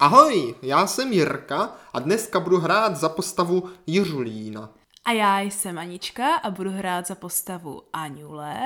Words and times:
Ahoj, 0.00 0.54
já 0.62 0.86
jsem 0.86 1.12
Jirka 1.12 1.76
a 1.92 1.98
dneska 1.98 2.40
budu 2.40 2.58
hrát 2.58 2.96
za 2.96 3.08
postavu 3.08 3.70
Jiřulína. 3.86 4.70
A 5.04 5.12
já 5.12 5.40
jsem 5.40 5.78
Anička 5.78 6.34
a 6.34 6.50
budu 6.50 6.70
hrát 6.70 7.06
za 7.06 7.14
postavu 7.14 7.82
Aňule 7.92 8.58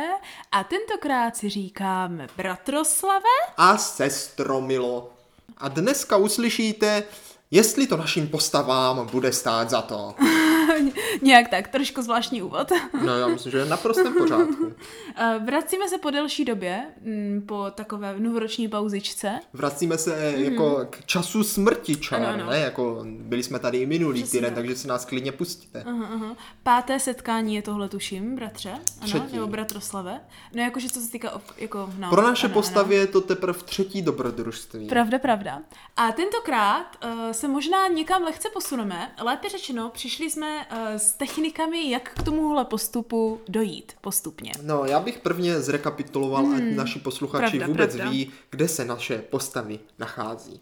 a 0.53 0.65
tentokrát 0.65 1.37
si 1.37 1.49
říkáme 1.49 2.27
Bratroslave. 2.37 3.29
A 3.57 3.77
sestromilo. 3.77 5.11
A 5.59 5.69
dneska 5.69 6.17
uslyšíte, 6.17 7.05
jestli 7.53 7.87
to 7.87 7.97
našim 7.97 8.29
postavám 8.29 9.07
bude 9.13 9.33
stát 9.33 9.71
za 9.71 9.83
to. 9.83 10.15
Nějak 11.23 11.49
tak, 11.49 11.69
trošku 11.69 12.03
zvláštní 12.03 12.43
úvod. 12.43 12.73
No 13.05 13.19
já 13.19 13.27
myslím, 13.29 13.53
že 13.53 13.59
je 13.59 13.65
naprosto 13.65 14.11
v 14.11 14.19
pořádku. 14.19 14.73
Eh, 15.17 15.39
Vracíme 15.45 15.89
se 15.89 15.99
po 15.99 16.11
delší 16.11 16.45
době, 16.45 16.83
mm, 17.05 17.43
po 17.49 17.67
takové 17.75 18.15
novoroční 18.19 18.69
pauzičce. 18.69 19.41
Vracíme 19.53 19.99
se 19.99 20.33
jako 20.37 20.87
k 20.91 21.05
času 21.07 21.45
smrti 21.45 21.97
čar, 21.97 22.21
Mhm. 22.21 22.29
Ano, 22.31 22.43
ano. 22.43 22.51
ne? 22.53 22.59
Jako 22.59 23.05
byli 23.05 23.43
jsme 23.43 23.59
tady 23.59 23.79
i 23.79 23.87
minulý 23.87 24.23
Přesně 24.23 24.39
týden, 24.39 24.55
tak. 24.55 24.63
takže 24.65 24.77
si 24.77 24.89
nás 24.89 25.05
klidně 25.05 25.33
pustíte. 25.33 25.83
Aha, 25.87 26.07
aha. 26.15 26.37
Páté 26.63 27.01
setkání 27.01 27.55
je 27.55 27.63
tohle, 27.63 27.89
tuším, 27.89 28.35
bratře. 28.37 28.71
Ano, 28.71 28.81
Třetí. 29.05 29.35
nebo 29.35 29.47
bratroslave. 29.47 30.21
No 30.55 30.63
jakože 30.63 30.89
co 30.89 31.01
se 31.01 31.11
týká, 31.11 31.41
jako, 31.59 31.91
no. 31.99 32.11
Pro 32.11 32.23
naše 32.23 32.47
ano, 32.47 32.55
postavy 32.55 32.95
je 32.95 33.07
to 33.07 33.21
teprve 33.21 33.59
třetí 33.65 34.03
dobrodružství. 34.03 34.89
Pravda, 34.89 35.19
pravda. 35.19 35.61
A 35.97 36.13
tentokrát 36.13 36.87
uh, 37.05 37.11
se 37.43 37.49
možná 37.49 37.89
někam 37.89 38.23
lehce 38.23 38.49
posuneme. 38.53 39.15
Lépe 39.23 39.49
řečeno, 39.49 39.91
přišli 39.91 40.31
jsme 40.31 40.67
uh, 40.67 40.77
s 40.97 41.13
technikami, 41.13 41.91
jak 41.91 42.11
k 42.15 42.23
tomuhle 42.23 42.65
postupu 42.65 43.41
dojít 43.49 43.93
postupně. 44.01 44.53
No, 44.63 44.85
já 44.85 45.01
bych 45.01 45.19
prvně 45.19 45.61
zrekapituloval, 45.61 46.47
ať 46.57 46.63
naši 46.63 46.99
posluchači 46.99 47.43
Hmm. 47.43 47.59
Pravda, 47.59 47.67
vůbec 47.67 47.97
pravda. 47.97 48.11
ví, 48.11 48.33
kde 48.51 48.69
se 48.69 48.85
naše 48.85 49.19
postavy 49.19 49.79
nachází. 49.99 50.61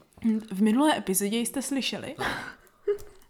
V 0.52 0.62
minulé 0.62 0.98
epizodě 0.98 1.38
jste 1.38 1.62
slyšeli. 1.62 2.16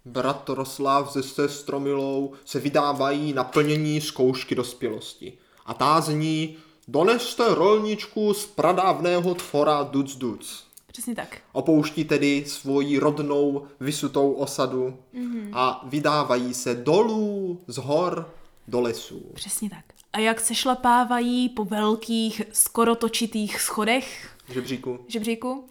Bratroslav 0.05 1.13
se 1.13 1.23
sestromilou 1.23 2.33
se 2.45 2.61
vydávají 2.61 3.33
na 3.33 3.45
plnění 3.45 4.01
zkoušky 4.01 4.55
dospělosti. 4.55 5.39
A 5.67 5.75
ta 5.75 6.01
zní, 6.01 6.57
doneste 6.89 7.55
rolničku 7.55 8.35
z 8.35 8.47
pradávného 8.47 9.35
tvora 9.35 9.83
Duc 9.83 10.17
Duc. 10.17 10.70
Přesně 10.93 11.15
tak. 11.15 11.39
Opouští 11.53 12.05
tedy 12.05 12.45
svoji 12.47 12.99
rodnou 12.99 13.67
vysutou 13.81 14.33
osadu 14.33 14.97
Mhm. 15.13 15.51
a 15.53 15.85
vydávají 15.89 16.55
se 16.55 16.75
dolů 16.75 17.61
z 17.67 17.77
hor 17.77 18.31
do 18.69 18.81
lesů. 18.81 19.23
Přesně 19.35 19.71
tak. 19.71 19.85
A 20.13 20.19
jak 20.19 20.41
se 20.41 20.55
šlapávají 20.55 21.49
po 21.49 21.65
velkých, 21.65 22.43
skoro 22.53 22.95
točitých 22.95 23.61
schodech 23.61 24.31
Žebříku. 24.53 24.99
žebříku, 25.09 25.65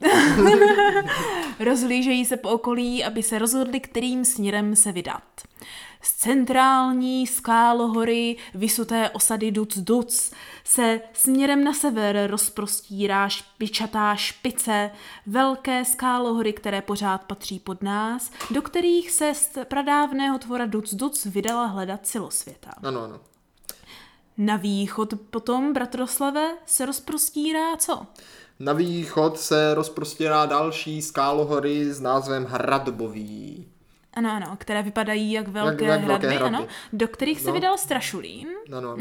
rozhlížejí 1.60 2.26
se 2.26 2.38
po 2.38 2.50
okolí, 2.50 3.04
aby 3.04 3.24
se 3.24 3.40
rozhodli, 3.40 3.80
kterým 3.80 4.26
směrem 4.26 4.76
se 4.76 4.92
vydat. 4.92 5.24
Z 6.02 6.14
centrální 6.14 7.28
skálohory 7.28 8.38
vysuté 8.54 9.10
osady 9.10 9.52
Duc 9.52 9.78
Duc 9.78 10.32
se 10.64 11.02
směrem 11.14 11.64
na 11.64 11.74
sever 11.74 12.28
rozprostírá 12.32 13.30
špičatá 13.30 14.16
špice, 14.16 14.92
velké 15.26 15.86
skálohory, 15.86 16.54
které 16.54 16.82
pořád 16.82 17.24
patří 17.24 17.60
pod 17.60 17.84
nás, 17.84 18.32
do 18.52 18.62
kterých 18.62 19.12
se 19.12 19.34
z 19.34 19.58
pradávného 19.64 20.40
tvora 20.40 20.66
Duc 20.66 20.94
Duc 20.94 21.26
vydala 21.26 21.66
hledat 21.66 22.08
celosvěta. 22.08 22.72
Ano, 22.84 23.02
ano. 23.04 23.20
Na 24.38 24.56
východ 24.56 25.14
potom, 25.30 25.74
bratroslave, 25.74 26.58
se 26.66 26.86
rozprostírá 26.86 27.78
co? 27.78 28.06
Na 28.60 28.74
východ 28.74 29.40
se 29.40 29.74
rozprostírá 29.74 30.46
další 30.46 31.02
skálohory 31.02 31.94
s 31.94 32.00
názvem 32.00 32.46
Hradbový. 32.46 33.69
Ano, 34.14 34.32
ano, 34.32 34.56
které 34.60 34.84
vypadají 34.84 35.32
jak 35.32 35.48
velké 35.48 35.86
jak 35.86 36.02
hradby, 36.02 36.08
velké 36.08 36.28
hradby. 36.38 36.56
ano, 36.58 36.68
do 36.94 37.08
kterých 37.08 37.42
se 37.42 37.48
No. 37.48 37.54
vydal 37.54 37.78
Strašulín. 37.78 38.48
Ano, 38.78 38.90
ano. 38.92 38.98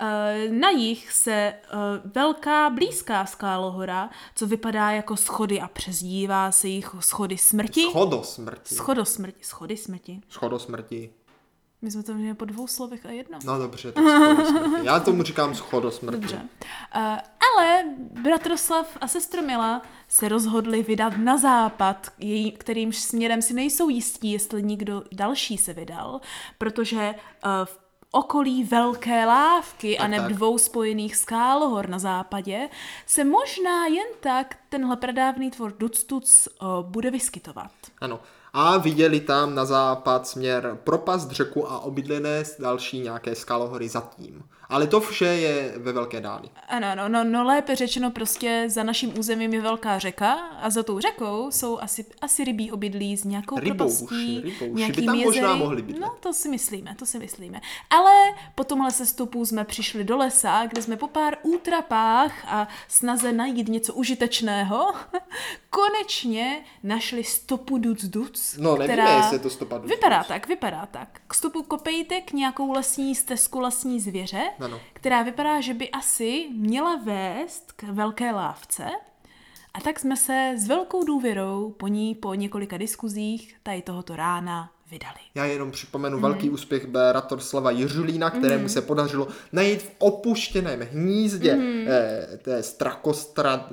Eh, 0.00 0.48
Na 0.50 0.70
jich 0.70 1.12
se 1.12 1.32
eh, 1.32 1.56
velká 2.14 2.70
blízká 2.70 3.26
skálohora, 3.26 4.10
co 4.34 4.46
vypadá 4.46 4.90
jako 4.90 5.16
schody 5.16 5.60
a 5.60 5.68
přezdívá 5.68 6.52
se 6.52 6.68
jich 6.68 6.90
schody 7.00 7.38
smrti. 7.38 7.82
Schodo 7.90 8.22
smrti. 8.22 8.74
Schodo 8.74 9.04
smrti, 9.04 9.44
schody 9.44 9.76
smrti. 9.76 10.20
Schodo 10.28 10.58
smrti. 10.58 11.10
My 11.82 11.90
jsme 11.90 12.02
to 12.02 12.14
měli 12.14 12.34
po 12.34 12.44
dvou 12.44 12.66
slovech 12.66 13.06
a 13.06 13.10
jedno. 13.10 13.38
No 13.44 13.58
dobře, 13.58 13.92
tak. 13.92 14.04
Já 14.82 15.00
tomu 15.00 15.22
říkám 15.22 15.54
schodo 15.54 15.90
smrti. 15.90 16.20
Dobře. 16.20 16.36
Uh, 16.36 17.00
ale 17.56 17.84
bratroslav 18.22 18.96
a 19.00 19.08
sestromila 19.08 19.82
se 20.08 20.28
rozhodli 20.28 20.82
vydat 20.82 21.16
na 21.16 21.36
západ, 21.36 22.12
její, 22.18 22.52
kterýmž 22.52 22.96
směrem 22.96 23.42
si 23.42 23.54
nejsou 23.54 23.88
jistí, 23.88 24.32
jestli 24.32 24.62
někdo 24.62 25.02
další 25.12 25.58
se 25.58 25.72
vydal, 25.72 26.20
protože 26.58 27.14
uh, 27.14 27.50
v 27.64 27.78
okolí 28.10 28.64
velké 28.64 29.26
lávky 29.26 29.98
a 29.98 30.06
neb 30.06 30.22
tak. 30.22 30.32
dvou 30.32 30.58
spojených 30.58 31.16
skálohor 31.16 31.88
na 31.88 31.98
západě 31.98 32.68
se 33.06 33.24
možná 33.24 33.86
jen 33.86 34.08
tak 34.20 34.56
tenhle 34.68 34.96
pradávný 34.96 35.50
tvor 35.50 35.74
Ductuc 35.78 36.48
uh, 36.48 36.68
bude 36.90 37.10
vyskytovat. 37.10 37.72
Ano. 38.00 38.20
A 38.54 38.78
viděli 38.78 39.20
tam 39.20 39.54
na 39.54 39.64
západ 39.64 40.26
směr 40.26 40.78
propast 40.84 41.30
řeku 41.30 41.70
a 41.70 41.78
obydlené 41.78 42.44
další 42.58 43.00
nějaké 43.00 43.34
skalohory 43.34 43.88
zatím. 43.88 44.44
Ale 44.72 44.86
to 44.86 45.00
vše 45.00 45.24
je 45.24 45.74
ve 45.76 45.92
velké 45.92 46.20
dáli. 46.20 46.48
Ano, 46.68 46.86
no, 46.94 47.08
no, 47.08 47.24
no 47.24 47.44
lépe 47.44 47.76
řečeno 47.76 48.10
prostě 48.10 48.64
za 48.66 48.82
naším 48.82 49.18
územím 49.18 49.54
je 49.54 49.60
velká 49.60 49.98
řeka 49.98 50.32
a 50.34 50.70
za 50.70 50.82
tou 50.82 51.00
řekou 51.00 51.50
jsou 51.50 51.78
asi, 51.80 52.04
asi 52.20 52.44
rybí 52.44 52.72
obydlí 52.72 53.16
s 53.16 53.24
nějakou 53.24 53.58
Rybouši, 53.58 53.76
propastí, 53.76 54.40
rybouši 54.40 54.70
by 54.72 54.80
nějakými 54.80 55.06
tam 55.06 55.18
možná 55.18 55.42
jezery. 55.42 55.58
mohli 55.58 55.82
bydlet. 55.82 56.00
No 56.02 56.14
to 56.20 56.32
si 56.32 56.48
myslíme, 56.48 56.94
to 56.98 57.06
si 57.06 57.18
myslíme. 57.18 57.60
Ale 57.90 58.12
po 58.54 58.64
tomhle 58.64 58.90
sestupu 58.90 59.46
jsme 59.46 59.64
přišli 59.64 60.04
do 60.04 60.16
lesa, 60.16 60.66
kde 60.66 60.82
jsme 60.82 60.96
po 60.96 61.08
pár 61.08 61.36
útrapách 61.42 62.32
a 62.46 62.68
snaze 62.88 63.32
najít 63.32 63.68
něco 63.68 63.94
užitečného 63.94 64.92
konečně 65.70 66.64
našli 66.82 67.24
stopu 67.24 67.78
duc 67.78 68.04
duc, 68.04 68.56
No, 68.58 68.76
nevíme, 68.76 68.92
která... 68.94 69.16
jestli 69.16 69.36
je 69.36 69.40
to 69.40 69.50
stopa 69.50 69.78
duc 69.78 69.90
Vypadá 69.90 70.24
tak, 70.24 70.48
vypadá 70.48 70.86
tak. 70.86 71.20
K 71.28 71.34
stopu 71.34 71.62
kopejtek 71.62 72.32
nějakou 72.32 72.72
lesní 72.72 73.14
stezku 73.14 73.60
lesní 73.60 74.00
zvěře, 74.00 74.42
Ano. 74.62 74.80
která 74.92 75.22
vypadá, 75.22 75.60
že 75.60 75.74
by 75.74 75.90
asi 75.90 76.48
měla 76.52 76.96
vést 76.96 77.72
k 77.72 77.82
velké 77.82 78.32
lávce. 78.32 78.90
A 79.74 79.80
tak 79.80 80.00
jsme 80.00 80.16
se 80.16 80.52
s 80.56 80.68
velkou 80.68 81.04
důvěrou 81.04 81.70
po 81.78 81.88
ní 81.88 82.14
po 82.14 82.34
několika 82.34 82.76
diskuzích 82.76 83.56
tady 83.62 83.82
tohoto 83.82 84.16
rána 84.16 84.70
vydali. 84.92 85.14
Já 85.34 85.44
jenom 85.44 85.70
připomenu 85.70 86.16
Mhm. 86.16 86.22
velký 86.22 86.50
úspěch 86.50 86.86
Beratoslava 86.86 87.70
Jiřulína, 87.70 88.30
kterému 88.30 88.68
se 88.68 88.82
podařilo 88.82 89.28
najít 89.52 89.82
v 89.82 89.90
opuštěném 89.98 90.80
hnízdě 90.80 91.54
Mhm. 91.56 91.84
eh, 91.88 92.38
té 92.42 92.62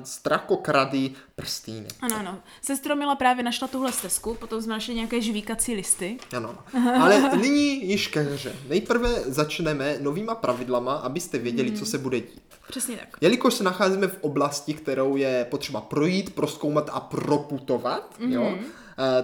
strakokrady 0.04 1.10
prstýny. 1.34 1.86
Ano, 2.00 2.16
ano. 2.18 2.38
Sestromila 2.62 3.14
právě 3.16 3.44
našla 3.44 3.68
tuhle 3.68 3.92
stezku, 3.92 4.34
potom 4.34 4.62
jsme 4.62 4.72
našli 4.72 4.94
nějaké 4.94 5.20
žvíkací 5.20 5.74
listy. 5.74 6.16
Ano. 6.36 6.54
Ale 7.00 7.36
nyní 7.36 7.88
již 7.88 8.06
ke 8.08 8.20
hře. 8.20 8.52
Nejprve 8.68 9.08
začneme 9.26 9.96
novýma 10.00 10.34
pravidlama, 10.34 10.94
abyste 10.94 11.38
věděli, 11.38 11.72
co 11.72 11.86
se 11.86 11.98
bude 11.98 12.20
dít. 12.20 12.42
Přesně 12.68 12.96
tak. 12.96 13.16
Jelikož 13.20 13.54
se 13.54 13.64
nacházíme 13.64 14.06
v 14.08 14.16
oblasti, 14.20 14.74
kterou 14.74 15.16
je 15.16 15.46
potřeba 15.50 15.80
projít, 15.80 16.34
proskoumat 16.34 16.90
a 16.92 17.00
proputovat, 17.00 18.14
mm-hmm. 18.20 18.32
jo, 18.32 18.58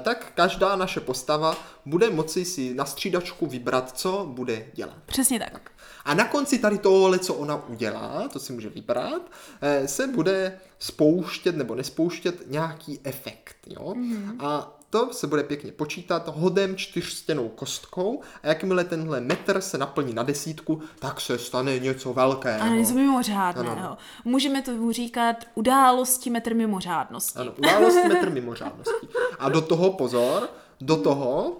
tak 0.02 0.32
každá 0.34 0.76
naše 0.76 1.00
postava 1.00 1.56
bude 1.86 2.10
moci 2.10 2.44
si 2.44 2.74
na 2.74 2.84
střídačku 2.84 3.46
vybrat, 3.46 3.98
co 3.98 4.26
bude 4.30 4.66
dělat. 4.74 4.96
Přesně 5.06 5.38
tak. 5.38 5.70
A 6.04 6.14
na 6.14 6.24
konci 6.28 6.58
tady 6.58 6.78
tohohle, 6.78 7.18
co 7.18 7.34
ona 7.34 7.68
udělá, 7.68 8.28
to 8.32 8.38
si 8.38 8.52
může 8.52 8.68
vybrat, 8.68 9.22
eh, 9.60 9.88
se 9.88 10.06
bude 10.06 10.58
spouštět 10.78 11.56
nebo 11.56 11.74
nespouštět 11.74 12.50
nějaký 12.50 13.00
efekt. 13.04 13.56
Jo? 13.66 13.94
Mm-hmm. 13.94 14.36
A 14.38 14.75
to 14.96 15.12
se 15.12 15.26
bude 15.26 15.42
pěkně 15.42 15.72
počítat 15.72 16.28
hodem 16.28 16.76
čtyřstěnou 16.76 17.48
kostkou 17.48 18.20
a 18.42 18.46
jakmile 18.46 18.84
tenhle 18.84 19.20
metr 19.20 19.60
se 19.60 19.78
naplní 19.78 20.14
na 20.14 20.22
desítku, 20.22 20.80
tak 20.98 21.20
se 21.20 21.38
stane 21.38 21.78
něco 21.78 22.12
velkého. 22.12 22.62
Ano, 22.62 22.74
něco 22.74 22.94
mimořádného. 22.94 23.78
Ano. 23.78 23.98
Můžeme 24.24 24.62
tomu 24.62 24.92
říkat 24.92 25.36
události 25.54 26.30
metr 26.30 26.54
mimořádnosti. 26.54 27.38
Ano, 27.38 27.52
událost 27.58 27.94
metr 27.94 28.30
mimořádnosti. 28.30 29.08
A 29.38 29.48
do 29.48 29.60
toho 29.60 29.92
pozor, 29.92 30.48
do 30.80 30.96
toho 30.96 31.56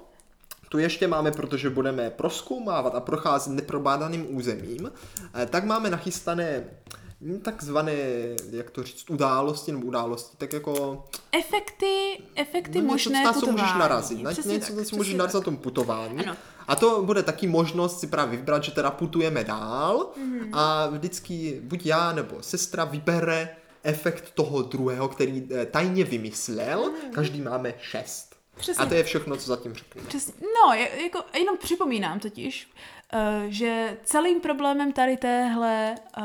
tu 0.69 0.79
ještě 0.79 1.09
máme, 1.09 1.33
protože 1.33 1.71
budeme 1.71 2.11
proskoumávat 2.11 2.95
a 2.95 3.01
procházet 3.01 3.53
neprobádaným 3.53 4.37
územím, 4.37 4.93
eh, 5.35 5.47
tak 5.47 5.65
máme 5.65 5.91
nachystané 5.91 6.65
takzvané, 7.43 7.93
jak 8.51 8.71
to 8.71 8.83
říct, 8.83 9.11
události 9.11 9.73
nebo 9.73 9.87
události, 9.87 10.37
tak 10.37 10.53
jako 10.53 11.05
Efekty, 11.33 12.23
efekty 12.35 12.79
no, 12.79 12.83
něco, 12.85 12.93
možné 12.93 13.25
na 13.25 13.33
co 13.33 13.41
putování. 13.41 13.61
můžeš 13.63 13.75
narazit, 13.79 14.23
na 14.23 14.31
něco, 14.31 14.43
tak, 14.77 14.87
co 14.87 14.97
můžeš 14.97 15.15
narazit 15.15 15.35
na 15.35 15.41
tom 15.41 15.57
putování. 15.57 16.19
Ano. 16.19 16.37
A 16.69 16.77
to 16.77 17.03
bude 17.03 17.23
taky 17.23 17.47
možnost 17.47 18.01
si 18.01 18.07
právě 18.07 18.37
vybrat, 18.39 18.65
že 18.65 18.73
teda 18.73 18.91
putujeme 18.91 19.45
dál 19.45 20.11
Mhm. 20.17 20.51
a 20.55 20.87
vždycky 20.87 21.61
buď 21.63 21.87
já 21.87 22.13
nebo 22.13 22.43
sestra 22.43 22.85
vybere 22.85 23.57
efekt 23.83 24.31
toho 24.35 24.63
druhého, 24.63 25.09
který 25.09 25.49
eh, 25.55 25.67
tajně 25.67 26.05
vymyslel. 26.05 26.93
Každý 27.15 27.41
máme 27.41 27.75
šest. 27.81 28.37
Přesně. 28.57 28.85
A 28.85 28.87
to 28.89 28.95
je 28.95 29.05
všechno, 29.05 29.37
co 29.37 29.47
zatím 29.47 29.75
řeknu. 29.75 30.03
Přesně. 30.09 30.35
No, 30.41 30.75
jako, 31.03 31.21
jenom 31.35 31.57
připomínám 31.59 32.21
totiž, 32.21 32.71
že 33.49 33.97
celým 34.05 34.41
problémem 34.41 34.93
tady 34.93 35.17
téhle 35.17 35.95
uh, 36.19 36.25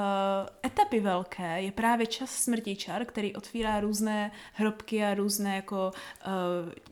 etapy 0.66 1.00
velké 1.00 1.62
je 1.62 1.72
právě 1.72 2.08
čas 2.08 2.30
smrtičar, 2.32 3.06
který 3.06 3.36
otvírá 3.36 3.80
různé 3.80 4.32
hrobky 4.54 5.06
a 5.06 5.14
různé 5.14 5.56
jako 5.56 5.92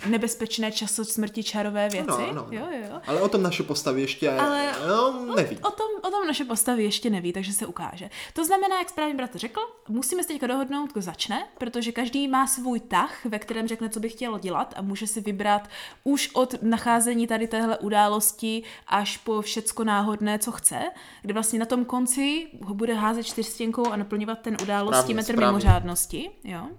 uh, 0.04 0.12
nebezpečné 0.12 0.72
časo 0.72 1.06
smrtičarové 1.06 1.90
věci. 1.90 2.10
Ano, 2.10 2.30
ano, 2.30 2.30
ano. 2.30 2.48
Jo, 2.52 2.68
jo. 2.72 3.02
Ale 3.08 3.22
o 3.22 3.30
tom 3.30 3.44
naše 3.44 3.64
postavy 3.64 4.02
ještě 4.02 4.32
Ale 4.32 4.72
no, 4.88 5.26
neví. 5.36 5.58
O 5.58 5.72
tom, 5.72 5.88
o 6.02 6.12
tom 6.12 6.28
naše 6.28 6.46
postavy 6.46 6.84
ještě 6.84 7.10
neví, 7.10 7.34
takže 7.34 7.54
se 7.54 7.66
ukáže. 7.66 8.10
To 8.34 8.46
znamená, 8.46 8.80
jak 8.80 8.90
správně 8.90 9.16
bratr 9.16 9.38
řekl, 9.38 9.62
musíme 9.88 10.24
se 10.24 10.28
teďka 10.28 10.48
dohodnout, 10.48 10.92
kdo 10.92 11.02
začne, 11.02 11.48
protože 11.58 11.92
každý 11.92 12.28
má 12.28 12.48
svůj 12.48 12.80
tah, 12.80 13.26
ve 13.26 13.40
kterém 13.40 13.68
řekne, 13.68 13.90
co 13.90 14.00
by 14.00 14.10
chtěl 14.10 14.40
dělat 14.40 14.74
a 14.78 14.82
může 14.82 15.08
si 15.08 15.22
vybrat 15.22 15.70
už 16.04 16.30
od 16.34 16.56
nacházení 16.62 17.28
tady 17.28 17.48
téhle 17.48 17.78
události 17.78 18.64
až 18.88 19.18
po 19.18 19.42
všecko 19.42 19.84
náhodné, 19.90 20.40
co 20.40 20.52
chce, 20.52 20.80
kde 21.22 21.34
vlastně 21.34 21.60
na 21.60 21.66
tom 21.66 21.86
konci 21.86 22.48
ho 22.64 22.74
bude 22.74 22.94
házet 22.94 23.24
čtyřstěnkou 23.24 23.92
a 23.92 23.96
naplňovat 23.96 24.40
ten 24.40 24.58
Správně, 24.60 25.16
metr 25.16 25.34
správně. 25.34 25.46
mimořádnosti. 25.46 26.30
Jo? 26.44 26.62
Uh, 26.64 26.72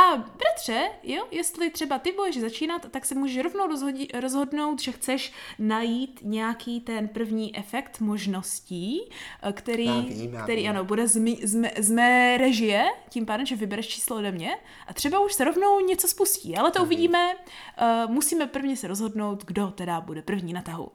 a 0.00 0.16
bratře, 0.16 0.80
jo, 1.02 1.24
jestli 1.30 1.70
třeba 1.70 1.98
ty 1.98 2.12
budeš 2.12 2.40
začínat, 2.40 2.86
tak 2.90 3.04
se 3.04 3.14
můžeš 3.14 3.44
rovnou 3.44 3.66
rozhodí, 3.66 4.08
rozhodnout, 4.20 4.82
že 4.82 4.92
chceš 4.92 5.32
najít 5.58 6.20
nějaký 6.22 6.80
ten 6.80 7.08
první 7.08 7.56
efekt 7.56 8.00
možností, 8.00 9.00
eh, 9.42 9.52
který, 9.52 9.86
Já 9.86 10.00
vím, 10.00 10.34
já 10.34 10.42
který 10.42 10.68
ano, 10.68 10.84
bude 10.84 11.08
z, 11.08 11.16
mý, 11.16 11.40
z, 11.44 11.54
mé, 11.54 11.70
z 11.78 11.90
mé 11.90 12.36
režie, 12.38 12.84
tím 13.08 13.26
pádem, 13.26 13.46
že 13.46 13.56
vybereš 13.56 13.88
číslo 13.88 14.16
ode 14.16 14.32
mě 14.32 14.50
a 14.86 14.94
třeba 14.94 15.18
už 15.20 15.32
se 15.32 15.44
rovnou 15.44 15.80
něco 15.80 16.08
spustí, 16.08 16.56
ale 16.56 16.70
to 16.70 16.82
uvidíme. 16.82 17.34
Uh, 17.34 18.10
musíme 18.12 18.46
prvně 18.46 18.76
se 18.76 18.86
rozhodnout, 18.88 19.44
kdo 19.44 19.70
teda 19.70 20.00
bude 20.00 20.22
první 20.22 20.52
na 20.52 20.62
tahu. 20.62 20.88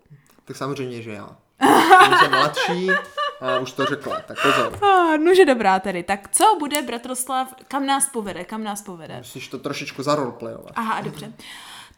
Tak 0.52 0.58
samozřejmě, 0.58 1.02
že 1.02 1.12
já. 1.12 1.30
Jsem 2.20 2.32
mladší 2.32 2.90
a 3.42 3.60
už 3.60 3.72
to 3.72 3.86
řekla, 3.86 4.20
tak 4.28 4.38
pozor. 4.42 4.80
Ah, 4.84 5.18
nože 5.18 5.46
dobrá 5.46 5.80
tedy. 5.80 6.04
Tak 6.04 6.30
co 6.32 6.56
bude 6.60 6.82
Bratroslav, 6.82 7.54
kam 7.68 7.86
nás 7.86 8.10
povede, 8.10 8.44
kam 8.44 8.64
nás 8.64 8.82
povede? 8.82 9.18
Musíš 9.18 9.48
to 9.48 9.60
trošičku 9.60 10.04
zarolplejovat. 10.04 10.72
Aha, 10.76 11.02
dobře. 11.02 11.34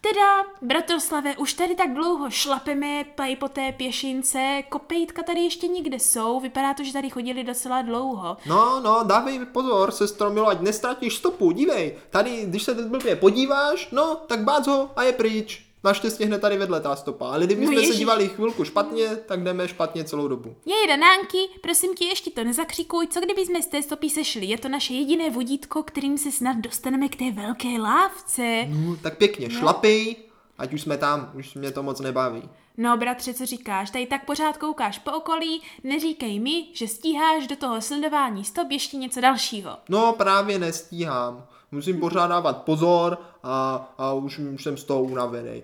Teda, 0.02 0.44
bratroslave, 0.62 1.38
už 1.38 1.54
tady 1.54 1.76
tak 1.76 1.94
dlouho 1.94 2.30
šlapeme 2.30 3.04
play 3.16 3.36
po 3.36 3.48
té 3.48 3.72
pěšince, 3.72 4.64
kopejtka 4.70 5.24
tady 5.24 5.40
ještě 5.40 5.68
někde 5.68 6.00
jsou, 6.00 6.40
vypadá 6.40 6.74
to, 6.74 6.84
že 6.84 6.94
tady 6.94 7.10
chodili 7.10 7.44
docela 7.44 7.82
dlouho. 7.82 8.38
No, 8.46 8.80
no, 8.84 9.04
dávej 9.04 9.46
pozor, 9.46 9.92
sestro 9.92 10.30
Milo, 10.30 10.48
ať 10.48 10.62
nestratíš 10.62 11.16
stopu, 11.16 11.52
dívej. 11.52 11.96
Tady, 12.10 12.46
když 12.46 12.64
se 12.64 12.76
teď 12.76 12.86
blbě 12.86 13.16
podíváš, 13.16 13.88
no, 13.92 14.16
tak 14.16 14.44
bác 14.44 14.68
ho 14.68 14.92
a 14.96 15.04
je 15.04 15.14
pryč. 15.14 15.73
Naštěstí 15.84 16.24
hned 16.24 16.42
tady 16.42 16.58
vedle 16.58 16.82
ta 16.82 16.96
stopa, 16.96 17.30
ale 17.30 17.46
kdybychom 17.46 17.76
No 17.76 17.82
se 17.82 17.96
dívali 17.96 18.30
chvilku 18.30 18.64
špatně, 18.64 19.08
tak 19.16 19.44
jdeme 19.44 19.68
špatně 19.68 20.04
celou 20.04 20.28
dobu. 20.28 20.56
Jej, 20.66 20.88
Danánky, 20.88 21.38
prosím 21.62 21.96
tě, 21.96 22.06
ještě 22.06 22.32
to 22.32 22.44
nezakřikuj, 22.44 23.08
co 23.08 23.20
kdyby 23.20 23.46
jsme 23.46 23.62
z 23.62 23.68
té 23.68 23.82
stopy 23.82 24.10
sešli? 24.10 24.46
Je 24.46 24.58
to 24.58 24.70
naše 24.70 24.94
jediné 24.94 25.30
vodítko, 25.30 25.84
kterým 25.84 26.18
se 26.18 26.32
snad 26.32 26.58
dostaneme 26.58 27.10
k 27.10 27.16
té 27.16 27.32
velké 27.32 27.68
lávce. 27.68 28.66
No, 28.68 28.96
tak 28.96 29.18
pěkně, 29.18 29.50
šlapej, 29.50 30.16
ať 30.58 30.74
už 30.74 30.82
jsme 30.82 30.98
tam, 30.98 31.32
už 31.36 31.54
mě 31.54 31.72
to 31.72 31.84
moc 31.84 32.00
nebaví. 32.00 32.50
No, 32.78 32.98
bratře, 32.98 33.34
co 33.34 33.46
říkáš? 33.46 33.92
Tady 33.92 34.06
tak 34.06 34.26
pořád 34.26 34.58
koukáš 34.58 35.00
po 35.00 35.12
okolí, 35.12 35.62
neříkej 35.84 36.40
mi, 36.40 36.66
že 36.74 36.88
stíháš 36.88 37.48
do 37.48 37.56
toho 37.56 37.82
sledování 37.82 38.46
stop 38.46 38.72
ještě 38.72 38.98
něco 38.98 39.22
dalšího. 39.22 39.78
No, 39.90 40.14
právě 40.14 40.60
nestíhám. 40.60 41.46
Musím 41.74 42.00
pořád 42.00 42.28
dávat 42.28 42.58
pozor 42.64 43.18
a, 43.44 43.94
a 43.98 44.14
už, 44.14 44.40
už 44.40 44.64
jsem 44.64 44.78
z 44.78 44.84
toho 44.84 45.04
unavený. 45.04 45.64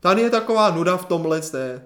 Tady 0.00 0.22
je 0.22 0.30
taková 0.30 0.70
nuda 0.70 0.96
v 0.96 1.04
tomhle 1.04 1.40
té. 1.40 1.84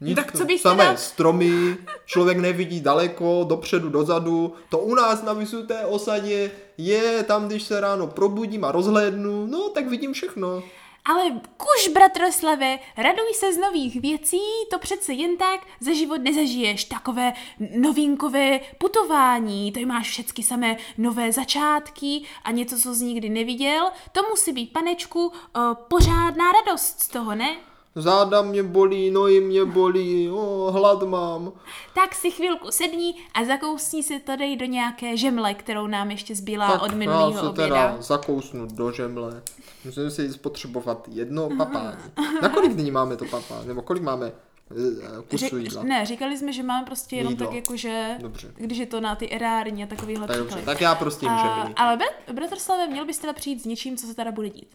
Nic, 0.00 0.16
Tak 0.16 0.32
co 0.36 0.44
bys 0.44 0.62
samé 0.62 0.84
teda- 0.84 0.96
stromy, 0.96 1.76
člověk 2.06 2.38
nevidí 2.38 2.80
daleko, 2.80 3.44
dopředu, 3.48 3.88
dozadu. 3.88 4.54
To 4.68 4.78
u 4.78 4.94
nás 4.94 5.22
na 5.22 5.32
vysuté 5.32 5.86
osadě 5.86 6.50
je 6.78 7.22
tam, 7.22 7.46
když 7.46 7.62
se 7.62 7.80
ráno 7.80 8.06
probudím 8.06 8.64
a 8.64 8.72
rozhlédnu, 8.72 9.46
no 9.46 9.68
tak 9.68 9.88
vidím 9.88 10.12
všechno. 10.12 10.62
Ale 11.04 11.40
kuž, 11.56 11.88
bratroslave, 11.88 12.78
raduj 12.96 13.34
se 13.34 13.52
z 13.52 13.58
nových 13.58 14.00
věcí, 14.00 14.40
to 14.70 14.78
přece 14.78 15.12
jen 15.12 15.36
tak 15.36 15.60
za 15.80 15.92
život 15.92 16.20
nezažiješ. 16.20 16.84
Takové 16.84 17.32
novinkové 17.76 18.60
putování, 18.78 19.72
to 19.72 19.80
máš 19.80 20.08
všecky 20.08 20.42
samé 20.42 20.76
nové 20.98 21.32
začátky 21.32 22.22
a 22.44 22.50
něco, 22.50 22.78
co 22.78 22.94
jsi 22.94 23.04
nikdy 23.04 23.28
neviděl. 23.28 23.90
To 24.12 24.22
musí 24.30 24.52
být, 24.52 24.72
panečku, 24.72 25.26
o, 25.26 25.74
pořádná 25.74 26.52
radost 26.52 27.00
z 27.00 27.08
toho, 27.08 27.34
ne? 27.34 27.56
Záda 27.94 28.42
mě 28.42 28.62
bolí, 28.62 29.10
nohy 29.10 29.40
mě 29.40 29.64
bolí, 29.64 30.30
o, 30.30 30.70
hlad 30.70 31.02
mám. 31.02 31.52
Tak 31.94 32.14
si 32.14 32.30
chvilku 32.30 32.70
sedni 32.70 33.14
a 33.34 33.44
zakousni 33.44 34.02
si 34.02 34.20
to 34.20 34.36
dej 34.36 34.56
do 34.56 34.64
nějaké 34.64 35.16
žemle, 35.16 35.54
kterou 35.54 35.86
nám 35.86 36.10
ještě 36.10 36.34
zbývá 36.34 36.72
tak 36.72 36.82
od 36.82 36.90
já 36.90 36.96
minulého 36.96 37.32
se 37.32 37.40
oběda. 37.48 37.68
teda 37.68 37.96
zakousnu 38.02 38.66
do 38.66 38.92
žemle. 38.92 39.42
Musím 39.84 40.10
si 40.10 40.32
spotřebovat 40.32 41.08
jedno 41.12 41.48
papání. 41.56 41.96
Na 42.42 42.48
kolik 42.48 42.72
dní 42.72 42.90
máme 42.90 43.16
to 43.16 43.24
papání? 43.24 43.68
Nebo 43.68 43.82
kolik 43.82 44.02
máme 44.02 44.26
eh, 44.70 45.22
kusů 45.28 45.36
Řek, 45.44 45.52
jídla? 45.52 45.82
ne, 45.82 46.06
říkali 46.06 46.38
jsme, 46.38 46.52
že 46.52 46.62
máme 46.62 46.86
prostě 46.86 47.16
jenom 47.16 47.30
Jídlo. 47.32 47.46
tak 47.46 47.56
jakože, 47.56 48.16
Dobře. 48.20 48.52
když 48.56 48.78
je 48.78 48.86
to 48.86 49.00
na 49.00 49.16
ty 49.16 49.30
erární 49.30 49.84
a 49.84 49.86
takovýhle 49.86 50.26
Tak 50.26 50.36
dobře, 50.38 50.62
tak 50.64 50.80
já 50.80 50.94
prostě 50.94 51.26
žemli. 51.26 51.74
ale 51.76 51.96
brat, 51.96 52.34
bratrslave, 52.36 52.86
měl 52.86 53.04
bys 53.06 53.18
teda 53.18 53.32
přijít 53.32 53.62
s 53.62 53.64
něčím, 53.64 53.96
co 53.96 54.06
se 54.06 54.14
teda 54.14 54.32
bude 54.32 54.50
dít. 54.50 54.68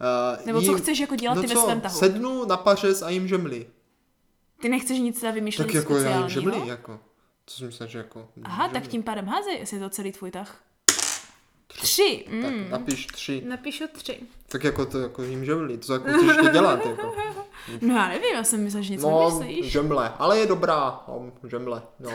Uh, 0.00 0.46
nebo 0.46 0.62
co 0.62 0.74
chceš 0.74 0.98
jako 0.98 1.16
dělat 1.16 1.34
no 1.34 1.42
ty 1.42 1.48
ve 1.48 1.54
co, 1.54 1.60
svém 1.60 1.80
tahu? 1.80 1.98
sednu 1.98 2.44
na 2.44 2.56
pařez 2.56 3.02
a 3.02 3.10
jim 3.10 3.28
žemli. 3.28 3.66
Ty 4.60 4.68
nechceš 4.68 4.98
nic 4.98 5.20
teda 5.20 5.32
vymýšlet 5.32 5.64
Tak 5.64 5.74
jako 5.74 5.96
já 5.96 6.18
jim 6.18 6.28
žemli, 6.28 6.68
jako. 6.68 7.00
Co 7.46 7.56
si 7.56 7.64
myslíš, 7.64 7.90
že 7.90 7.98
jako... 7.98 8.28
Aha, 8.44 8.68
tak 8.68 8.86
tím 8.86 9.02
pádem 9.02 9.26
házej, 9.26 9.58
jestli 9.58 9.76
je 9.76 9.80
to 9.82 9.88
celý 9.90 10.12
tvůj 10.12 10.30
tah. 10.30 10.60
Tři. 11.66 12.24
Tak 12.42 12.50
Mm. 12.50 12.70
napiš 12.70 13.06
tři. 13.06 13.42
Napíšu 13.48 13.84
tři. 13.92 14.20
Tak 14.48 14.64
jako 14.64 14.86
to 14.86 14.98
jako 14.98 15.22
jim 15.22 15.44
žemli, 15.44 15.78
to 15.78 15.92
jako 15.92 16.08
chceš 16.08 16.26
ještě 16.36 16.48
dělat, 16.52 16.86
jako. 16.86 17.14
No 17.80 17.94
já 17.94 18.08
nevím, 18.08 18.34
já 18.34 18.44
jsem 18.44 18.64
myslela, 18.64 18.82
že 18.84 18.92
něco 18.92 19.10
No, 19.10 19.30
vymyslíš. 19.40 19.72
žemle, 19.72 20.12
ale 20.18 20.38
je 20.38 20.46
dobrá, 20.46 21.00
no, 21.08 21.32
žemle, 21.48 21.82
no. 22.00 22.10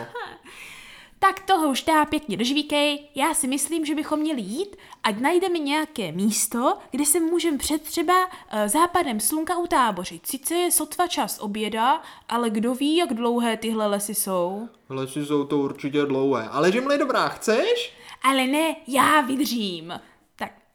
Tak 1.19 1.39
toho 1.39 1.69
už 1.69 1.83
dá 1.83 2.05
pěkně 2.05 2.37
dožvíkej. 2.37 2.99
Já 3.15 3.33
si 3.33 3.47
myslím, 3.47 3.85
že 3.85 3.95
bychom 3.95 4.19
měli 4.19 4.41
jít, 4.41 4.75
ať 5.03 5.19
najdeme 5.19 5.59
nějaké 5.59 6.11
místo, 6.11 6.73
kde 6.91 7.05
se 7.05 7.19
můžeme 7.19 7.57
před 7.57 7.81
třeba 7.81 8.25
uh, 8.25 8.31
západem 8.65 9.19
slunka 9.19 9.57
utábořit. 9.57 10.27
Sice 10.27 10.55
je 10.55 10.71
sotva 10.71 11.07
čas 11.07 11.39
oběda, 11.39 12.01
ale 12.29 12.49
kdo 12.49 12.73
ví, 12.75 12.95
jak 12.95 13.13
dlouhé 13.13 13.57
tyhle 13.57 13.87
lesy 13.87 14.15
jsou. 14.15 14.69
Lesy 14.89 15.25
jsou 15.25 15.43
to 15.43 15.57
určitě 15.57 16.05
dlouhé, 16.05 16.47
ale 16.51 16.71
je 16.75 16.97
dobrá, 16.97 17.27
chceš? 17.29 17.93
Ale 18.23 18.47
ne, 18.47 18.75
já 18.87 19.21
vydržím. 19.21 19.93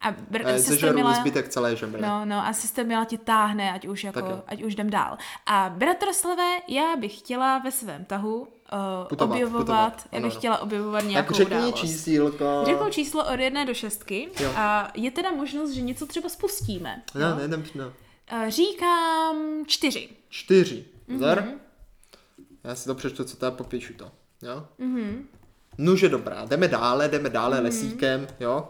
Tak 0.04 0.14
a 0.18 0.32
br- 0.32 0.42
Eh, 0.44 0.58
sestra 0.58 0.75
Sežeru 0.75 0.94
Mila... 0.94 1.12
zbytek 1.14 1.49
celé 1.49 1.76
žemle. 1.76 2.00
No, 2.00 2.25
no 2.25 2.46
a 2.46 2.52
sestra 2.52 2.84
Mila 2.84 3.04
ti 3.04 3.18
táhne, 3.18 3.73
ať 3.73 3.87
už, 3.87 4.04
jako, 4.04 4.20
Tak 4.20 4.44
ať 4.46 4.62
už 4.62 4.73
jdem 4.73 4.90
dál. 4.90 5.16
A 5.46 5.68
bratroslave, 5.76 6.58
já 6.68 6.96
bych 6.96 7.18
chtěla 7.18 7.58
ve 7.58 7.70
svém 7.73 8.04
tahu 8.04 8.40
uh, 8.40 8.49
Putovat, 9.08 9.34
objevovat, 9.34 9.61
putovat. 9.66 10.06
já 10.12 10.20
bych 10.20 10.32
ano. 10.32 10.38
chtěla 10.38 10.58
objevovat 10.58 11.00
Tak 11.02 11.11
nějakou 11.11 11.34
řekni 11.34 11.56
událost. 11.56 11.75
čísílko. 11.80 12.44
Řeknu 12.64 12.90
číslo 12.90 13.25
od 13.32 13.40
jedné 13.40 13.66
do 13.66 13.75
šestky 13.75 14.28
Jo. 14.40 14.52
a 14.56 14.90
je 14.94 15.11
teda 15.11 15.30
možnost, 15.32 15.70
že 15.70 15.80
něco 15.82 16.06
třeba 16.06 16.28
spustíme. 16.28 17.02
No, 17.14 17.37
ne, 17.37 17.49
ne, 17.49 17.56
ne. 17.56 17.84
Eh, 18.26 18.50
Říkám 18.50 19.37
čtyři. 19.66 20.08
Čtyři. 20.28 20.84
Zar? 21.18 21.42
Mhm. 21.42 21.52
Já 22.64 22.75
si 22.75 22.84
to 22.84 22.94
přečtu, 22.94 23.25
co 23.25 23.37
tady 23.37 23.56
popíšu 23.56 23.94
to. 23.94 24.11
Jo? 24.42 24.66
Mhm. 24.78 25.28
Nuže 25.78 26.08
dobrá, 26.08 26.44
jdeme 26.44 26.68
dále, 26.68 27.08
jdeme 27.08 27.30
dále 27.30 27.61
lesíkem, 27.61 28.26
jo. 28.40 28.68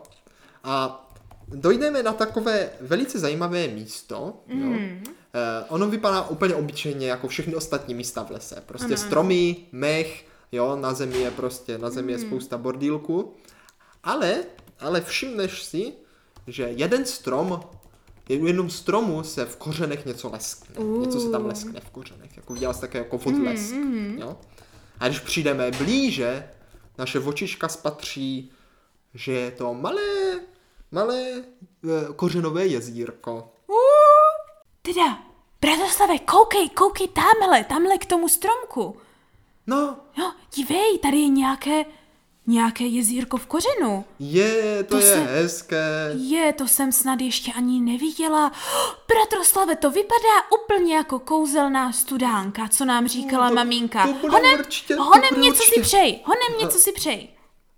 A 0.64 1.03
dojdeme 1.48 2.02
na 2.02 2.12
takové 2.12 2.70
velice 2.80 3.18
zajímavé 3.18 3.68
místo, 3.68 4.14
jo. 4.48 4.56
Mhm. 4.66 5.04
Eh, 5.36 5.64
ono 5.68 5.88
vypadá 5.88 6.22
úplně 6.28 6.54
obyčejně 6.54 7.06
jako 7.08 7.28
všechny 7.28 7.54
ostatní 7.54 7.94
místa 7.94 8.22
v 8.24 8.30
lese. 8.30 8.62
Prostě 8.66 8.96
stromy, 8.96 9.56
mech, 9.72 10.24
jo, 10.52 10.76
na 10.76 10.94
zemi 10.94 11.18
je 11.18 11.30
prostě, 11.30 11.78
na 11.78 11.90
zemi 11.90 12.12
je 12.12 12.18
Mhm. 12.18 12.26
spousta 12.26 12.58
bordílku. 12.58 13.34
Ale, 14.04 14.36
ale 14.80 15.00
všimneš 15.00 15.62
si, 15.62 15.92
že 16.46 16.62
jeden 16.62 17.04
strom, 17.06 17.60
u 18.40 18.46
jednom 18.46 18.70
stromu 18.70 19.22
se 19.22 19.44
v 19.44 19.56
kořenech 19.56 20.06
něco 20.06 20.30
leskne. 20.30 20.84
Něco 20.84 21.20
se 21.20 21.30
tam 21.30 21.46
leskne 21.46 21.80
v 21.80 21.90
kořenech, 21.90 22.36
jako 22.36 22.52
udělal 22.52 22.74
jsi 22.74 22.80
také 22.80 22.98
jako 22.98 23.16
odlesk, 23.16 23.74
jo. 24.18 24.36
A 25.00 25.08
když 25.08 25.20
přijdeme 25.20 25.70
blíže, 25.78 26.48
naše 26.98 27.18
očička 27.20 27.68
spatří, 27.68 28.50
že 29.14 29.32
je 29.32 29.50
to 29.50 29.74
malé, 29.74 30.02
malé 30.94 31.22
eh, 31.30 32.12
kořenové 32.16 32.66
jezírko. 32.66 33.50
Teda, 34.82 35.18
bratoslave, 35.60 36.18
koukej, 36.18 36.68
koukej 36.68 37.08
tamhle, 37.08 37.64
tamhle 37.64 37.98
k 37.98 38.06
tomu 38.06 38.28
stromku. 38.28 38.96
No, 39.66 39.96
Jo, 40.16 40.32
dívej, 40.54 40.98
tady 40.98 41.16
je 41.18 41.28
nějaké, 41.28 41.84
nějaké 42.46 42.84
jezírko 42.84 43.36
v 43.36 43.46
kořenu. 43.46 44.04
Je, 44.18 44.82
to, 44.84 44.88
To 44.90 44.96
je 44.96 45.02
se- 45.02 45.20
hezké. 45.24 46.12
Je, 46.16 46.52
to 46.52 46.68
jsem 46.68 46.92
snad 46.92 47.20
ještě 47.20 47.52
ani 47.52 47.80
neviděla. 47.80 48.52
Bratroslave, 49.08 49.76
to 49.76 49.90
vypadá 49.90 50.50
úplně 50.64 50.94
jako 50.96 51.18
kouzelná 51.18 51.92
studánka, 51.92 52.68
co 52.68 52.84
nám 52.84 53.08
říkala 53.08 53.44
No, 53.44 53.50
to- 53.50 53.54
maminka. 53.54 54.06
to 54.06 54.28
honem, 54.30 54.58
určitě, 54.58 54.96
to 54.96 55.02
honem 55.04 55.28
bude 55.34 55.40
něco 55.40 55.62
si 55.62 55.68
určitě. 55.68 55.80
přej, 55.80 56.20
honem 56.24 56.60
něco 56.60 56.78
si 56.78 56.92
přej. 56.92 57.28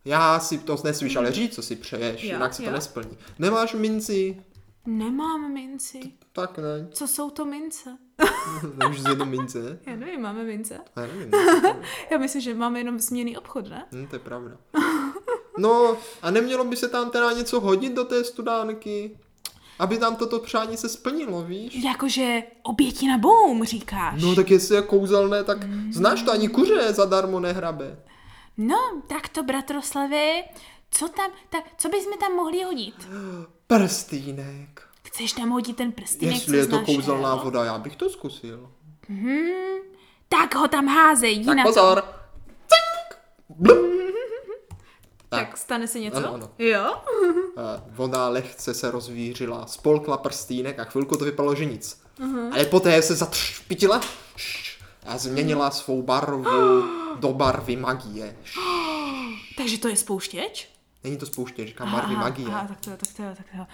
Já 0.07 0.41
si 0.41 0.59
to 0.59 0.77
nesmíš, 0.85 1.17
ale 1.17 1.33
říct, 1.33 1.55
co 1.55 1.63
si 1.63 1.77
přeješ, 1.77 2.23
Jo, 2.25 2.33
jinak 2.33 2.55
se 2.55 2.63
to 2.63 2.69
jo. 2.69 2.75
nesplní. 2.75 3.19
Nemáš 3.39 3.75
minci? 3.75 4.43
Nemám 4.87 5.53
minci. 5.53 6.01
Tak 6.33 6.59
ne. 6.59 6.89
Co 6.93 7.09
jsou 7.09 7.31
to 7.31 7.45
mince? 7.45 7.97
Nemůžeš 8.77 9.03
z 9.03 9.07
jednu 9.09 9.25
mince, 9.25 9.63
ne? 9.63 9.79
Já 9.87 9.97
nevím, 9.97 10.21
máme 10.23 10.45
mince? 10.45 10.81
Já 10.97 11.03
nevím. 11.03 11.31
Já 12.11 12.19
myslím, 12.19 12.43
že 12.43 12.55
máme 12.55 12.81
jenom 12.81 13.01
směný 13.01 13.37
obchod, 13.37 13.69
ne? 13.71 13.87
Hm, 13.93 14.07
to 14.07 14.17
je 14.17 14.21
pravda. 14.21 14.57
No, 15.59 15.97
a 16.23 16.31
nemělo 16.31 16.65
by 16.65 16.77
se 16.77 16.89
tam 16.89 17.11
teda 17.11 17.33
něco 17.33 17.61
hodit 17.61 17.93
do 17.93 18.05
té 18.05 18.25
studánky? 18.25 19.19
Aby 19.79 19.99
tam 19.99 20.17
toto 20.17 20.39
přání 20.39 20.77
se 20.77 20.89
splnilo, 20.89 21.43
víš? 21.43 21.75
Jakože 21.85 22.43
oběti 22.63 23.09
na 23.09 23.19
boum, 23.19 23.65
říkáš. 23.65 24.23
No 24.23 24.35
tak 24.35 24.51
jestli 24.51 24.77
je 24.77 24.83
kouzelné, 24.83 25.45
tak 25.45 25.59
znáš 25.93 26.23
to, 26.23 26.33
ani 26.33 26.49
kuře 26.49 26.93
zadarmo 26.93 27.41
nehrabe. 27.41 27.99
No, 28.57 29.03
tak 29.07 29.29
to, 29.29 29.43
bratroslavy, 29.43 30.45
co 30.91 31.09
tam, 31.09 31.31
tak, 31.51 31.65
co 31.79 31.89
bychom 31.89 32.19
tam 32.19 32.33
mohli 32.33 32.63
hodit? 32.63 33.09
Prstýnek. 33.67 34.83
Chceš 35.03 35.33
tam 35.33 35.51
hodit 35.51 35.77
ten 35.77 35.93
prstínek, 35.93 36.35
Jestli 36.35 36.59
je 36.59 36.67
to 36.67 36.81
kouzelná 36.81 37.31
jo? 37.31 37.41
voda, 37.45 37.65
já 37.65 37.79
bych 37.79 37.97
to 37.97 38.11
zkusil. 38.11 38.71
Tak 40.29 40.55
ho 40.55 40.69
tam 40.69 40.87
házej, 40.87 41.33
jdi 41.37 41.45
Tak 41.47 41.57
na 41.57 41.63
to. 41.63 41.69
pozor. 41.69 42.03
Cink. 42.69 43.21
Blup. 43.49 43.87
Tak 45.29 45.57
stane 45.57 45.87
se 45.89 46.01
něco? 46.01 46.17
Ano, 46.17 46.35
ano. 46.35 46.51
Jo? 46.59 46.95
Eh, 47.59 47.83
Voda 47.89 48.29
lehce 48.29 48.75
se 48.75 48.91
rozvířila, 48.91 49.67
spolkla 49.67 50.17
prstínek 50.17 50.79
a 50.79 50.85
chvilku 50.85 51.17
to 51.17 51.25
vypadalo, 51.25 51.55
že 51.55 51.65
nic. 51.65 52.03
Ale 52.53 52.65
poté 52.65 53.03
se 53.03 53.15
zatřpitila 53.15 54.01
a 55.07 55.19
změnila 55.19 55.71
svou 55.71 56.03
barvu 56.03 56.45
do 57.21 57.33
barvy 57.33 57.77
magie. 57.77 58.37
Takže 59.57 59.79
to 59.79 59.89
je 59.89 59.97
spouštěč? 59.97 60.69
Není 61.05 61.17
to 61.17 61.27
spouště, 61.27 61.67
říkám 61.67 61.93
barvy 61.93 62.15
magie. 62.17 62.49
aha, 62.49 62.67
tak 62.69 62.81
to 62.81 62.91
jo, 62.91 62.97
tak 62.97 63.09
to 63.17 63.23
jo, 63.23 63.29
tak 63.37 63.47
to 63.53 63.57
jo. 63.59 63.67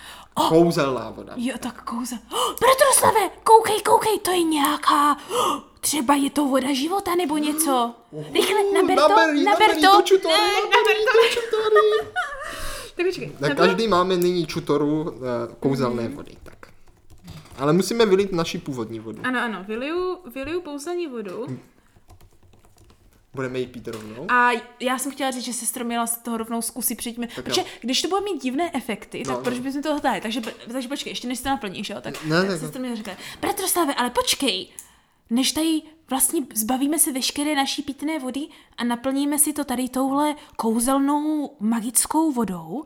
Kouzelná 0.48 1.10
voda. 1.10 1.32
Jo, 1.36 1.54
tak 1.60 1.82
kouze. 1.84 2.16
Oh, 2.32 2.54
bratroslave, 2.60 3.30
koukej, 3.44 3.80
koukej, 3.82 4.18
to 4.18 4.30
je 4.30 4.42
nějaká... 4.42 5.16
Oh, 5.30 5.58
třeba 5.80 6.14
je 6.14 6.30
to 6.30 6.44
voda 6.44 6.74
života 6.74 7.14
nebo 7.14 7.36
něco. 7.36 7.94
Rychle, 8.32 8.60
naber 8.74 8.96
to, 8.96 9.08
Naber 9.08 9.34
naber 9.44 9.70
to. 9.74 10.02
čutory, 10.02 10.34
Ne, 10.34 10.60
naber 10.62 10.96
to. 10.96 11.18
do 11.18 11.28
čutory. 11.28 12.08
Tak 12.96 13.06
počkej. 13.06 13.32
Na 13.40 13.48
naber- 13.48 13.56
každý 13.56 13.88
máme 13.88 14.16
nyní 14.16 14.46
čutoru 14.46 15.02
uh, 15.02 15.10
kouzelné 15.60 16.08
vody, 16.08 16.36
tak. 16.41 16.41
Ale 17.58 17.72
musíme 17.72 18.06
vylít 18.06 18.32
naši 18.32 18.58
původní 18.58 19.00
vodu. 19.00 19.20
Ano, 19.24 19.40
ano, 19.40 19.64
vyliju, 19.68 20.18
vyliju 20.34 20.60
pouzelní 20.60 21.06
vodu. 21.06 21.46
Budeme 23.34 23.58
ji 23.58 23.66
pít 23.66 23.88
rovnou. 23.88 24.26
A 24.30 24.50
já 24.80 24.98
jsem 24.98 25.12
chtěla 25.12 25.30
říct, 25.30 25.44
že 25.44 25.52
sestro 25.52 25.84
měla 25.84 26.06
z 26.06 26.16
toho 26.18 26.36
rovnou 26.36 26.62
zkusit 26.62 26.94
předtím. 26.94 27.28
Takže 27.42 27.60
jo. 27.60 27.66
když 27.80 28.02
to 28.02 28.08
bude 28.08 28.20
mít 28.20 28.42
divné 28.42 28.70
efekty, 28.74 29.22
tak 29.26 29.36
No, 29.36 29.42
proč 29.42 29.56
no. 29.56 29.62
bychom 29.62 29.82
toho 29.82 30.00
dali? 30.00 30.20
Takže, 30.20 30.40
takže 30.72 30.88
počkej, 30.88 31.10
ještě 31.10 31.28
než 31.28 31.40
to 31.40 31.48
naplníš, 31.48 31.90
jo? 31.90 31.96
Tak, 32.00 32.24
Ne, 32.24 32.40
tak 32.40 32.48
tak- 32.50 32.60
sestra 32.60 32.80
mi 32.82 32.96
řekla, 32.96 33.12
bratroslave, 33.40 33.94
ale 33.94 34.10
počkej, 34.10 34.68
než 35.30 35.52
tady 35.52 35.82
vlastně 36.10 36.42
zbavíme 36.54 36.98
se 36.98 37.12
veškeré 37.12 37.54
naší 37.54 37.82
pitné 37.82 38.18
vody 38.18 38.40
a 38.76 38.84
naplníme 38.84 39.38
si 39.38 39.52
to 39.52 39.64
tady 39.64 39.88
touhle 39.88 40.34
kouzelnou 40.56 41.56
magickou 41.60 42.32
vodou, 42.32 42.84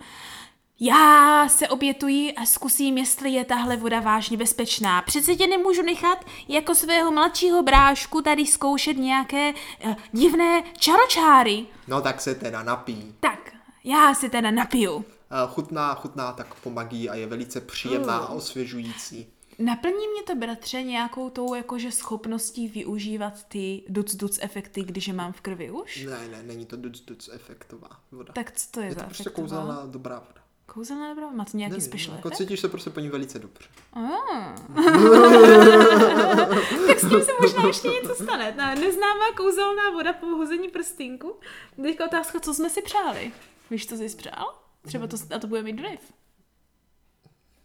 já 0.81 1.49
se 1.49 1.69
obětuji 1.69 2.33
a 2.33 2.47
zkusím, 2.47 2.99
jestli 2.99 3.31
je 3.31 3.45
tahle 3.45 3.77
voda 3.77 4.01
vážně 4.01 4.37
bezpečná. 4.37 5.03
Přece 5.03 5.35
tě 5.37 5.47
nemůžu 5.47 5.83
nechat 5.83 6.25
jako 6.49 6.75
svého 6.75 7.13
mladšího 7.13 7.63
brášku 7.63 8.23
tady 8.23 8.47
zkoušet 8.47 8.97
nějaké 8.97 9.53
uh, 9.85 9.95
divné 10.13 10.63
čaročáry. 10.79 11.67
No 11.89 12.01
tak 12.01 12.21
se 12.21 12.35
teda 12.35 12.63
napí. 12.63 13.15
Tak, 13.21 13.53
já 13.85 14.15
si 14.15 14.29
teda 14.31 14.51
napiju. 14.51 15.05
Eh, 15.31 15.49
Chutná, 15.55 15.95
chutná 15.95 16.33
tak 16.33 16.55
po 16.55 16.71
magii 16.71 17.09
a 17.09 17.15
je 17.15 17.27
velice 17.27 17.61
příjemná 17.61 18.17
a 18.17 18.29
osvěžující. 18.29 19.27
Naplní 19.59 20.09
mě 20.13 20.23
to, 20.27 20.35
bratře, 20.35 20.83
nějakou 20.83 21.31
tou 21.31 21.55
jakože 21.55 21.93
schopností 21.93 22.69
využívat 22.69 23.45
ty 23.49 23.83
duc-duc 23.89 24.39
efekty, 24.43 24.83
když 24.83 25.09
je 25.09 25.15
mám 25.15 25.33
v 25.33 25.41
krvi 25.41 25.71
už? 25.71 26.05
Ne, 26.05 26.29
ne, 26.29 26.43
není 26.43 26.67
to 26.67 26.77
duc 26.77 27.01
duc 27.01 27.31
efektová 27.33 27.89
voda. 28.13 28.33
Tak 28.33 28.53
co 28.53 28.67
to 28.71 28.81
je, 28.81 28.87
je 28.87 28.93
za 28.95 29.01
to 29.01 29.07
prostě 29.07 29.23
efektová? 29.23 29.49
kouzelná 29.49 29.87
dobrá 29.87 30.19
voda. 30.19 30.41
Kouzelná 30.67 31.09
dobrá? 31.09 31.31
Má 31.31 31.45
to 31.45 31.57
nějaký 31.57 31.73
Nevím, 31.73 31.87
special 31.89 32.17
jako 32.17 32.31
cítíš 32.31 32.61
se 32.61 32.69
prostě 32.69 32.91
po 32.91 33.01
ní 33.01 33.09
velice 33.09 33.39
dobře. 33.39 33.65
Tak 36.87 36.99
s 37.01 37.09
tím 37.09 37.23
se 37.23 37.33
možná 37.41 37.67
ještě 37.67 37.89
něco 37.89 38.15
stane. 38.15 38.55
Ne, 38.57 38.75
neznámá 38.77 39.25
kouzelná 39.37 39.91
voda 39.91 40.13
po 40.13 40.27
hození 40.27 40.69
prstínku. 40.69 41.37
Teďka 41.83 42.05
otázka, 42.05 42.41
co 42.41 42.55
jsme 42.55 42.71
si 42.71 42.83
přáli. 42.83 43.33
Víš, 43.71 43.87
co 43.89 43.97
jsi 43.97 44.17
přál? 44.17 44.55
Třeba 44.87 45.07
to, 45.07 45.17
a 45.37 45.39
to 45.39 45.47
bude 45.47 45.63
mít 45.63 45.81
vliv. 45.81 46.01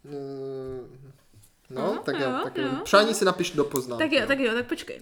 Mm, 0.03 1.11
No, 1.69 1.81
Jo, 1.81 1.97
tak 2.05 2.19
jo, 2.19 2.29
jo, 2.29 2.39
tak 2.43 2.57
jo. 2.57 2.63
jo. 2.63 2.71
Přání 2.83 3.13
si 3.13 3.25
napiš 3.25 3.51
do 3.51 3.63
poznámky. 3.63 4.03
Tak 4.03 4.11
jo, 4.11 4.27
tak 4.27 4.39
jo, 4.39 4.53
tak 4.53 4.67
počkej. 4.67 5.01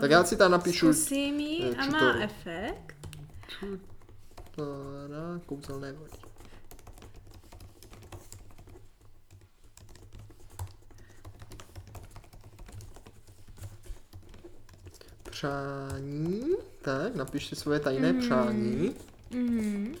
Tak 0.00 0.10
já 0.10 0.24
si 0.24 0.36
tam 0.36 0.50
napíšu 0.50 0.92
Zkusím 0.92 1.40
eh, 1.62 1.76
a 1.76 1.86
má 1.86 2.14
efekt. 2.20 2.96
Na 5.08 5.40
kouzelné 5.46 5.92
vody. 5.92 6.10
Přání. 15.30 16.42
Tak, 16.82 17.14
napiš 17.14 17.46
si 17.46 17.56
svoje 17.56 17.80
tajné 17.80 18.14
přání. 18.14 18.94
Mhm. 19.30 19.94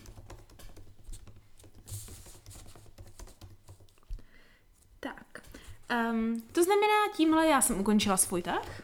Tak. 5.00 5.42
Um, 6.10 6.40
to 6.52 6.64
znamená, 6.64 7.08
tímhle 7.16 7.46
já 7.46 7.60
jsem 7.60 7.80
ukončila 7.80 8.16
svůj 8.16 8.42
tah. 8.42 8.82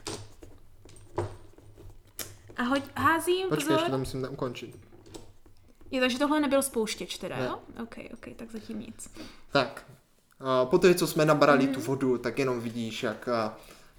A 2.56 2.62
hoď, 2.62 2.82
házím, 2.96 3.48
Počkej, 3.48 3.72
ještě 3.74 3.84
to 3.84 3.84
pozor. 3.84 3.98
musím 3.98 4.26
ukončit. 4.30 4.87
Jo, 5.90 6.00
takže 6.00 6.18
tohle 6.18 6.40
nebyl 6.40 6.62
spouštěč 6.62 7.18
teda, 7.18 7.36
Ne. 7.36 7.44
jo? 7.44 7.58
OK, 7.82 7.96
OK, 8.14 8.36
tak 8.36 8.50
zatím 8.50 8.80
nic. 8.80 9.10
Tak, 9.52 9.84
a 10.40 10.64
po 10.64 10.78
té, 10.78 10.94
co 10.94 11.06
jsme 11.06 11.24
nabrali 11.24 11.64
Mhm. 11.64 11.74
tu 11.74 11.80
vodu, 11.80 12.18
tak 12.18 12.38
jenom 12.38 12.60
vidíš, 12.60 13.02
jak, 13.02 13.28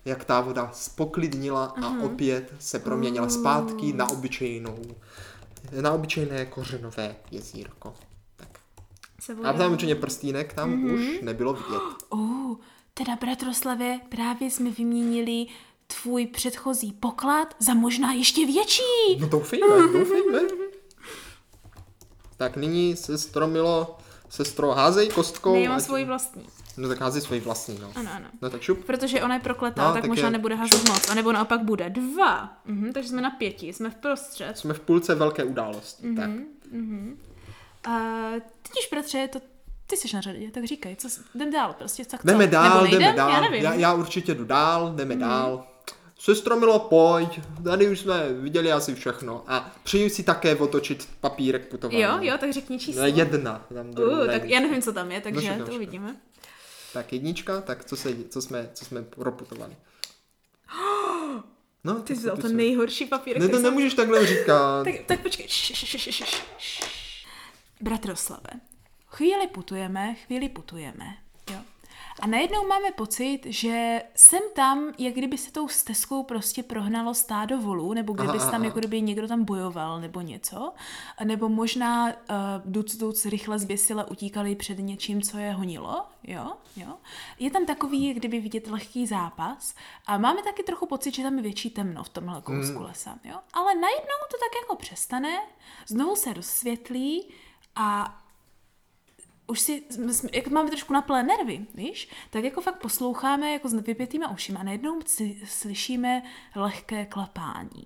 jak 0.06 0.26
ta 0.26 0.42
voda 0.42 0.70
spoklidnila 0.74 1.66
a 1.66 2.04
opět 2.04 2.54
se 2.60 2.80
proměnila 2.80 3.30
zpátky 3.30 3.94
na 3.94 4.10
obyčejnou, 4.10 4.78
na 5.82 5.92
obyčejné 5.92 6.46
kořenové 6.46 7.16
jezírko. 7.32 7.94
Tak. 8.36 8.60
A 9.44 9.54
tam 9.54 9.72
určitě 9.72 9.96
prstínek 9.96 10.54
tam 10.54 10.70
Mhm. 10.72 10.94
už 10.94 11.22
nebylo 11.22 11.54
vidět. 11.54 11.82
Uh, 12.14 12.56
teda 12.94 13.16
bratroslave, 13.16 14.00
právě 14.10 14.52
jsme 14.52 14.72
vyměnili 14.72 15.46
tvůj 16.02 16.28
předchozí 16.28 16.92
poklad 16.94 17.56
za 17.60 17.74
možná 17.74 18.14
ještě 18.14 18.46
větší. 18.46 19.18
No 19.20 19.28
doufejme, 19.30 19.68
doufejme. 20.00 20.40
Tak 22.40 22.58
nyní 22.58 22.96
sestro 22.96 23.48
Milo, 23.48 23.98
sestro, 24.30 24.72
házej 24.72 25.10
kostkou. 25.10 25.54
Ne, 25.54 25.62
já 25.62 25.70
mám 25.70 25.78
ať- 25.78 25.84
svoji 25.86 26.06
vlastní. 26.06 26.46
No 26.78 26.88
tak 26.90 27.02
házej 27.02 27.22
svoji 27.22 27.42
vlastní, 27.42 27.80
no. 27.82 27.92
Ano, 27.96 28.10
ano. 28.16 28.26
No 28.42 28.50
tak 28.50 28.62
šup. 28.62 28.86
Protože 28.86 29.24
ona 29.24 29.34
je 29.36 29.40
prokletá, 29.42 29.88
No, 29.88 29.94
tak, 29.94 30.02
tak 30.02 30.10
možná 30.10 30.26
je- 30.28 30.32
nebude 30.32 30.56
házet 30.56 30.90
moc. 30.90 31.10
A 31.10 31.14
nebo 31.14 31.32
naopak 31.32 31.62
bude. 31.64 31.90
Dva. 31.90 32.58
Mhm, 32.66 32.94
takže 32.94 33.10
jsme 33.10 33.22
na 33.22 33.30
pěti, 33.30 33.74
jsme 33.74 33.90
v 33.90 33.96
prostřed. 33.96 34.58
Jsme 34.58 34.74
v 34.74 34.80
půlce 34.80 35.16
velké 35.16 35.44
události. 35.44 36.08
Mhm. 36.08 36.16
Tak. 36.16 36.30
A 37.94 38.00
teď 38.62 38.72
už, 38.80 38.90
bratře, 38.92 39.30
to 39.34 39.40
ty 39.88 39.98
jsi 39.98 40.08
na 40.16 40.22
řadě, 40.22 40.52
tak 40.52 40.64
říkej, 40.66 40.96
co, 40.96 41.08
jdem 41.36 41.52
dál, 41.52 41.76
prostě 41.78 42.06
tak 42.06 42.22
co? 42.22 42.28
Jdeme 42.28 42.48
dál, 42.48 42.70
Nebo 42.70 42.82
nejdem? 42.82 43.02
jdeme 43.02 43.14
dál. 43.18 43.30
Já 43.30 43.42
nevím. 43.42 43.64
Já, 43.64 43.74
já 43.74 43.94
určitě 43.94 44.36
jdu 44.36 44.46
dál, 44.46 44.94
jdeme 44.96 45.16
mm. 45.16 45.22
dál. 45.22 45.66
Sestro 46.22 46.60
Milo, 46.60 46.80
pojď, 46.80 47.40
tady 47.64 47.90
už 47.90 48.00
jsme 48.00 48.34
viděli 48.34 48.72
asi 48.72 48.96
všechno. 48.96 49.44
A 49.48 49.72
přeju 49.84 50.10
si 50.10 50.24
také 50.24 50.56
otočit 50.56 51.10
papírek 51.20 51.68
putování. 51.68 52.02
Jo, 52.02 52.18
jo, 52.22 52.38
tak 52.40 52.54
řekni 52.54 52.80
číslo. 52.80 53.02
Ne, 53.02 53.10
jedna. 53.10 53.66
Tam 53.74 53.90
Uh, 53.90 54.26
tak 54.26 54.44
já 54.44 54.60
nevím, 54.60 54.82
co 54.82 54.94
tam 54.94 55.12
je, 55.12 55.22
takže 55.22 55.40
všechno, 55.40 55.66
to 55.66 55.72
uvidíme. 55.72 56.16
Tak 56.94 57.14
jednička, 57.14 57.62
tak 57.62 57.86
co, 57.86 57.96
se, 57.96 58.16
co, 58.30 58.42
jsme, 58.42 58.70
co 58.74 58.86
jsme 58.86 59.04
proputovali. 59.04 59.76
No, 61.84 61.96
Ty 61.96 62.16
jsi 62.16 62.28
to 62.42 62.48
nejhorší 62.48 63.06
papír, 63.06 63.40
Ne, 63.40 63.50
to 63.50 63.60
nemůžeš 63.60 63.94
takhle 63.94 64.28
říkat. 64.28 64.84
Tak, 64.84 64.96
tak 65.06 65.20
počkej. 65.20 65.48
Bratroslave, 67.82 68.50
chvíli 69.08 69.48
putujeme, 69.48 70.16
chvíli 70.16 70.50
putujeme. 70.50 71.06
A 72.22 72.28
najednou 72.28 72.68
máme 72.68 72.92
pocit, 72.92 73.40
že 73.46 74.02
sem 74.16 74.42
tam, 74.56 74.94
jak 74.98 75.14
kdyby 75.14 75.38
se 75.38 75.52
tou 75.52 75.68
stezkou 75.68 76.24
prostě 76.24 76.64
prohnalo 76.64 77.14
stádo 77.14 77.58
volů, 77.58 77.94
nebo 77.94 78.14
kdyby 78.14 78.40
tam, 78.52 78.64
jako 78.64 78.80
kdyby 78.80 79.02
někdo 79.02 79.28
tam 79.28 79.44
bojoval, 79.44 80.02
nebo 80.02 80.22
něco. 80.22 80.74
Nebo 81.24 81.50
možná 81.50 82.08
uh, 82.08 82.14
duc 82.66 82.96
duc 82.96 83.26
rychle 83.26 83.60
zběsile 83.60 84.06
utíkali 84.06 84.56
před 84.56 84.80
něčím, 84.80 85.22
co 85.22 85.38
je 85.38 85.54
honilo. 85.54 86.06
Jo, 86.24 86.54
jo. 86.76 86.94
Je 87.40 87.52
tam 87.52 87.66
takový, 87.66 88.08
jak 88.08 88.18
kdyby 88.18 88.40
vidět 88.40 88.68
lehký 88.68 89.08
zápas. 89.08 89.76
A 90.08 90.18
máme 90.18 90.44
taky 90.44 90.64
trochu 90.64 90.86
pocit, 90.86 91.16
že 91.16 91.24
tam 91.24 91.38
je 91.38 91.44
větší 91.44 91.70
temno 91.70 92.04
v 92.04 92.10
tomhle 92.10 92.42
kousku 92.42 92.82
lesa. 92.82 93.20
Jo? 93.24 93.36
Ale 93.54 93.76
najednou 93.76 94.20
to 94.32 94.38
tak 94.38 94.62
jako 94.62 94.76
přestane, 94.76 95.40
znovu 95.88 96.16
se 96.16 96.34
rozsvětlí 96.34 97.30
a 97.76 98.20
už 99.50 99.60
si, 99.60 99.84
jak 100.34 100.48
máme 100.48 100.70
trošku 100.70 100.94
naplé 100.94 101.24
nervy, 101.24 101.68
víš, 101.74 102.10
tak 102.30 102.44
jako 102.44 102.62
fakt 102.62 102.82
posloucháme 102.82 103.52
jako 103.54 103.70
s 103.70 103.74
vypětýma 103.74 104.32
ušima 104.32 104.60
a 104.60 104.64
najednou 104.64 105.02
si, 105.06 105.42
slyšíme 105.46 106.24
lehké 106.56 107.06
klapání. 107.06 107.84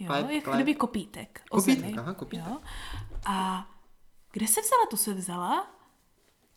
Jo, 0.00 0.06
Klep, 0.06 0.30
jak 0.30 0.44
klep. 0.44 0.54
kdyby 0.56 0.74
kopítek 0.74 1.42
Kopítek, 1.50 1.80
zemi. 1.84 1.94
aha, 1.98 2.14
kopítek. 2.14 2.46
Jo? 2.48 2.58
A 3.26 3.68
kde 4.32 4.46
se 4.46 4.60
vzala, 4.60 4.86
to 4.90 4.96
se 4.96 5.14
vzala? 5.14 5.66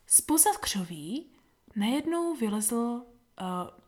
Spoza 0.08 0.50
křoví 0.62 1.30
najednou 1.76 2.36
vylezl, 2.36 2.76
uh, 2.76 3.04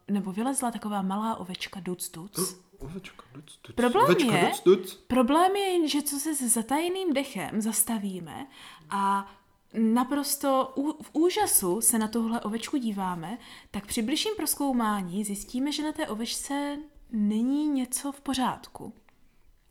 nebo 0.08 0.32
vylezla 0.32 0.72
taková 0.72 1.02
malá 1.02 1.36
ovečka 1.36 1.80
duc 1.80 2.10
duc. 2.12 2.62
Ovečka, 2.80 3.24
duc, 3.34 3.60
duc. 3.68 3.76
Problém 3.76 4.06
Ovečka, 4.06 4.38
je- 4.38 4.46
duc, 4.50 4.62
duc. 4.64 4.94
Problém 5.08 5.56
je 5.56 5.88
že 5.88 6.02
co 6.02 6.20
se 6.20 6.36
s 6.36 6.42
zatajeným 6.42 7.14
dechem 7.14 7.62
zastavíme 7.62 8.48
a 8.90 9.32
naprosto 9.74 10.74
v 11.02 11.10
úžasu 11.14 11.82
se 11.82 12.00
na 12.00 12.08
tohle 12.08 12.42
ovečku 12.42 12.78
díváme, 12.78 13.38
tak 13.72 13.86
při 13.86 14.02
bližším 14.02 14.34
proskoumání 14.36 15.24
zjistíme, 15.26 15.72
že 15.72 15.84
na 15.84 15.92
té 15.92 16.08
ovečce 16.08 16.78
není 17.12 17.68
něco 17.68 18.12
v 18.12 18.22
pořádku. 18.22 18.94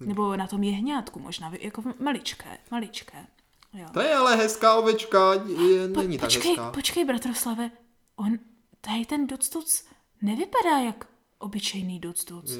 Nebo 0.00 0.37
na 0.37 0.47
tom 0.47 0.62
jehňátku 0.62 1.21
možná, 1.21 1.52
jako 1.61 1.83
maličké, 2.00 2.59
maličké. 2.71 3.26
Jo. 3.73 3.87
To 3.93 4.00
je 4.00 4.14
ale 4.14 4.37
hezká 4.37 4.75
ovečka, 4.75 5.35
je, 5.35 5.88
Po, 5.88 6.00
není 6.00 6.19
tak 6.19 6.26
počkej, 6.26 6.50
hezká. 6.50 6.71
počkej, 6.71 7.05
bratroslave, 7.05 7.71
on, 8.17 8.38
tady 8.81 9.07
ten 9.07 9.26
duc 9.26 9.85
nevypadá 10.23 10.78
jak 10.78 11.08
obyčejný 11.38 12.00
duc 12.00 12.25
duc. 12.25 12.50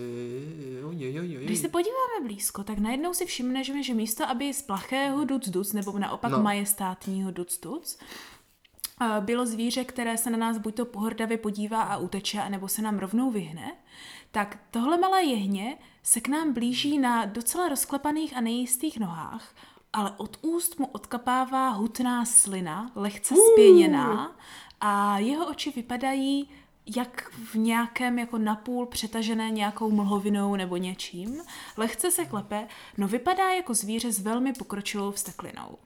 Jo, 0.81 0.91
jo, 0.93 1.11
jo, 1.13 1.23
jo. 1.23 1.41
Když 1.45 1.59
se 1.59 1.69
podíváme 1.69 2.27
blízko, 2.27 2.65
tak 2.65 2.79
najednou 2.79 3.15
si 3.15 3.27
všimneme, 3.27 3.83
že 3.83 3.95
místo, 3.95 4.29
aby 4.29 4.55
z 4.55 4.63
plachého 4.63 5.25
duc 5.25 5.49
duc, 5.49 5.73
nebo 5.73 5.99
naopak 5.99 6.33
No. 6.33 6.43
majestátního 6.43 7.31
duc 7.31 7.61
duc, 7.61 7.99
eh, 9.01 9.21
bylo 9.21 9.47
zvíře, 9.47 9.85
které 9.85 10.19
se 10.19 10.31
na 10.31 10.37
nás 10.39 10.59
buď 10.59 10.75
to 10.75 10.85
pohrdavě 10.85 11.39
podívá 11.39 11.83
a 11.83 11.97
uteče, 11.97 12.51
nebo 12.51 12.69
se 12.69 12.83
nám 12.83 12.99
rovnou 12.99 13.31
vyhne, 13.31 13.73
tak 14.31 14.59
tohle 14.71 14.99
malé 14.99 15.23
jehně 15.25 15.79
se 16.03 16.21
k 16.21 16.29
nám 16.29 16.53
blíží 16.53 16.99
na 16.99 17.25
docela 17.25 17.69
rozklepaných 17.69 18.37
a 18.37 18.41
nejistých 18.41 18.99
nohách, 19.01 19.55
ale 19.93 20.13
od 20.17 20.39
úst 20.43 20.79
mu 20.79 20.87
odkapává 20.87 21.69
hutná 21.69 22.25
slina, 22.25 22.91
lehce 22.95 23.35
spěněná 23.53 24.37
a 24.81 25.19
jeho 25.19 25.47
oči 25.47 25.73
vypadají 25.77 26.49
jak 26.97 27.31
v 27.31 27.55
nějakém 27.55 28.19
jako 28.19 28.39
napůl 28.39 28.87
přetažené 28.87 29.51
nějakou 29.51 29.91
mlhovinou 29.91 30.57
nebo 30.57 30.77
něčím. 30.77 31.43
Lehce 31.77 32.11
se 32.11 32.25
klepe, 32.25 32.69
no 32.97 33.09
vypadá 33.09 33.51
jako 33.51 33.75
zvíře 33.75 34.13
s 34.13 34.21
velmi 34.21 34.53
pokročilou 34.53 35.11
vsteklinou. 35.11 35.79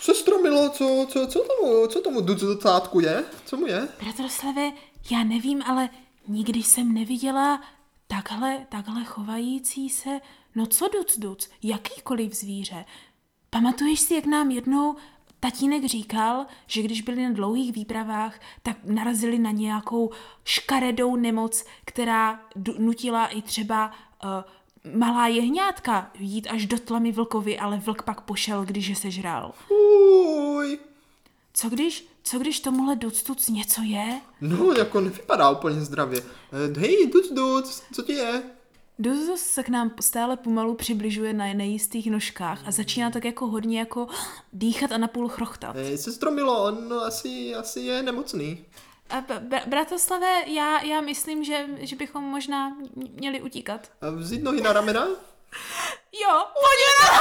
Sestro 0.00 0.38
Milo, 0.38 0.68
co, 0.68 1.06
co, 1.10 1.26
co 1.26 1.44
tomu, 1.44 1.86
co 1.86 2.00
tomu 2.00 2.20
duc 2.20 2.40
docátku 2.40 3.00
je? 3.00 3.24
Co 3.44 3.56
mu 3.56 3.66
je? 3.66 3.88
Bratroslave, 4.02 4.72
já 5.10 5.24
nevím, 5.24 5.62
ale 5.62 5.90
nikdy 6.28 6.62
jsem 6.62 6.94
neviděla 6.94 7.62
takhle, 8.06 8.66
takhle 8.68 9.04
chovající 9.04 9.90
se, 9.90 10.20
no 10.54 10.66
co 10.66 10.88
duc 10.88 11.18
duc, 11.18 11.50
jakýkoliv 11.62 12.34
zvíře. 12.34 12.84
Pamatuješ 13.50 14.00
si, 14.00 14.14
jak 14.14 14.26
nám 14.26 14.50
jednou 14.50 14.96
tatínek 15.40 15.84
říkal, 15.84 16.46
že 16.66 16.82
když 16.82 17.02
byli 17.02 17.22
na 17.22 17.30
dlouhých 17.32 17.72
výpravách, 17.72 18.40
tak 18.62 18.76
narazili 18.84 19.38
na 19.38 19.50
nějakou 19.50 20.10
škaredou 20.44 21.16
nemoc, 21.16 21.64
která 21.84 22.40
nutila 22.78 23.26
i 23.26 23.42
třeba 23.42 23.90
uh, 24.24 24.94
malá 24.98 25.26
jehňátka 25.26 26.10
jít 26.18 26.46
až 26.50 26.66
do 26.66 26.78
tlamy 26.78 27.12
vlkovi, 27.12 27.58
ale 27.58 27.76
vlk 27.76 28.02
pak 28.02 28.20
pošel, 28.20 28.64
když 28.64 28.86
je 28.88 28.96
sežral. 28.96 29.52
Uj. 29.70 30.78
Co 31.54 31.68
když, 31.68 32.08
co 32.22 32.38
když 32.38 32.60
tomuhle 32.60 32.96
duc 32.96 33.22
tuc 33.22 33.48
něco 33.48 33.82
je? 33.82 34.20
No, 34.40 34.72
jako 34.72 35.00
nevypadá 35.00 35.50
úplně 35.50 35.80
zdravě. 35.80 36.22
Eh, 36.76 36.80
Hej, 36.80 37.10
duc, 37.12 37.32
duc, 37.32 37.82
co 37.92 38.02
ti 38.02 38.12
je? 38.12 38.42
Dozus 38.98 39.40
se 39.40 39.62
k 39.62 39.68
nám 39.68 39.94
stále 40.00 40.36
pomalu 40.36 40.74
přibližuje 40.74 41.32
na 41.32 41.44
nejistých 41.54 42.10
nožkách 42.10 42.60
a 42.66 42.70
začíná 42.70 43.10
tak 43.10 43.24
jako 43.24 43.46
hodně 43.46 43.78
jako 43.78 44.06
dýchat 44.52 44.92
a 44.92 44.98
napůl 44.98 45.28
chrochtat. 45.28 45.76
Hej, 45.76 45.98
sestro 45.98 46.30
Milo, 46.30 46.64
on 46.64 46.94
asi, 47.06 47.54
asi 47.54 47.80
je 47.80 48.02
nemocný. 48.02 48.64
A 49.10 49.20
b- 49.20 49.40
b- 49.40 49.62
bratoslave, 49.66 50.42
já, 50.46 50.82
já 50.82 51.00
myslím, 51.00 51.44
že, 51.44 51.66
že 51.78 51.96
bychom 51.96 52.24
možná 52.24 52.76
měli 52.94 53.40
utíkat. 53.42 53.90
A 54.00 54.10
vzít 54.10 54.42
nohy 54.42 54.60
na 54.60 54.72
ramena? 54.72 55.06
Jo, 56.22 56.44
pojďme 56.54 57.18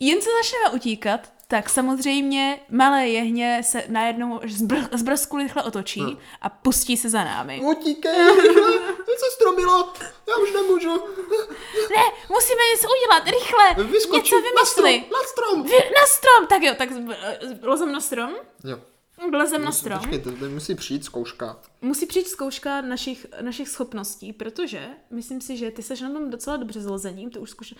Jen 0.00 0.20
co 0.20 0.30
začneme 0.42 0.70
utíkat, 0.74 1.32
tak 1.52 1.70
samozřejmě 1.70 2.60
malé 2.70 3.08
jehně 3.08 3.60
se 3.64 3.84
najednou 3.88 4.38
zbr- 4.38 4.88
z 4.92 5.02
brzku 5.02 5.36
rychle 5.36 5.62
otočí 5.62 6.18
a 6.42 6.48
pustí 6.48 6.96
se 6.96 7.10
za 7.10 7.24
námi. 7.24 7.60
Utíkej, 7.64 8.12
rychle, 8.42 8.72
sestro 9.18 9.52
Milo, 9.52 9.92
já 10.28 10.36
už 10.42 10.52
nemůžu. 10.52 10.90
Ne, 11.96 12.02
musíme 12.28 12.60
něco 12.74 12.88
udělat, 12.96 13.24
rychle, 13.38 13.84
Vyskočit 13.92 14.34
něco 14.34 14.54
na 14.58 14.64
strom, 14.64 14.86
vymysli. 14.86 15.10
na 15.12 15.18
strom. 15.28 15.62
Vy, 15.62 15.70
na 15.76 16.06
strom, 16.06 16.46
tak 16.48 16.62
jo, 16.62 16.74
tak 16.78 16.88
lezem 17.62 17.92
na 17.92 18.00
strom. 18.00 18.34
Jo. 18.64 18.78
Vlezem 19.30 19.64
na 19.64 19.72
strom. 19.72 19.98
Počkej, 19.98 20.18
to, 20.18 20.32
to 20.32 20.50
musí 20.50 20.74
přijít 20.74 21.04
zkouška. 21.04 21.60
Musí 21.82 22.06
přijít 22.06 22.28
zkouška 22.28 22.80
našich, 22.80 23.26
našich 23.40 23.68
schopností, 23.68 24.32
protože 24.32 24.88
myslím 25.10 25.40
si, 25.40 25.56
že 25.56 25.70
ty 25.70 25.82
seš 25.82 26.00
na 26.00 26.12
tom 26.12 26.30
docela 26.30 26.56
dobře 26.56 26.80
s 26.80 26.86
lezením, 26.86 27.30
ty 27.30 27.38
už 27.38 27.50
zkuš, 27.50 27.74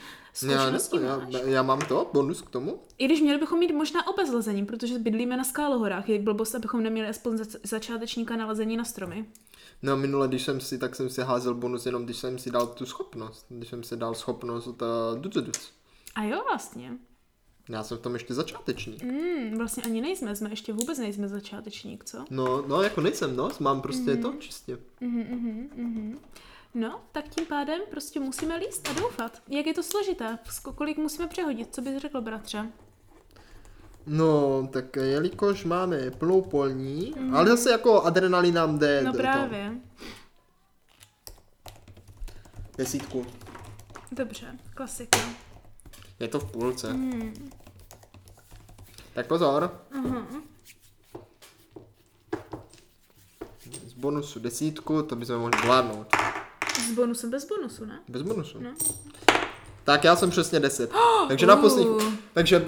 Já, 0.49 0.71
ne, 0.71 0.79
já, 1.01 1.41
já 1.41 1.63
mám 1.63 1.81
to, 1.81 2.11
bonus 2.13 2.43
k 2.43 2.51
tomu. 2.51 2.81
I 2.99 3.05
když 3.05 3.21
měli 3.21 3.39
bychom 3.39 3.59
mít 3.59 3.73
možná 3.73 4.09
oba 4.09 4.27
s 4.27 4.33
lezením, 4.33 4.67
protože 4.67 4.99
bydlíme 4.99 5.37
na 5.37 5.45
skálohorách, 5.45 6.09
je 6.09 6.19
blbost, 6.19 6.55
abychom 6.55 6.83
neměli 6.83 7.09
aspoň 7.09 7.37
za, 7.39 7.45
začátečníka 7.63 8.37
na 8.37 8.47
lezení 8.47 8.77
na 8.77 8.85
stromy. 8.85 9.27
No 9.83 9.97
minule, 9.97 10.29
když 10.29 10.43
jsem 10.43 10.61
si, 10.61 10.79
tak 10.79 10.97
jsem 10.97 11.11
si 11.11 11.23
házel 11.23 11.55
bonus 11.55 11.87
jenom, 11.87 12.05
když 12.05 12.17
jsem 12.17 12.39
si 12.39 12.51
dal 12.51 12.67
tu 12.67 12.87
schopnost. 12.87 13.47
Když 13.49 13.69
jsem 13.69 13.83
si 13.83 13.97
dal 13.97 14.15
schopnost 14.15 14.67
uh, 14.67 15.21
duc. 15.21 15.73
A 16.15 16.25
jo, 16.25 16.43
vlastně. 16.51 16.93
Já 17.69 17.83
jsem 17.83 17.99
v 17.99 18.01
tom 18.01 18.15
ještě 18.15 18.35
začátečník. 18.35 19.03
Hmm, 19.03 19.59
vlastně 19.59 19.83
ani 19.83 20.01
nejsme, 20.01 20.37
jsme 20.37 20.51
ještě 20.51 20.73
vůbec 20.73 20.99
nejsme 20.99 21.29
začátečník, 21.29 22.05
co? 22.05 22.25
No, 22.31 22.63
no, 22.67 22.83
jako 22.83 23.01
nejsem, 23.01 23.37
no, 23.37 23.51
mám 23.61 23.81
prostě 23.83 24.17
to 24.17 24.33
čistě. 24.39 24.79
No, 26.75 27.01
tak 27.13 27.29
tím 27.29 27.47
pádem 27.47 27.81
prostě 27.91 28.21
musíme 28.21 28.57
líst 28.57 28.89
a 28.89 28.93
doufat. 28.93 29.43
Jak 29.49 29.67
je 29.67 29.75
to 29.75 29.83
složité? 29.83 30.39
Kolik 30.75 30.97
musíme 30.99 31.29
přehodit? 31.29 31.75
Co 31.75 31.83
bys 31.83 31.97
řekl, 32.03 32.21
bratře? 32.21 32.73
No, 34.07 34.69
tak 34.73 34.97
jelikož 34.97 35.65
máme 35.65 36.11
plnou 36.11 36.43
polní, 36.43 37.15
ale 37.33 37.51
zase 37.51 37.71
jako 37.71 38.03
adrenalin 38.03 38.55
nám 38.55 38.79
jde 38.79 38.97
Mhm. 39.03 39.07
No 39.07 39.13
právě. 39.13 39.73
To, 41.25 41.33
desítku. 42.79 43.27
Dobře, 44.13 44.47
klasika. 44.75 45.19
Je 46.23 46.29
to 46.29 46.41
v 46.41 46.53
půlce. 46.53 46.93
Mhm. 46.93 47.51
Tak 49.15 49.27
pozor. 49.27 49.81
Z 53.87 53.93
bonusu 53.93 54.41
desítku, 54.41 55.03
to 55.03 55.17
bychom 55.17 55.37
mohli 55.37 55.53
zvládnout. 55.63 56.07
S 56.79 56.93
bonusem 56.95 57.31
bez 57.31 57.45
bonusu, 57.45 57.85
ne? 57.85 58.01
Bez 58.09 58.23
bonusu. 58.23 58.61
No. 58.61 58.75
Tak 59.85 60.05
já 60.05 60.17
jsem 60.17 60.31
přesně 60.31 60.61
10. 60.61 60.91
takže 61.29 61.47
na 61.47 61.57
poslední... 61.57 61.91
Uh. 61.91 62.15
Takže... 62.33 62.65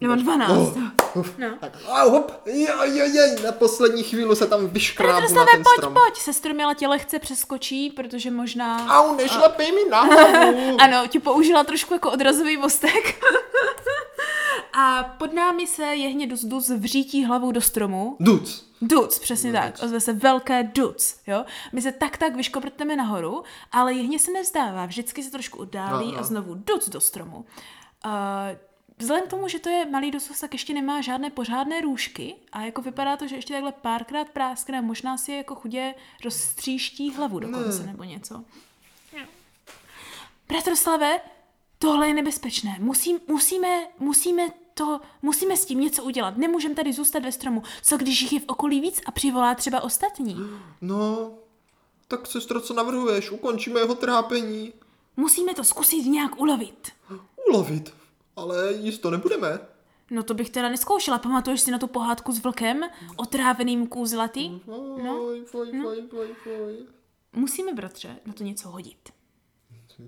Nebo 0.00 0.14
12. 0.14 0.50
Oh, 0.50 0.76
uf, 1.14 1.38
No. 1.38 1.46
Tak, 1.60 1.72
a 1.88 2.02
hop, 2.02 2.32
jo, 2.46 2.74
jo, 2.84 3.04
jo, 3.12 3.22
na 3.44 3.52
poslední 3.52 4.02
chvíli 4.02 4.36
se 4.36 4.46
tam 4.46 4.66
vyškrábu 4.68 5.34
na 5.34 5.44
ten 5.44 5.62
pojď, 5.62 5.76
strom. 5.76 5.94
pojď, 5.94 6.16
sestru 6.16 6.54
měla 6.54 6.74
tě 6.74 6.88
lehce 6.88 7.18
přeskočí, 7.18 7.90
protože 7.90 8.30
možná... 8.30 8.86
Au, 9.00 9.16
nešlapej 9.16 9.72
mi 9.72 9.90
na 9.90 10.00
hlavu. 10.00 10.76
Ano, 10.80 11.06
ti 11.08 11.18
použila 11.18 11.64
trošku 11.64 11.94
jako 11.94 12.10
odrazový 12.10 12.56
mostek. 12.56 13.24
A 14.72 15.04
pod 15.18 15.32
námi 15.32 15.66
se 15.66 15.82
jehně 15.82 16.26
dus 16.26 16.44
dus 16.44 16.68
vřítí 16.70 17.24
hlavou 17.24 17.52
do 17.52 17.60
stromu. 17.60 18.16
Duc. 18.20 18.64
Duc, 18.82 19.18
přesně 19.18 19.52
tak. 19.52 19.74
Ozve 19.82 20.00
se 20.00 20.12
velké 20.12 20.62
duc, 20.62 21.16
jo. 21.26 21.44
My 21.72 21.82
se 21.82 21.92
tak 21.92 22.16
tak 22.16 22.36
vyškoprtneme 22.36 22.96
nahoru, 22.96 23.42
ale 23.72 23.92
jehně 23.92 24.18
se 24.18 24.30
nevzdává. 24.32 24.86
Vždycky 24.86 25.22
se 25.22 25.30
trošku 25.30 25.58
oddálí 25.58 26.06
No, 26.06 26.12
no. 26.12 26.18
a 26.18 26.22
znovu 26.22 26.54
duc 26.54 26.88
do 26.88 27.00
stromu. 27.00 27.36
Uh, 28.04 28.10
vzhledem 29.00 29.26
k 29.26 29.30
tomu, 29.30 29.48
že 29.48 29.58
to 29.58 29.68
je 29.68 29.86
malý 29.86 30.10
dosus, 30.10 30.40
tak 30.40 30.52
ještě 30.52 30.74
nemá 30.74 31.00
žádné 31.00 31.30
pořádné 31.30 31.80
růžky 31.80 32.34
a 32.52 32.62
jako 32.62 32.82
vypadá 32.82 33.16
to, 33.16 33.26
že 33.26 33.36
ještě 33.36 33.52
takhle 33.52 33.72
párkrát 33.72 34.28
práskne 34.28 34.78
a 34.78 34.80
možná 34.80 35.16
si 35.16 35.32
jako 35.32 35.54
chudě 35.54 35.94
rozstříští 36.24 37.10
hlavu 37.10 37.38
dokonce 37.38 37.86
nebo 37.86 38.04
něco. 38.04 38.44
Bratroslave, 40.48 41.20
tohle 41.78 42.08
je 42.08 42.14
nebezpečné. 42.14 42.76
Musím, 42.80 43.20
musíme, 43.28 43.86
musíme 43.98 44.48
to, 44.74 45.00
musíme 45.22 45.56
s 45.56 45.64
tím 45.64 45.80
něco 45.80 46.04
udělat. 46.04 46.36
Nemůžeme 46.36 46.74
tady 46.74 46.92
zůstat 46.92 47.22
ve 47.22 47.32
stromu. 47.32 47.62
Co 47.82 47.96
když 47.96 48.22
jich 48.22 48.32
je 48.32 48.40
v 48.40 48.44
okolí 48.46 48.80
víc 48.80 49.00
a 49.06 49.10
přivolá 49.10 49.54
třeba 49.54 49.80
ostatní? 49.80 50.36
No, 50.80 51.30
tak 52.08 52.26
sestro, 52.26 52.60
co 52.60 52.74
navrhuješ? 52.74 53.30
Ukončíme 53.30 53.80
jeho 53.80 53.94
trápení. 53.94 54.72
Musíme 55.16 55.54
to 55.54 55.64
zkusit 55.64 56.02
nějak 56.02 56.40
ulovit. 56.40 56.92
Ulovit. 57.48 57.99
Ale 58.40 58.72
jíst 58.72 58.98
to 58.98 59.10
nebudeme. 59.10 59.58
No 60.10 60.22
to 60.22 60.34
bych 60.34 60.50
teda 60.50 60.68
neskoušela. 60.68 61.18
Pamatuješ 61.18 61.60
si 61.60 61.70
na 61.70 61.78
tu 61.78 61.86
pohádku 61.86 62.32
s 62.32 62.42
vlkem? 62.42 62.80
Otráveným 63.16 63.86
kůzlatý? 63.86 64.60
No. 65.04 65.20
Foj, 65.46 65.72
foj. 66.44 66.76
Musíme, 67.32 67.72
bratře, 67.72 68.16
na 68.26 68.32
to 68.32 68.44
něco 68.44 68.68
hodit. 68.68 69.12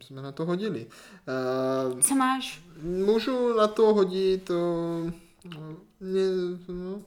Jsme 0.01 0.23
na 0.23 0.33
to 0.33 0.45
hodili. 0.45 0.87
Uh, 1.95 2.01
Co 2.01 2.15
máš? 2.15 2.63
můžu 2.83 3.57
na 3.57 3.67
to 3.67 3.95
hodit 3.95 4.51
uh, 4.51 5.11
mě, 6.01 6.23
no, 6.69 7.03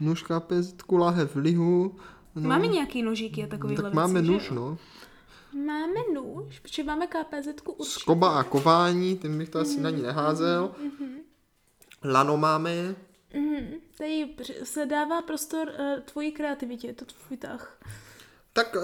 nůž 0.00 0.22
kapezitku 0.22 0.96
lahev 0.96 1.36
lihu. 1.36 1.94
No, 2.34 2.48
Máme 2.48 2.66
nějaký 2.66 3.02
nožíky 3.02 3.44
a 3.44 3.46
takovýhle 3.46 3.82
tak 3.82 3.94
máme 3.94 4.12
věci, 4.12 4.26
že 4.26 4.32
nůž, 4.32 4.50
no. 4.50 4.78
Máme 5.66 6.00
nůž, 6.14 6.58
protože 6.58 6.84
máme 6.84 7.06
KPZ 7.06 7.46
určitě. 7.64 8.00
Skoba 8.00 8.38
a 8.38 8.42
kování, 8.42 9.18
tím 9.18 9.38
bych 9.38 9.48
to 9.48 9.58
asi 9.58 9.80
na 9.80 9.90
ní 9.90 10.02
neházel. 10.02 10.74
Mhm, 10.82 11.16
Lano 12.04 12.36
máme. 12.36 12.94
Mhm, 13.34 13.66
Tady 13.98 14.34
se 14.64 14.86
dává 14.86 15.22
prostor 15.22 15.68
uh, 15.68 16.00
tvojí 16.04 16.32
kreativitě, 16.32 16.86
je 16.86 16.94
to 16.94 17.04
tvůj 17.04 17.36
tah. 17.38 17.78
Tak, 18.52 18.74
uh, 18.76 18.82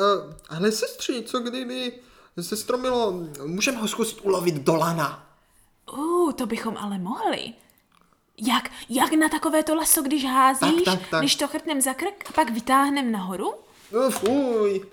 ale 0.49 0.73
sestři, 0.73 1.23
co 1.27 1.41
kdyby 1.41 1.93
se 2.41 2.57
stromilo, 2.57 3.15
můžeme 3.47 3.79
ho 3.79 3.89
zkusit 3.89 4.21
ulovit 4.21 4.55
do 4.55 4.75
lana. 4.77 5.27
Uh, 5.93 6.33
to 6.33 6.47
bychom 6.47 6.77
ale 6.77 6.99
mohli. 6.99 7.53
Jak, 8.49 8.71
jak 8.89 9.13
na 9.13 9.29
takovéto 9.29 9.75
laso, 9.75 10.03
když 10.03 10.25
házíš, 10.25 10.83
Tak, 10.85 10.99
tak, 10.99 11.09
tak. 11.11 11.21
když 11.21 11.37
to 11.37 11.49
chrtnem 11.49 11.81
za 11.81 11.95
krk 11.95 12.25
a 12.29 12.33
pak 12.33 12.51
vytáhnem 12.51 13.13
nahoru? 13.13 13.55
No, 13.93 14.11
fuj. 14.11 14.85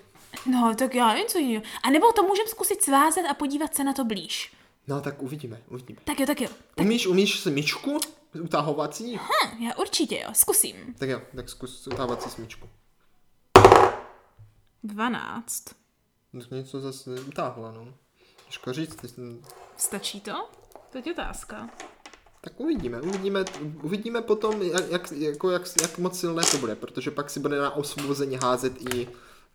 No, 0.46 0.74
tak 0.78 0.94
já 0.94 1.16
něco 1.16 1.38
jiného. 1.38 1.62
A 1.82 1.90
nebo 1.90 2.12
to 2.12 2.22
můžeme 2.22 2.48
zkusit 2.48 2.82
svázat 2.82 3.24
a 3.30 3.34
podívat 3.34 3.74
se 3.74 3.84
na 3.84 3.92
to 3.92 4.04
blíž. 4.04 4.52
No, 4.88 5.00
tak 5.00 5.22
uvidíme, 5.22 5.62
uvidíme. 5.68 6.00
Tak 6.04 6.20
jo, 6.20 6.26
tak 6.26 6.40
jo. 6.40 6.48
Umíš, 6.76 7.06
umíš 7.06 7.40
smyčku 7.40 7.98
utahovací? 8.42 9.16
Hm, 9.16 9.62
já 9.62 9.76
určitě 9.76 10.20
jo, 10.20 10.30
zkusím. 10.32 10.94
Tak 10.98 11.08
jo, 11.08 11.22
tak 11.36 11.48
zkus 11.48 11.86
utahovací 11.86 12.30
smyčku. 12.30 12.68
12. 14.82 15.64
Tak 16.32 16.50
něco 16.50 16.80
zase 16.80 17.10
utáhla, 17.20 17.72
no. 17.72 17.94
Těžko 18.46 18.72
říct, 18.72 18.94
ty 18.94 19.08
Stačí 19.76 20.20
to? 20.20 20.48
To 20.90 20.98
je 20.98 21.12
otázka. 21.12 21.70
tak 22.40 22.60
uvidíme, 22.60 23.00
uvidíme, 23.00 23.44
uvidíme 23.82 24.22
potom, 24.22 24.62
jak, 24.62 24.90
jak, 24.90 25.12
jako 25.12 25.50
jak, 25.50 25.62
jak 25.82 25.98
moc 25.98 26.20
silné 26.20 26.42
to 26.50 26.58
bude, 26.58 26.76
protože 26.76 27.10
pak 27.10 27.30
si 27.30 27.40
bude 27.40 27.58
na 27.58 27.70
osvobození 27.70 28.36
házet 28.36 28.72
i 28.94 29.08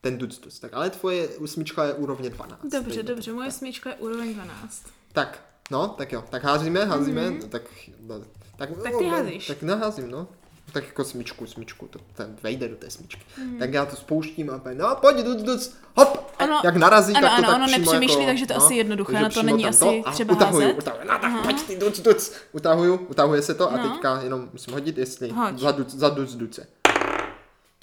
ten 0.06 0.18
ductus. 0.18 0.60
Tak 0.60 0.74
ale 0.74 0.89
tvoje 0.89 1.30
smyčka 1.46 1.84
je 1.84 1.94
úrovně 1.94 2.30
12. 2.30 2.60
Dobře, 2.72 3.04
dobře, 3.04 3.34
moje 3.34 3.52
smyčka 3.52 3.89
je 3.89 3.96
úroveň 3.96 4.34
12. 4.34 4.84
Tak, 5.13 5.39
no, 5.72 5.88
tak 5.88 6.12
jo, 6.12 6.24
tak 6.30 6.44
házíme, 6.44 6.86
házíme, 6.86 7.30
mm-hmm. 7.30 7.50
tak, 7.50 7.62
no, 8.08 8.20
tak, 8.58 8.70
Mhm. 8.70 8.82
Tak 8.84 8.94
no, 8.94 9.00
ty 9.00 9.06
no, 9.06 9.12
házíš. 9.12 9.48
Tak 9.48 9.62
naházím, 9.62 10.12
no. 10.12 10.28
Tak 10.74 10.84
jako 10.88 11.04
smyčku, 11.04 11.48
smyčku, 11.48 11.88
to 11.88 12.00
ten 12.15 12.38
vejde 12.44 12.68
do 12.68 12.76
té 12.76 12.89
smyčky. 12.89 13.22
Mm. 13.44 13.60
Tak 13.60 13.74
já 13.74 13.86
to 13.86 13.96
spouštím 13.96 14.50
a 14.50 14.58
pak, 14.60 14.78
no 14.78 14.96
pojď, 15.02 15.18
duc, 15.18 15.41
duc, 15.44 15.76
hop, 15.96 16.32
Ono- 16.44 16.62
jak 16.63 16.76
narazí, 16.76 17.13
ano, 17.13 17.22
tak 17.28 17.32
to 17.32 17.38
ano, 17.38 17.48
tak 17.48 17.56
ono 17.56 17.65
přímo 17.68 17.80
nepřemýšlí, 17.86 18.20
jako, 18.20 18.26
takže 18.30 18.46
to 18.46 18.56
asi 18.56 18.76
jednoduché, 18.76 19.13
na 19.13 19.30
to 19.30 19.44
není 19.44 19.65
asi 19.65 20.04
a 20.06 20.12
třeba 20.12 20.34
utahuju, 20.36 20.62
házet. 20.68 20.78
Utahuju, 20.78 21.04
no 21.08 21.20
tak 21.20 21.44
pojď 21.44 21.63
ty 21.68 21.78
duc, 21.78 22.00
duc, 22.00 22.34
utahuju, 22.52 22.96
utahuje 22.96 23.41
se 23.41 23.54
to 23.54 23.72
a 23.74 23.78
No. 23.78 23.89
teďka 23.89 24.22
jenom 24.22 24.50
musím 24.54 24.74
hodit, 24.74 24.98
jestli 24.98 25.30
Hoď. 25.30 25.60
za 25.60 25.72
duc, 25.72 25.96
za 25.96 26.10
duc, 26.10 26.36
duce. 26.36 26.68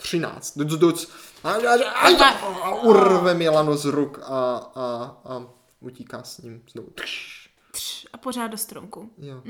13, 0.02 0.58
duc, 0.58 0.78
duc, 0.78 1.10
a, 1.44 1.50
a, 1.50 1.54
a, 1.54 2.08
a, 2.24 2.28
a 2.62 2.74
urve 2.74 3.34
mi 3.34 3.48
lano 3.48 3.76
z 3.76 3.84
ruk 3.84 4.18
a, 4.18 4.56
a, 4.74 5.16
a 5.24 5.46
utíká 5.80 6.22
s 6.22 6.38
ním 6.38 6.62
znovu. 6.72 6.88
Tš. 6.94 7.48
Tř, 7.72 8.06
a 8.12 8.18
pořád 8.18 8.46
do 8.46 8.58
stromku. 8.58 9.10
Jo. 9.18 9.42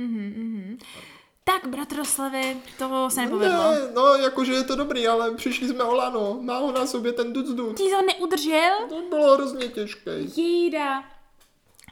Tak, 1.45 1.67
bratroslavy, 1.67 2.57
to 2.79 3.11
se 3.11 3.21
nepovedlo. 3.21 3.71
Ne, 3.73 3.81
no, 3.95 4.15
jakože 4.15 4.53
je 4.53 4.65
to 4.65 4.77
dobrý, 4.77 5.09
ale 5.09 5.35
přišli 5.35 5.69
jsme 5.69 5.85
o 5.85 5.95
lano. 5.95 6.39
Má 6.41 6.59
ho 6.59 6.73
na 6.73 6.87
sobě 6.87 7.13
ten 7.13 7.33
duc 7.33 7.49
duc. 7.49 7.77
Ty 7.77 7.83
to 7.91 8.03
neudržel? 8.03 8.89
To 8.89 9.03
bylo 9.09 9.35
hrozně 9.35 9.69
těžké. 9.69 10.19
Jída. 10.19 11.05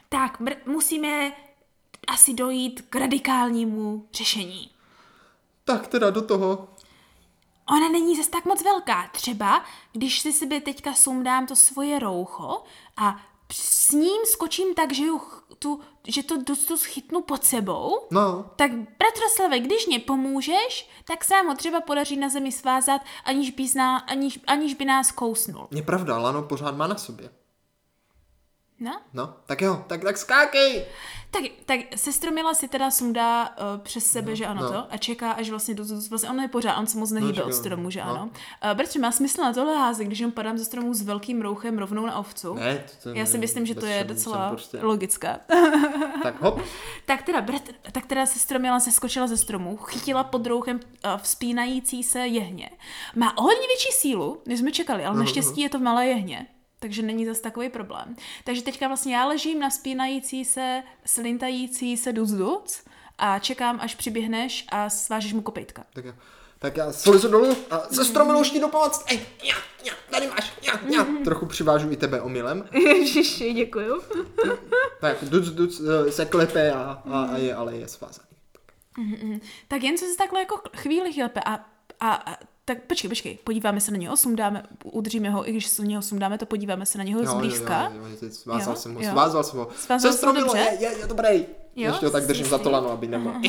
Tak, 0.09 0.41
br- 0.41 0.57
musíme 0.65 1.31
asi 2.07 2.33
dojít 2.33 2.81
k 2.89 2.95
radikálnímu 2.95 4.07
řešení. 4.13 4.71
Tak 5.65 5.87
teda 5.87 6.09
do 6.09 6.21
toho. 6.21 6.67
Ona 7.71 7.89
není 7.89 8.15
zas 8.15 8.27
tak 8.27 8.45
moc 8.45 8.63
velká. 8.63 9.09
Třeba, 9.13 9.63
když 9.93 10.19
si 10.19 10.33
sebe 10.33 10.61
teďka 10.61 10.93
sundám 10.93 11.47
to 11.47 11.55
svoje 11.55 11.99
roucho 11.99 12.63
a 12.97 13.21
s 13.53 13.91
ním 13.91 14.21
skočím 14.25 14.73
tak, 14.73 14.93
že, 14.93 15.03
ju, 15.03 15.21
tu, 15.59 15.79
že 16.07 16.23
to 16.23 16.37
dostu 16.37 16.77
chytnu 16.77 17.21
pod 17.21 17.43
sebou, 17.43 17.99
No, 18.11 18.45
tak 18.55 18.71
bratroslave, 18.71 19.59
když 19.59 19.87
mě 19.87 19.99
pomůžeš, 19.99 20.89
tak 21.05 21.23
se 21.23 21.35
ho 21.35 21.55
třeba 21.55 21.81
podaří 21.81 22.17
na 22.17 22.29
zemi 22.29 22.51
svázat, 22.51 23.01
aniž 23.25 23.51
by, 23.51 23.67
zná, 23.67 23.97
aniž, 23.97 24.39
aniž 24.47 24.73
by 24.73 24.85
nás 24.85 25.11
kousnul. 25.11 25.67
je 25.71 25.81
pravda, 25.83 26.17
lano 26.17 26.43
pořád 26.43 26.77
má 26.77 26.87
na 26.87 26.95
sobě. 26.95 27.29
No? 28.81 29.01
No, 29.13 29.33
tak 29.45 29.61
jo, 29.61 29.83
tak, 29.87 30.03
tak 30.03 30.17
skákej. 30.17 30.85
Tak, 31.31 31.43
tak 31.65 31.79
sestromila 31.95 32.53
si 32.53 32.67
teda 32.67 32.91
sundá 32.91 33.49
uh, 33.49 33.81
přes 33.83 34.05
sebe, 34.05 34.35
že 34.35 34.45
ano 34.45 34.61
no. 34.61 34.71
to, 34.71 34.87
a 34.89 34.97
čeká, 34.97 35.31
až 35.31 35.49
vlastně 35.49 35.73
do, 35.73 35.83
vlastně 36.09 36.29
on 36.29 36.41
je 36.41 36.47
pořád, 36.47 36.77
on 36.77 36.87
se 36.87 36.97
moc 36.97 37.11
nehýbe 37.11 37.33
čekám, 37.33 37.49
od 37.49 37.53
stromu, 37.53 37.89
že 37.89 37.99
no. 37.99 38.11
ano. 38.11 38.29
Uh, 38.65 38.71
bratře, 38.73 38.99
má 38.99 39.11
smysl 39.11 39.41
na 39.41 39.53
tohle 39.53 39.77
házet, 39.77 40.05
když 40.05 40.19
jenom 40.19 40.31
padám 40.31 40.57
ze 40.57 40.65
stromu 40.65 40.93
s 40.93 41.01
velkým 41.01 41.41
rouchem 41.41 41.77
rovnou 41.77 42.05
na 42.05 42.17
ovcu? 42.17 42.53
Ne, 42.53 42.83
to, 43.03 43.09
to 43.09 43.17
Já 43.17 43.25
si 43.25 43.33
ne, 43.33 43.39
myslím, 43.39 43.65
že 43.65 43.75
to 43.75 43.85
je 43.85 44.03
docela 44.03 44.49
Prostě... 44.49 44.77
logická. 44.81 45.39
Tak 46.23 46.41
hop. 46.41 46.61
tak 47.05 47.21
teda, 47.21 47.41
brat, 47.41 47.61
tak 47.91 48.05
teda 48.05 48.25
sestromila 48.25 48.79
se 48.79 48.91
skočila 48.91 49.27
ze 49.27 49.37
stromu, 49.37 49.77
chytila 49.77 50.23
pod 50.23 50.47
rouchem 50.47 50.79
uh, 51.05 51.11
vzpínající 51.21 52.03
se 52.03 52.19
jehně. 52.19 52.69
Má 53.15 53.37
o 53.37 53.41
hodně 53.41 53.67
větší 53.67 53.91
sílu, 53.91 54.41
než 54.45 54.59
jsme 54.59 54.71
čekali, 54.71 55.05
ale 55.05 55.19
naštěstí 55.19 55.61
je 55.61 55.69
to 55.69 55.79
malé 55.79 56.07
jehně. 56.07 56.47
Takže 56.81 57.01
není 57.01 57.25
zas 57.25 57.39
takový 57.39 57.69
problém. 57.69 58.15
Takže 58.43 58.61
teďka 58.61 58.87
vlastně 58.87 59.15
já 59.15 59.25
ležím 59.25 59.59
na 59.59 59.69
vzpínající 59.69 60.45
se, 60.45 60.83
slintající 61.05 61.97
se 61.97 62.13
duc 62.13 62.31
duc 62.31 62.83
a 63.17 63.39
čekám, 63.39 63.79
až 63.81 63.95
přiběhneš 63.95 64.65
a 64.69 64.89
svážeš 64.89 65.33
mu 65.33 65.41
kopejtka. 65.41 65.85
Tak 65.93 66.05
jo. 66.05 66.13
Tak 66.59 66.77
já 66.77 66.91
slezu 66.91 67.27
dolů 67.27 67.57
a 67.71 67.81
ze 67.89 68.05
stromu 68.05 68.39
už 68.39 68.49
ti 68.49 68.59
jdu 68.59 68.67
pomoct. 68.67 69.05
Ej, 69.07 69.21
já, 69.43 69.55
já, 69.85 69.93
tady 70.11 70.27
máš, 70.27 70.53
já, 70.61 70.73
já. 70.95 71.23
Trochu 71.23 71.45
přivážu 71.45 71.91
i 71.91 71.97
tebe 71.97 72.21
omylem. 72.21 72.69
Ježiši, 72.71 73.53
děkuju. 73.53 74.01
Tak 75.01 75.17
duc, 75.23 75.47
duc 75.47 75.81
eh, 76.07 76.11
se 76.11 76.25
klepe 76.25 76.71
a, 76.71 77.01
a, 77.11 77.23
a 77.23 77.37
je, 77.37 77.55
ale 77.55 77.75
je 77.75 77.87
svázaný. 77.87 78.27
Tak 79.67 79.83
jen 79.83 79.97
co 79.97 80.05
se 80.05 80.17
takhle 80.17 80.39
jako 80.39 80.61
chvíli 80.77 81.13
chlepe 81.13 81.41
a, 81.45 81.65
a, 81.99 82.13
a 82.13 82.37
tak 82.65 82.81
počkej, 82.83 83.09
počkej, 83.09 83.37
podíváme 83.43 83.81
se 83.81 83.91
na 83.91 83.97
něho, 83.97 84.17
sundáme, 84.17 84.63
udržíme 84.83 85.29
ho, 85.29 85.49
i 85.49 85.51
když 85.51 85.67
se 85.67 85.81
na 85.81 85.87
něho 85.87 86.01
sundáme, 86.01 86.37
to 86.37 86.45
podíváme 86.45 86.85
se 86.85 86.97
na 86.97 87.03
něho 87.03 87.25
zblízka. 87.25 87.83
Jo, 87.83 88.01
jo, 88.01 88.07
jo, 88.07 88.17
jo, 88.21 88.29
svázal 88.31 88.73
Jo, 88.73 88.79
jsem 88.79 88.93
ho, 88.95 89.01
jo. 89.01 89.11
svázal 89.11 89.43
jsem 89.43 89.59
ho. 89.59 89.67
Svázal 89.75 90.11
Sestro, 90.11 90.31
dobře? 90.33 90.57
je, 90.57 90.77
je, 90.79 90.97
je 90.99 91.07
dobrý. 91.07 91.45
Ještě 91.75 92.05
ho 92.05 92.11
tak 92.11 92.25
držím 92.27 92.45
za 92.45 92.57
to 92.57 92.71
lano, 92.71 92.89
aby 92.91 93.07
nemohl. 93.07 93.39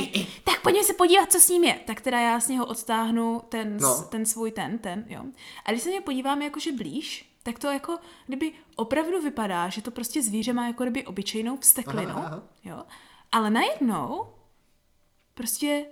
Tak 0.44 0.62
pojďme 0.62 0.84
se 0.84 0.92
podívat, 0.94 1.32
co 1.32 1.40
s 1.40 1.48
ním 1.48 1.64
je. 1.64 1.74
Tak 1.86 2.00
teda 2.00 2.20
já 2.20 2.40
z 2.40 2.48
něho 2.48 2.66
odtáhnu 2.66 3.42
ten, 3.48 3.76
No. 3.80 4.02
ten 4.02 4.26
svůj 4.26 4.50
ten, 4.50 4.78
ten, 4.78 5.04
jo. 5.08 5.22
A 5.66 5.70
když 5.70 5.82
se 5.82 5.88
mě 5.90 6.00
podíváme 6.00 6.44
jakože 6.44 6.72
blíž, 6.72 7.32
tak 7.42 7.58
to 7.58 7.66
jako 7.66 7.98
kdyby 8.26 8.52
opravdu 8.76 9.22
vypadá, 9.22 9.68
že 9.68 9.82
to 9.82 9.90
prostě 9.90 10.22
zvíře 10.22 10.52
má 10.52 10.66
jako 10.66 10.82
kdyby 10.82 11.06
obyčejnou 11.06 11.56
vsteklinu, 11.56 12.10
Aha, 12.10 12.22
aha. 12.26 12.42
jo. 12.64 12.82
Ale 13.32 13.50
najednou 13.50 14.26
prostě 15.34 15.84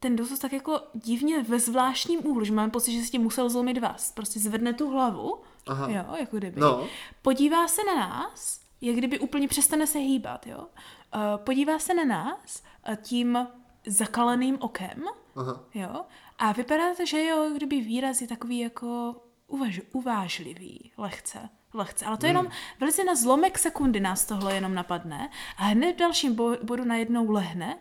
ten 0.00 0.16
dosus 0.16 0.38
tak 0.38 0.52
jako 0.52 0.80
divně 0.94 1.42
ve 1.42 1.60
zvláštním 1.60 2.26
úhlu, 2.26 2.44
že 2.44 2.52
mám 2.52 2.70
pocit, 2.70 2.92
že 2.92 3.02
si 3.04 3.10
tím 3.10 3.22
musel 3.22 3.50
zlomit 3.50 3.78
vás. 3.78 4.12
Prostě 4.12 4.40
zvedne 4.40 4.72
tu 4.72 4.90
hlavu, 4.90 5.40
Aha. 5.66 5.88
jo, 5.90 6.04
jako 6.20 6.36
kdyby. 6.36 6.60
No. 6.60 6.86
Podívá 7.22 7.68
se 7.68 7.82
na 7.84 7.94
nás, 7.94 8.60
jak 8.80 8.96
kdyby 8.96 9.18
úplně 9.18 9.48
přestane 9.48 9.86
se 9.86 9.98
hýbat, 9.98 10.46
jo. 10.46 10.58
Uh, 10.58 11.44
podívá 11.44 11.78
se 11.78 11.94
na 11.94 12.04
nás 12.04 12.62
uh, 12.88 12.94
tím 12.94 13.48
zakaleným 13.86 14.58
okem, 14.60 15.04
Aha. 15.36 15.60
jo. 15.74 16.04
A 16.38 16.52
vypadá 16.52 16.94
to, 16.94 17.06
že 17.06 17.24
jo, 17.24 17.50
kdyby 17.56 17.80
výraz 17.80 18.20
je 18.20 18.26
takový 18.28 18.58
jako 18.58 19.16
uvaž, 19.46 19.80
uvážlivý, 19.92 20.92
lehce. 20.98 21.48
Lehce, 21.74 22.04
ale 22.04 22.16
to 22.16 22.26
jenom 22.26 22.46
velice 22.80 23.04
na 23.04 23.14
zlomek 23.14 23.58
sekundy 23.58 24.00
nás 24.00 24.26
tohle 24.26 24.54
jenom 24.54 24.74
napadne 24.74 25.30
a 25.56 25.62
hned 25.62 25.92
v 25.92 25.98
dalším 25.98 26.34
bo- 26.34 26.56
bodu 26.62 26.84
najednou 26.84 27.30
lehne 27.30 27.78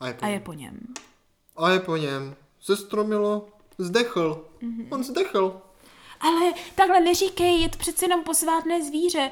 A 0.00 0.06
je 0.06 0.14
po, 0.14 0.24
a 0.24 0.28
je 0.28 0.40
po 0.40 0.52
něm. 0.52 0.94
A 1.58 1.70
je 1.70 1.80
po 1.80 1.96
něm. 1.96 2.36
Zestromilo, 2.64 3.48
zdechl. 3.78 4.44
Mhm. 4.60 4.88
On 4.90 5.04
zdechl. 5.04 5.60
Ale 6.20 6.52
takhle 6.74 7.00
neříkej, 7.00 7.60
je 7.60 7.68
to 7.68 7.78
přece 7.78 8.04
jenom 8.04 8.24
posvátné 8.24 8.84
zvíře. 8.84 9.30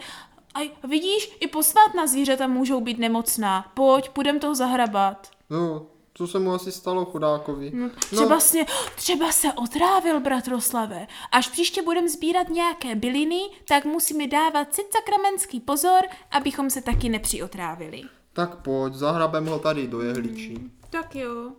A 0.54 0.86
vidíš, 0.86 1.36
i 1.40 1.46
posvátná 1.46 2.06
zvířata 2.06 2.46
můžou 2.46 2.80
být 2.80 2.98
nemocná. 2.98 3.72
Pojď, 3.74 4.08
půjdem 4.08 4.38
toho 4.40 4.54
zahrabat. 4.54 5.30
No, 5.50 5.86
co 6.14 6.26
se 6.26 6.38
mu 6.38 6.52
asi 6.54 6.72
stalo 6.72 7.04
chudákovi? 7.04 7.70
No, 7.74 7.90
třeba, 7.98 8.40
sně, 8.40 8.66
třeba 8.94 9.32
se 9.32 9.52
otrávil, 9.52 10.20
bratroslave. 10.20 11.06
Až 11.32 11.48
příště 11.48 11.82
budeme 11.82 12.08
sbírat 12.08 12.48
nějaké 12.48 12.94
byliny, 12.94 13.40
tak 13.68 13.84
musíme 13.84 14.26
dávat 14.26 14.74
cit 14.74 14.86
sakramenský 14.92 15.60
pozor, 15.60 16.00
abychom 16.30 16.70
se 16.70 16.82
taky 16.82 17.08
nepřiotrávili. 17.08 18.02
Tak 18.32 18.56
pojď, 18.56 18.94
zahrabem 18.94 19.46
ho 19.46 19.58
tady 19.58 19.86
do 19.86 20.00
jehličí. 20.00 20.54
Mm. 20.54 20.70
Tak 20.90 21.14
jo. 21.14 21.52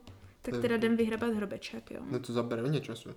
Tak 0.52 0.62
teda 0.62 0.76
jdem 0.76 0.98
vyhrabat 0.98 1.34
hrobeček, 1.34 1.92
jo. 1.92 2.00
No 2.12 2.20
to 2.20 2.34
zabere 2.34 2.62
hodně 2.62 2.82
času. 2.82 3.10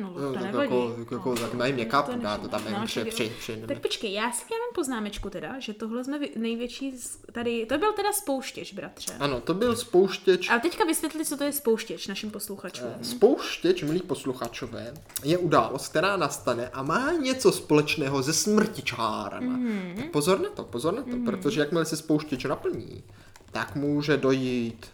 No, 0.00 0.10
No, 0.20 0.32
to 0.32 0.38
nevadí. 0.38 0.74
jako, 0.98 1.14
jako, 1.14 1.34
tak 1.36 1.54
mají 1.54 1.72
mě 1.72 1.84
kapu, 1.84 2.12
to 2.12 2.18
dá 2.18 2.38
to 2.38 2.48
tam 2.48 2.62
No, 2.72 2.86
však 2.86 3.08
pře, 3.08 3.24
jo. 3.24 3.30
pře, 3.38 3.56
Tak 3.56 3.80
počkej, 3.80 4.12
já 4.12 4.32
si 4.32 4.44
mám 4.50 4.74
poznámečku 4.74 5.30
teda, 5.30 5.58
že 5.60 5.72
tohle 5.74 6.04
jsme 6.04 6.18
největší, 6.36 6.96
z- 6.98 7.18
tady, 7.32 7.66
to 7.66 7.78
byl 7.78 7.92
teda 7.92 8.12
spouštěč, 8.12 8.72
bratře. 8.72 9.12
Ano, 9.20 9.40
to 9.40 9.54
byl 9.54 9.76
spouštěč. 9.76 10.50
A 10.50 10.58
teďka 10.58 10.84
vysvětli, 10.84 11.24
co 11.24 11.36
to 11.36 11.44
je 11.44 11.52
spouštěč 11.52 12.06
našim 12.06 12.30
posluchačům. 12.30 12.88
Spouštěč, 13.02 13.82
milí 13.82 14.00
posluchačové, 14.00 14.94
je 15.24 15.38
událost, 15.38 15.88
která 15.88 16.16
nastane 16.16 16.68
a 16.68 16.82
má 16.82 17.12
něco 17.12 17.52
společného 17.52 18.22
se 18.22 18.32
smrtičárem. 18.32 19.44
Mhm. 19.44 19.96
Tak 19.96 20.10
pozor 20.10 20.40
na 20.40 20.48
to, 20.50 20.64
pozor 20.64 20.94
na 20.94 21.02
to, 21.02 21.16
protože 21.24 21.60
jakmile 21.60 21.84
se 21.84 21.96
spouštěč 21.96 22.44
naplní, 22.44 23.04
tak 23.52 23.74
může 23.76 24.16
dojít 24.16 24.86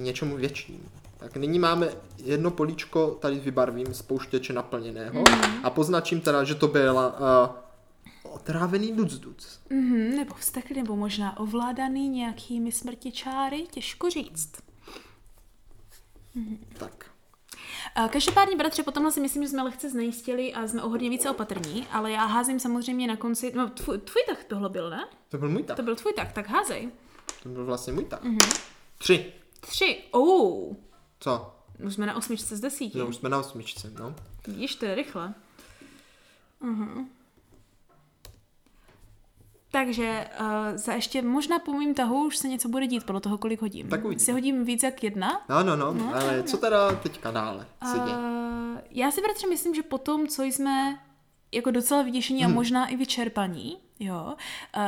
něčemu 0.00 0.36
většímu. 0.36 0.80
Tak 1.18 1.36
nyní 1.36 1.58
máme 1.58 1.88
jedno 2.24 2.50
políčko, 2.50 3.10
tady 3.20 3.38
vybarvím 3.40 3.94
spouštěče 3.94 4.52
naplněného 4.52 5.20
Mhm. 5.28 5.60
a 5.64 5.70
poznačím 5.70 6.20
teda, 6.20 6.44
že 6.44 6.54
to 6.54 6.68
byla 6.68 7.18
uh, 8.24 8.32
otrávený 8.34 8.92
duc 8.92 9.12
duc. 9.14 9.60
Mhm, 9.70 10.16
nebo 10.16 10.34
vzteklý, 10.34 10.76
nebo 10.76 10.96
možná 10.96 11.38
ovládaný 11.40 12.08
nějakými 12.08 12.72
smrtičáry, 12.72 13.66
těžko 13.70 14.10
říct. 14.10 14.52
Tak. 16.78 17.10
A 17.94 18.08
Každopádně, 18.08 18.56
bratře, 18.56 18.82
potom 18.82 19.10
si 19.10 19.20
myslím, 19.20 19.42
že 19.42 19.48
jsme 19.48 19.62
lehce 19.62 19.90
znejistili 19.90 20.54
a 20.54 20.68
jsme 20.68 20.82
o 20.82 20.88
hodně 20.88 21.10
více 21.10 21.30
opatrní, 21.30 21.86
ale 21.92 22.10
já 22.12 22.24
házím 22.26 22.60
samozřejmě 22.60 23.06
na 23.06 23.16
konci, 23.16 23.52
no 23.56 23.70
tvůj, 23.70 23.98
tvůj 23.98 24.22
tak 24.28 24.44
tohle 24.44 24.68
byl, 24.68 24.90
ne? 24.90 25.04
To 25.28 25.38
byl 25.38 25.48
můj 25.48 25.62
tak. 25.62 25.76
To 25.76 25.82
byl 25.82 25.96
tvůj 25.96 26.12
tak, 26.12 26.32
tak 26.32 26.48
házej. 26.48 26.88
To 27.42 27.48
byl 27.48 27.64
vlastně 27.64 27.92
můj 27.92 28.04
tak. 28.04 28.20
Tři. 28.98 29.32
Tři, 29.60 30.02
oh, 30.10 30.74
Co? 31.20 31.54
už 31.86 31.94
jsme 31.94 32.06
na 32.06 32.16
osmičce 32.16 32.56
z 32.56 32.60
desíti. 32.60 32.98
No, 32.98 33.06
už 33.06 33.16
jsme 33.16 33.28
na 33.28 33.38
osmičce, 33.38 33.92
no. 33.98 34.14
Vidíš, 34.46 34.74
to 34.74 34.84
je 34.84 34.94
rychle. 34.94 35.34
Uh-huh. 36.62 37.06
Takže 39.72 40.28
uh, 40.40 40.46
za 40.74 40.92
ještě 40.92 41.22
možná 41.22 41.58
po 41.58 41.72
mým 41.72 41.94
tahu 41.94 42.26
už 42.26 42.36
se 42.36 42.48
něco 42.48 42.68
bude 42.68 42.86
dít 42.86 43.04
podle 43.04 43.20
toho, 43.20 43.38
kolik 43.38 43.60
hodím. 43.60 43.88
Tak 43.88 44.04
uvidíme. 44.04 44.24
Si 44.24 44.32
hodím 44.32 44.64
víc 44.64 44.82
jak 44.82 45.04
jedna. 45.04 45.42
No, 45.48 45.62
no, 45.62 45.76
no, 45.76 45.94
no 45.94 46.14
ale 46.14 46.42
co 46.42 46.56
teda 46.56 46.92
teďka 46.92 47.30
dále 47.30 47.66
se 47.92 47.98
děje? 47.98 48.16
Uh, 48.16 48.78
já 48.90 49.10
si 49.10 49.20
bratře 49.20 49.46
myslím, 49.46 49.74
že 49.74 49.82
po 49.82 49.98
tom, 49.98 50.28
co 50.28 50.42
jsme 50.42 50.98
jako 51.52 51.70
docela 51.70 52.02
vyděšení 52.02 52.42
Hmm. 52.44 52.52
a 52.52 52.54
možná 52.54 52.86
i 52.86 52.96
vyčerpaní, 52.96 53.76
jo, 54.00 54.24
uh, 54.76 54.82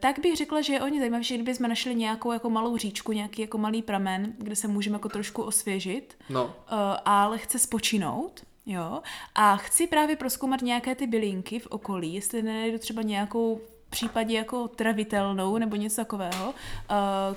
tak 0.00 0.18
bych 0.18 0.36
řekla, 0.36 0.60
že 0.60 0.72
je 0.72 0.80
o 0.80 0.88
ně 0.88 0.98
zajímavější, 0.98 1.34
kdyby 1.34 1.54
jsme 1.54 1.68
našli 1.68 1.94
nějakou 1.94 2.32
jako 2.32 2.50
malou 2.50 2.76
říčku, 2.76 3.12
nějaký 3.12 3.42
jako 3.42 3.58
malý 3.58 3.82
pramen, 3.82 4.34
kde 4.38 4.56
se 4.56 4.68
můžeme 4.68 4.94
jako 4.94 5.08
trošku 5.08 5.42
osvěžit 5.42 6.16
No, 6.30 6.44
uh, 6.44 6.50
a 7.04 7.28
lehce 7.28 7.58
spočinout. 7.58 8.40
Jo, 8.68 9.02
a 9.34 9.56
chci 9.56 9.86
právě 9.86 10.16
proskoumat 10.16 10.62
nějaké 10.62 10.94
ty 10.94 11.06
bylinky 11.06 11.58
v 11.58 11.66
okolí, 11.66 12.14
jestli 12.14 12.42
nenajdu 12.42 12.78
třeba 12.78 13.02
nějakou 13.02 13.60
v 13.86 13.90
případě 13.90 14.36
jako 14.36 14.68
travitelnou 14.68 15.58
nebo 15.58 15.76
něco 15.76 15.96
takového, 15.96 16.48
uh, 16.48 16.54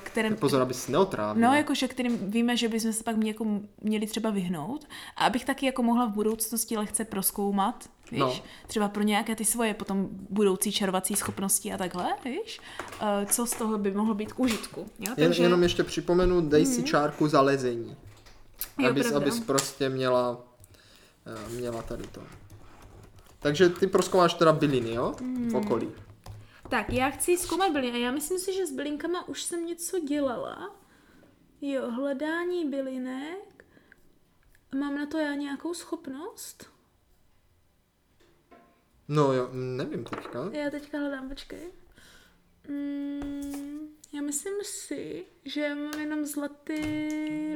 kterém, 0.02 0.36
pozor, 0.36 0.62
abys 0.62 0.88
neotrávil. 0.88 1.42
No, 1.42 1.54
jakože 1.54 1.88
kterým 1.88 2.30
víme, 2.30 2.56
že 2.56 2.68
bychom 2.68 2.92
se 2.92 3.04
pak 3.04 3.16
mě, 3.16 3.30
jako 3.30 3.46
měli 3.82 4.06
třeba 4.06 4.30
vyhnout 4.30 4.86
a 5.16 5.24
abych 5.26 5.44
taky 5.44 5.66
jako 5.66 5.82
mohla 5.82 6.06
v 6.06 6.12
budoucnosti 6.12 6.76
lehce 6.76 7.04
proskoumat, 7.04 7.88
víš, 8.10 8.20
No. 8.20 8.40
třeba 8.66 8.88
pro 8.88 9.02
nějaké 9.02 9.36
ty 9.36 9.44
svoje 9.44 9.74
potom 9.74 10.08
budoucí 10.12 10.72
čarovací 10.72 11.16
schopnosti 11.16 11.72
a 11.72 11.76
takhle, 11.76 12.14
víš, 12.24 12.60
uh, 13.02 13.06
co 13.26 13.46
z 13.46 13.50
toho 13.52 13.78
by 13.78 13.90
mohlo 13.90 14.14
být 14.14 14.32
k 14.32 14.40
užitku. 14.40 14.80
Jo? 14.80 15.14
Jen, 15.16 15.28
Takže, 15.28 15.42
Jenom 15.42 15.62
ještě 15.62 15.84
připomenu, 15.84 16.40
dej 16.48 16.66
si 16.66 16.82
čárku 16.82 17.28
zalezení. 17.28 17.96
Jo, 18.78 18.90
abys, 18.90 19.08
pravda. 19.08 19.26
abys 19.26 19.40
prostě 19.40 19.88
měla, 19.88 20.38
eh, 21.26 21.50
měla 21.54 21.82
tady 21.82 22.02
to. 22.06 22.22
Takže 23.38 23.68
ty 23.68 23.86
proskoumáš 23.86 24.34
teda 24.34 24.52
byliny, 24.52 24.94
jo? 24.94 25.14
V 25.50 25.54
okolí. 25.56 25.88
Tak, 26.68 26.92
já 26.92 27.10
chci 27.10 27.38
zkoumat 27.38 27.72
byliny 27.72 27.98
a 27.98 28.04
já 28.04 28.10
myslím 28.12 28.38
si, 28.38 28.52
že 28.54 28.66
s 28.66 28.72
bylinkama 28.72 29.28
už 29.28 29.42
jsem 29.42 29.66
něco 29.66 29.98
dělala. 30.00 30.74
Jo, 31.60 31.90
hledání 31.90 32.70
bylinek. 32.70 33.64
Mám 34.80 34.94
na 34.96 35.06
to 35.06 35.18
já 35.18 35.34
nějakou 35.34 35.74
schopnost? 35.74 36.66
No 39.12 39.32
jo, 39.32 39.48
nevím 39.52 40.04
teďka. 40.04 40.50
Já 40.52 40.70
teďka 40.70 40.98
hledám, 40.98 41.28
počkej. 41.28 41.60
Mm, 42.68 43.88
já 44.12 44.22
myslím 44.22 44.54
si, 44.62 45.24
že 45.44 45.74
mám 45.74 46.00
jenom 46.00 46.24
zlatý 46.24 46.74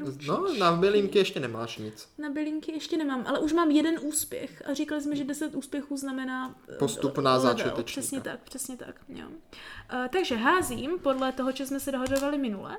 ručičky. 0.00 0.26
No, 0.28 0.54
na 0.58 0.72
bylinky 0.72 1.18
ještě 1.18 1.40
nemáš 1.40 1.78
nic. 1.78 2.08
Na 2.18 2.30
bylinky 2.30 2.72
ještě 2.72 2.96
nemám, 2.96 3.24
ale 3.26 3.38
už 3.38 3.52
mám 3.52 3.70
jeden 3.70 3.98
úspěch 4.02 4.62
a 4.66 4.74
říkali 4.74 5.00
jsme, 5.00 5.16
že 5.16 5.24
10 5.24 5.54
úspěchů 5.54 5.96
znamená 5.96 6.54
eh, 6.68 6.76
Postup 6.76 7.18
na 7.18 7.34
level. 7.36 7.50
začátečníka. 7.50 7.82
Přesně 7.82 8.20
tak, 8.20 8.40
přesně 8.40 8.76
tak. 8.76 9.00
Jo. 9.08 9.26
Uh, 9.28 10.08
takže 10.12 10.36
házím 10.36 10.98
podle 10.98 11.32
toho, 11.32 11.52
co 11.52 11.66
jsme 11.66 11.80
se 11.80 11.92
dohadovali 11.92 12.38
minule. 12.38 12.78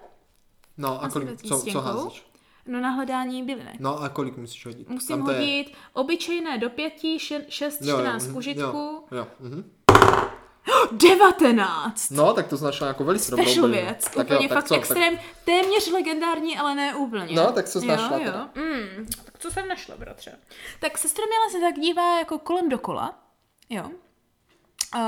No 0.78 1.04
a 1.04 1.10
kolik, 1.10 1.42
co, 1.42 1.62
co 1.72 1.82
házíš? 1.82 2.26
No 2.68 2.80
na 2.82 2.90
hledání 2.90 3.44
bylinek. 3.44 3.76
No 3.80 4.02
a 4.02 4.10
kolik 4.10 4.38
musíš 4.38 4.66
hodit? 4.66 4.90
Musím 4.90 5.18
Tam 5.18 5.26
to 5.26 5.32
je- 5.32 5.38
hodit 5.40 5.74
obyčejné 5.94 6.58
do 6.58 6.70
pěti, 6.70 7.18
še- 7.20 7.46
šest, 7.50 7.82
Jo, 7.82 7.88
jo, 7.90 7.98
čtrnáct 7.98 8.24
mhm, 8.24 8.34
k 8.34 8.38
užitku. 8.38 8.62
Jo, 8.62 9.04
jo, 9.12 9.28
mhm. 9.40 9.72
19! 10.92 12.10
No, 12.12 12.34
tak 12.34 12.48
to 12.48 12.58
značilo 12.58 12.88
jako 12.88 13.04
velice 13.04 13.32
dobrou 13.32 13.46
Special 13.46 13.68
věc, 13.68 14.04
Tak 14.04 14.26
úplně 14.26 14.36
jo, 14.36 14.50
tak 14.50 14.58
fakt 14.58 14.68
co, 14.68 14.74
tak- 14.74 14.80
extrém, 14.84 15.20
téměř 15.46 15.92
legendární, 15.92 16.58
ale 16.58 16.76
ne 16.76 16.96
úplně. 16.96 17.36
No, 17.36 17.52
tak 17.52 17.70
co 17.70 17.80
jsi 17.82 17.86
jo, 17.88 17.92
našla 17.96 18.18
jo. 18.18 18.24
teda? 18.26 18.50
Mm, 18.56 19.06
tak 19.26 19.40
co 19.40 19.52
jsem 19.52 19.68
našla, 19.68 19.98
bratře? 19.98 20.40
Tak 20.80 20.98
sestra 20.98 21.24
Měla 21.26 21.50
se 21.52 21.60
tak 21.74 21.82
dívá 21.84 22.20
jako 22.20 22.40
kolem 22.40 22.70
dokola, 22.70 23.20
jo. 23.70 23.90
Uh, 24.96 25.02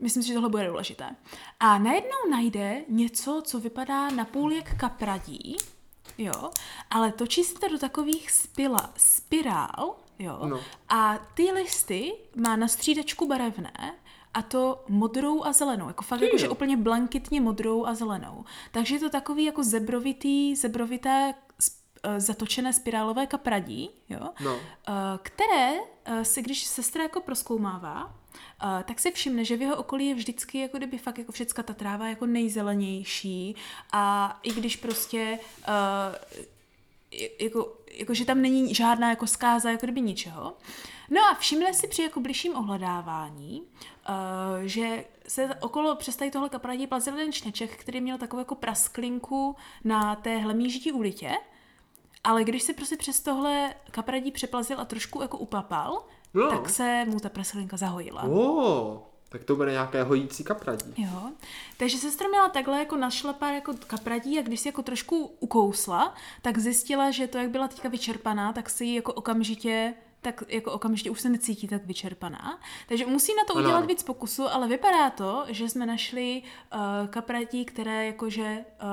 myslím 0.00 0.22
si, 0.22 0.28
že 0.28 0.34
tohle 0.34 0.48
bude 0.48 0.66
důležité. 0.66 1.06
A 1.60 1.78
najednou 1.78 2.30
najde 2.30 2.82
něco, 2.88 3.42
co 3.44 3.60
vypadá 3.60 4.10
napůl 4.10 4.52
jak 4.52 4.76
kapradí, 4.80 5.56
jo, 6.18 6.50
ale 6.90 7.12
točí 7.12 7.44
se 7.44 7.54
to 7.54 7.68
do 7.68 7.78
takových 7.78 8.30
spila, 8.30 8.92
spirál, 8.96 9.96
jo, 10.18 10.38
No. 10.46 10.60
a 10.88 11.18
ty 11.34 11.52
listy 11.52 12.12
má 12.36 12.56
na 12.56 12.68
střídačku 12.68 13.26
barevné, 13.28 13.94
a 14.34 14.42
to 14.42 14.84
modrou 14.88 15.44
a 15.44 15.52
zelenou, 15.52 15.88
jako 15.88 16.02
fakt 16.02 16.20
jakože 16.20 16.48
úplně 16.48 16.76
blankitně 16.76 17.40
modrou 17.40 17.86
a 17.86 17.94
zelenou. 17.94 18.44
Takže 18.72 18.94
je 18.94 19.00
to 19.00 19.10
takový 19.10 19.44
jako 19.44 19.64
zebrovitý, 19.64 20.56
zebrovité 20.56 21.34
eh, 22.02 22.20
zatočené 22.20 22.72
spirálové 22.72 23.26
kapradí, 23.26 23.90
jo, 24.08 24.28
No. 24.44 24.56
eh, 24.88 24.92
které 25.22 25.72
eh, 26.04 26.24
si, 26.24 26.42
když 26.42 26.64
sestra 26.64 27.02
jako 27.02 27.20
proskoumává, 27.20 28.14
eh, 28.34 28.84
tak 28.84 29.00
si 29.00 29.12
všimne, 29.12 29.44
že 29.44 29.56
v 29.56 29.62
jeho 29.62 29.76
okolí 29.76 30.06
je 30.06 30.14
vždycky 30.14 30.58
jako 30.58 30.76
kdyby 30.76 30.98
fakt 30.98 31.18
jako 31.18 31.32
všecka 31.32 31.62
ta 31.62 31.74
tráva 31.74 32.08
jako 32.08 32.26
nejzelenější 32.26 33.56
a 33.92 34.38
i 34.42 34.52
když 34.52 34.76
prostě 34.76 35.38
eh, 35.68 36.18
jako, 37.40 37.76
jako, 37.92 38.14
že 38.14 38.24
tam 38.24 38.42
není 38.42 38.74
žádná 38.74 39.10
jako 39.10 39.26
zkáza, 39.26 39.70
jako 39.70 39.86
kdyby 39.86 40.00
ničeho. 40.00 40.56
No 41.10 41.20
a 41.30 41.34
všimne 41.34 41.74
si 41.74 41.88
při 41.88 42.02
jako 42.02 42.20
bližším 42.20 42.56
ohledávání, 42.56 43.62
uh, 43.62 44.62
že 44.62 45.04
se 45.28 45.54
okolo 45.54 45.96
přes 45.96 46.18
tohle 46.32 46.48
kapradí 46.48 46.86
plazil 46.86 47.18
jeden 47.18 47.32
čneček, 47.32 47.76
který 47.76 48.00
měl 48.00 48.18
takovou 48.18 48.40
jako 48.40 48.54
prasklinku 48.54 49.56
na 49.84 50.16
té 50.16 50.38
hlemíždí 50.38 50.92
ulitě, 50.92 51.32
ale 52.24 52.44
když 52.44 52.62
se 52.62 52.74
prostě 52.74 52.96
přes 52.96 53.20
tohle 53.20 53.74
kapradí 53.90 54.30
přeplazil 54.30 54.80
a 54.80 54.84
trošku 54.84 55.22
jako 55.22 55.38
upapal, 55.38 56.04
No. 56.34 56.50
tak 56.50 56.68
se 56.68 57.04
mu 57.08 57.20
ta 57.20 57.28
prasklinka 57.28 57.76
zahojila. 57.76 58.22
Oh, 58.22 58.98
tak 59.28 59.44
to 59.44 59.56
bude 59.56 59.70
nějaké 59.72 60.02
hojící 60.02 60.44
kapradí. 60.44 60.94
Jo. 60.96 61.22
Takže 61.76 61.98
sestra 61.98 62.28
měla 62.28 62.48
takhle 62.48 62.78
jako 62.78 62.96
našla 62.96 63.32
pár 63.32 63.54
jako 63.54 63.74
kapradí 63.86 64.38
a 64.38 64.42
když 64.42 64.60
si 64.60 64.68
jako 64.68 64.82
trošku 64.82 65.36
ukousla, 65.40 66.14
tak 66.42 66.58
zjistila, 66.58 67.10
že 67.10 67.26
to, 67.26 67.38
jak 67.38 67.50
byla 67.50 67.68
teďka 67.68 67.88
vyčerpaná, 67.88 68.52
tak 68.52 68.70
si 68.70 68.84
ji 68.84 68.94
jako 68.94 69.12
okamžitě 69.12 69.94
tak 70.20 70.42
jako 70.48 70.72
okamžitě 70.72 71.10
už 71.10 71.20
se 71.20 71.28
necítí 71.28 71.68
tak 71.68 71.86
vyčerpaná. 71.86 72.60
Takže 72.88 73.06
musí 73.06 73.32
na 73.34 73.44
to 73.44 73.56
Ano, 73.56 73.64
udělat 73.64 73.86
víc 73.86 74.02
pokusu, 74.02 74.48
ale 74.48 74.68
vypadá 74.68 75.10
to, 75.10 75.44
že 75.48 75.68
jsme 75.68 75.86
našli 75.86 76.42
uh, 76.74 76.80
kapradí, 77.08 77.64
které 77.64 78.06
jakože 78.06 78.64
uh, 78.82 78.88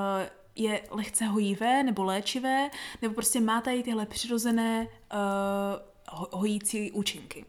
je 0.54 0.80
lehce 0.90 1.24
hojivé 1.24 1.82
nebo 1.82 2.04
léčivé, 2.04 2.70
nebo 3.02 3.14
prostě 3.14 3.40
má 3.40 3.60
tady 3.60 3.82
tyhle 3.82 4.06
přirozené 4.06 4.88
uh, 5.12 5.91
ho- 6.12 6.28
hojící 6.32 6.92
účinky. 6.92 7.44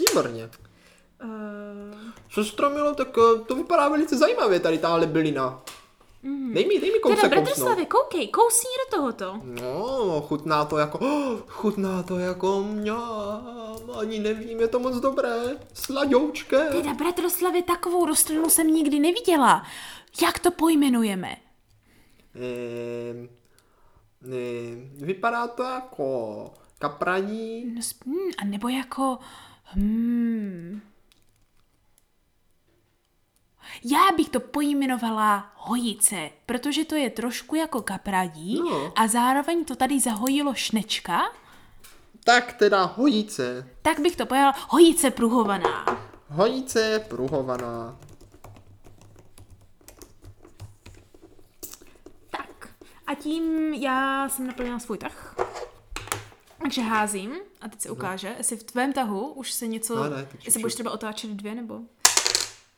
Výborně. 0.00 0.50
Uh, 1.24 1.30
Sestro 2.30 2.70
Milo, 2.70 2.94
tak 2.94 3.08
eh, 3.18 3.38
to 3.44 3.54
vypadá 3.54 3.88
velice 3.88 4.16
zajímavě, 4.18 4.60
tady 4.60 4.78
tahle 4.78 5.06
bylina. 5.06 5.62
Dej 6.52 6.66
mi, 6.66 6.80
dej 6.80 6.92
mi 6.92 6.98
kousek 6.98 7.20
teda. 7.20 7.36
Bratislavy, 7.36 7.86
koukej, 7.86 8.28
kousni 8.28 8.70
do 8.90 8.96
tohoto. 8.96 9.40
No, 9.44 10.20
chutná 10.28 10.64
to 10.64 10.78
jako, 10.78 10.98
oh, 10.98 11.38
chutná 11.46 12.02
to 12.02 12.18
jako 12.18 12.62
mňam, 12.62 13.90
ani 14.00 14.18
nevím, 14.18 14.60
je 14.60 14.68
to 14.68 14.78
moc 14.78 14.96
dobré, 15.00 15.58
sladoučké. 15.74 16.68
Teda, 16.70 16.94
Bratislavy, 16.94 17.62
takovou 17.62 18.06
rostlinu 18.06 18.50
jsem 18.50 18.66
nikdy 18.74 18.98
neviděla. 18.98 19.66
Jak 20.22 20.38
to 20.38 20.50
pojmenujeme? 20.50 21.36
Ehm, 22.34 23.28
ehm, 24.24 24.90
vypadá 25.06 25.46
to 25.48 25.62
jako 25.62 26.54
kapraní, 26.78 27.64
No, 27.74 27.80
Hmm, 28.06 28.30
a 28.38 28.44
nebo 28.44 28.68
jako... 28.68 29.18
Hmm. 29.64 30.80
Já 33.84 34.12
bych 34.16 34.28
to 34.28 34.40
pojmenovala 34.40 35.52
hojice, 35.56 36.30
protože 36.46 36.84
to 36.84 36.94
je 36.94 37.10
trošku 37.10 37.54
jako 37.56 37.82
kapradí 37.82 38.60
No. 38.60 38.92
a 38.96 39.06
zároveň 39.06 39.64
to 39.64 39.76
tady 39.76 40.00
zahojilo 40.00 40.54
šnečka, 40.54 41.20
tak 42.24 42.52
teda 42.52 42.82
hojice. 42.84 43.68
tak 43.82 44.00
bych 44.00 44.16
to 44.16 44.26
pojala 44.26 44.54
hojice 44.68 45.10
pruhovaná. 45.10 45.84
Hojice 46.28 47.04
pruhovaná. 47.08 47.96
Tak, 52.30 52.68
a 53.06 53.14
tím 53.14 53.74
já 53.74 54.28
jsem 54.28 54.46
naplnila 54.46 54.78
svůj 54.78 54.98
tah. 54.98 55.36
Takže 56.66 56.82
házím 56.82 57.30
a 57.60 57.68
teď 57.68 57.80
se 57.80 57.90
ukáže, 57.90 58.34
jestli 58.38 58.56
v 58.56 58.62
tvém 58.62 58.92
tahu 58.92 59.26
už 59.32 59.52
se 59.52 59.66
něco, 59.66 59.96
No, 59.96 60.10
ne, 60.10 60.28
jestli 60.44 60.60
budeš 60.60 60.74
třeba 60.74 60.90
otáčet 60.90 61.30
dvě 61.30 61.54
nebo... 61.54 61.78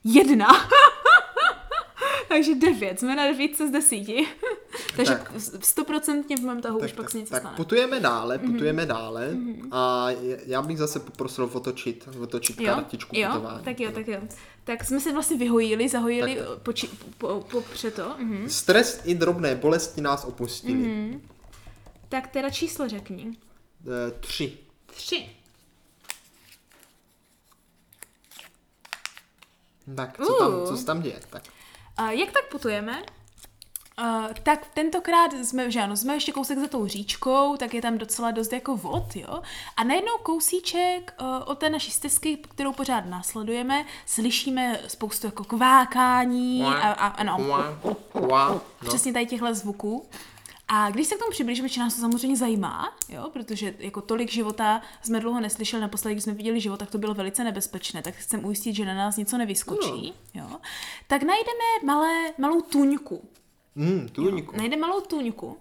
Jedna. 0.05 0.47
Takže 2.29 2.55
devět, 2.55 3.01
jsme 3.01 3.17
na 3.17 3.27
devítce 3.27 3.69
z 3.69 3.71
desíti. 3.71 4.27
Takže 4.97 5.13
Tak. 5.15 5.33
stoprocentně 5.61 6.37
v 6.37 6.41
mém 6.41 6.63
tahu 6.63 6.79
už 6.79 6.93
pak 6.93 7.11
se 7.11 7.19
něco 7.19 7.31
tak 7.31 7.43
stane. 7.43 7.57
putujeme 7.57 8.01
dále, 8.01 8.39
putujeme 8.39 8.87
dále 8.87 9.31
a 9.71 10.11
je- 10.11 10.41
já 10.47 10.63
bych 10.63 10.79
zase 10.79 11.01
poprosil 11.01 11.51
otočit, 11.53 12.09
otočit 12.23 12.61
Jo, 12.61 12.67
kartičku 12.75 13.17
jo, 13.19 13.29
putování. 13.33 13.65
tak 13.65 13.81
jo, 13.81 13.91
tak 13.93 14.09
jo. 14.09 14.21
Tak 14.65 14.85
jsme 14.85 15.01
se 15.01 15.13
vlastně 15.13 15.37
vyhojili, 15.37 15.89
zahojili 15.89 16.37
Tak. 16.37 16.47
po, 16.63 16.73
po, 17.19 17.27
po, 17.29 17.45
po 17.51 17.61
přeto. 17.61 18.15
Mhm. 18.19 18.49
Stres 18.49 19.01
i 19.05 19.15
drobné 19.15 19.55
bolesti 19.55 20.01
nás 20.01 20.25
opustili. 20.25 20.75
Mhm. 20.75 21.23
Tak 22.09 22.27
teda 22.29 22.51
číslo 22.51 22.89
řekni. 22.89 23.37
E, 23.89 24.11
tři. 24.21 24.59
Tři. 24.87 25.31
Tak, 29.97 30.17
co 30.27 30.35
tam, 30.39 30.55
Uh. 30.55 30.69
co 30.69 30.77
se 30.77 30.85
tam 30.87 31.03
děje? 31.03 31.21
Tak. 31.31 31.43
A 31.97 32.11
jak 32.11 32.33
tak 32.33 32.49
putujeme? 32.51 33.03
Uh, 34.03 34.27
tak 34.43 34.67
tentokrát 34.75 35.33
jsme, 35.33 35.71
že 35.71 35.81
ano, 35.81 35.97
jsme 35.97 36.15
ještě 36.15 36.33
kousek 36.33 36.59
za 36.59 36.69
tou 36.69 36.87
říčkou, 36.87 37.57
tak 37.57 37.75
je 37.75 37.83
tam 37.83 37.99
docela 37.99 38.31
dost 38.31 38.53
jako 38.53 38.77
vod, 38.77 39.17
jo. 39.17 39.43
A 39.77 39.85
najednou 39.85 40.19
kousíček 40.23 41.15
uh, 41.21 41.27
od 41.45 41.59
té 41.59 41.71
naší 41.71 41.91
stezky, 41.91 42.37
kterou 42.37 42.73
pořád 42.73 43.07
následujeme, 43.07 43.85
slyšíme 44.07 44.81
spoustu 44.87 45.27
jako 45.27 45.45
kvákání 45.45 46.63
a, 46.65 46.93
a 46.93 47.07
ano, 47.07 47.37
Ua, 47.41 47.79
ua, 48.13 48.49
no. 48.49 48.89
přesně 48.89 49.13
tady 49.13 49.27
těchhle 49.27 49.55
zvuků. 49.55 50.09
A 50.69 50.91
když 50.91 51.07
se 51.07 51.15
k 51.15 51.19
tomu 51.19 51.31
přiblížíme, 51.31 51.69
že 51.69 51.81
nás 51.81 51.95
to 51.95 52.01
samozřejmě 52.01 52.37
zajímá, 52.37 52.97
jo, 53.09 53.31
protože 53.33 53.75
jako 53.79 54.01
tolik 54.01 54.31
života 54.31 54.83
jsme 55.03 55.21
dlouho 55.21 55.41
neslyšeli, 55.41 55.81
naposledy, 55.81 56.15
když 56.15 56.25
jsme 56.25 56.35
viděli 56.35 56.61
život, 56.61 56.77
tak 56.77 56.91
to 56.91 56.99
bylo 56.99 57.15
velice 57.15 57.45
nebezpečné, 57.45 58.03
tak 58.03 58.15
chcem 58.15 58.45
ujistit, 58.45 58.75
že 58.75 58.85
na 58.85 58.95
nás 58.95 59.17
něco 59.17 59.39
nevyskočí, 59.39 60.13
jo, 60.35 60.49
tak 61.07 61.23
najdeme 61.23 61.65
malé, 61.85 62.33
malou 62.39 62.61
tuňku. 62.61 63.29
Mm, 63.75 64.09
tůňku. 64.09 64.57
Najde 64.57 64.77
malou 64.77 65.01
tuňku 65.01 65.57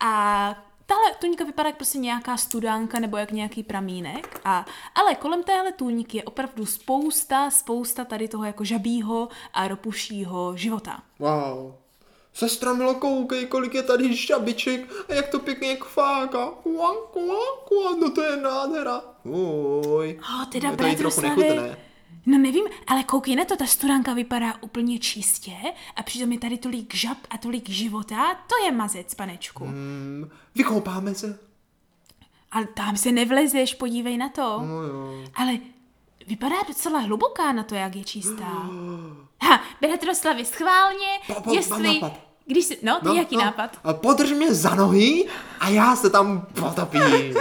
a 0.00 0.48
tahle 0.86 1.14
tuňka 1.20 1.44
vypadá 1.44 1.68
jak 1.68 1.76
prostě 1.76 1.98
nějaká 1.98 2.36
studánka 2.36 3.00
nebo 3.00 3.16
jak 3.16 3.32
nějaký 3.32 3.62
pramínek, 3.62 4.40
a, 4.44 4.66
ale 4.94 5.14
kolem 5.14 5.42
téhle 5.42 5.72
tuňky 5.72 6.18
je 6.18 6.24
opravdu 6.24 6.66
spousta, 6.66 7.50
spousta 7.50 8.04
tady 8.04 8.28
toho 8.28 8.44
jako 8.44 8.64
žabího 8.64 9.28
a 9.52 9.68
ropušího 9.68 10.56
života. 10.56 11.02
Wow. 11.18 11.83
Sestra 12.34 12.74
Milo, 12.74 12.94
koukej, 12.94 13.46
kolik 13.46 13.74
je 13.74 13.82
tady 13.82 14.16
žabiček 14.16 14.90
a 15.08 15.14
jak 15.14 15.28
to 15.28 15.38
pěkně 15.38 15.76
kváka. 15.76 16.46
Kua, 16.46 16.94
kua, 17.12 17.36
kua, 17.68 17.96
no 18.00 18.10
to 18.10 18.22
je 18.22 18.36
nádhera. 18.36 19.00
Uj. 19.24 20.20
Oh, 20.20 20.44
teda 20.44 20.70
Je 20.70 20.76
to 20.76 20.86
jí 20.86 20.96
trochu 20.96 21.20
nechutné. 21.20 21.76
No 22.26 22.38
nevím, 22.38 22.64
ale 22.86 23.04
koukej 23.04 23.36
na 23.36 23.44
to, 23.44 23.56
ta 23.56 23.66
studánka 23.66 24.14
vypadá 24.14 24.54
úplně 24.60 24.98
čistě 24.98 25.52
a 25.96 26.02
přitom 26.02 26.32
je 26.32 26.38
tady 26.38 26.58
tolik 26.58 26.94
žab 26.94 27.18
a 27.30 27.38
tolik 27.38 27.68
života, 27.68 28.34
to 28.34 28.64
je 28.64 28.72
mazec, 28.72 29.14
panečku. 29.14 29.64
Mm, 29.64 30.30
vykoupáme 30.54 31.14
se. 31.14 31.38
Ale 32.50 32.66
tam 32.66 32.96
se 32.96 33.12
nevlezeš, 33.12 33.74
podívej 33.74 34.16
na 34.16 34.28
to. 34.28 34.62
No 34.66 34.82
jo. 34.82 35.24
Ale 35.34 35.58
vypadá 36.26 36.56
docela 36.68 36.98
hluboká 36.98 37.52
na 37.52 37.62
to, 37.62 37.74
jak 37.74 37.96
je 37.96 38.04
čistá. 38.04 38.62
Ha, 39.42 39.60
Bratroslavy, 39.80 40.44
schválně, 40.44 41.06
Po- 41.26 41.40
po- 41.42 41.52
jestli... 41.54 42.00
nápad. 42.00 42.12
Když 42.46 42.64
si, 42.64 42.78
no, 42.82 43.00
ty 43.00 43.16
jaký 43.16 43.36
nápad? 43.36 43.78
A 43.84 43.92
Podrž 43.94 44.30
mě 44.30 44.54
za 44.54 44.74
nohy 44.74 45.24
a 45.60 45.68
já 45.68 45.96
se 45.96 46.10
tam 46.10 46.46
potopím. 46.60 47.00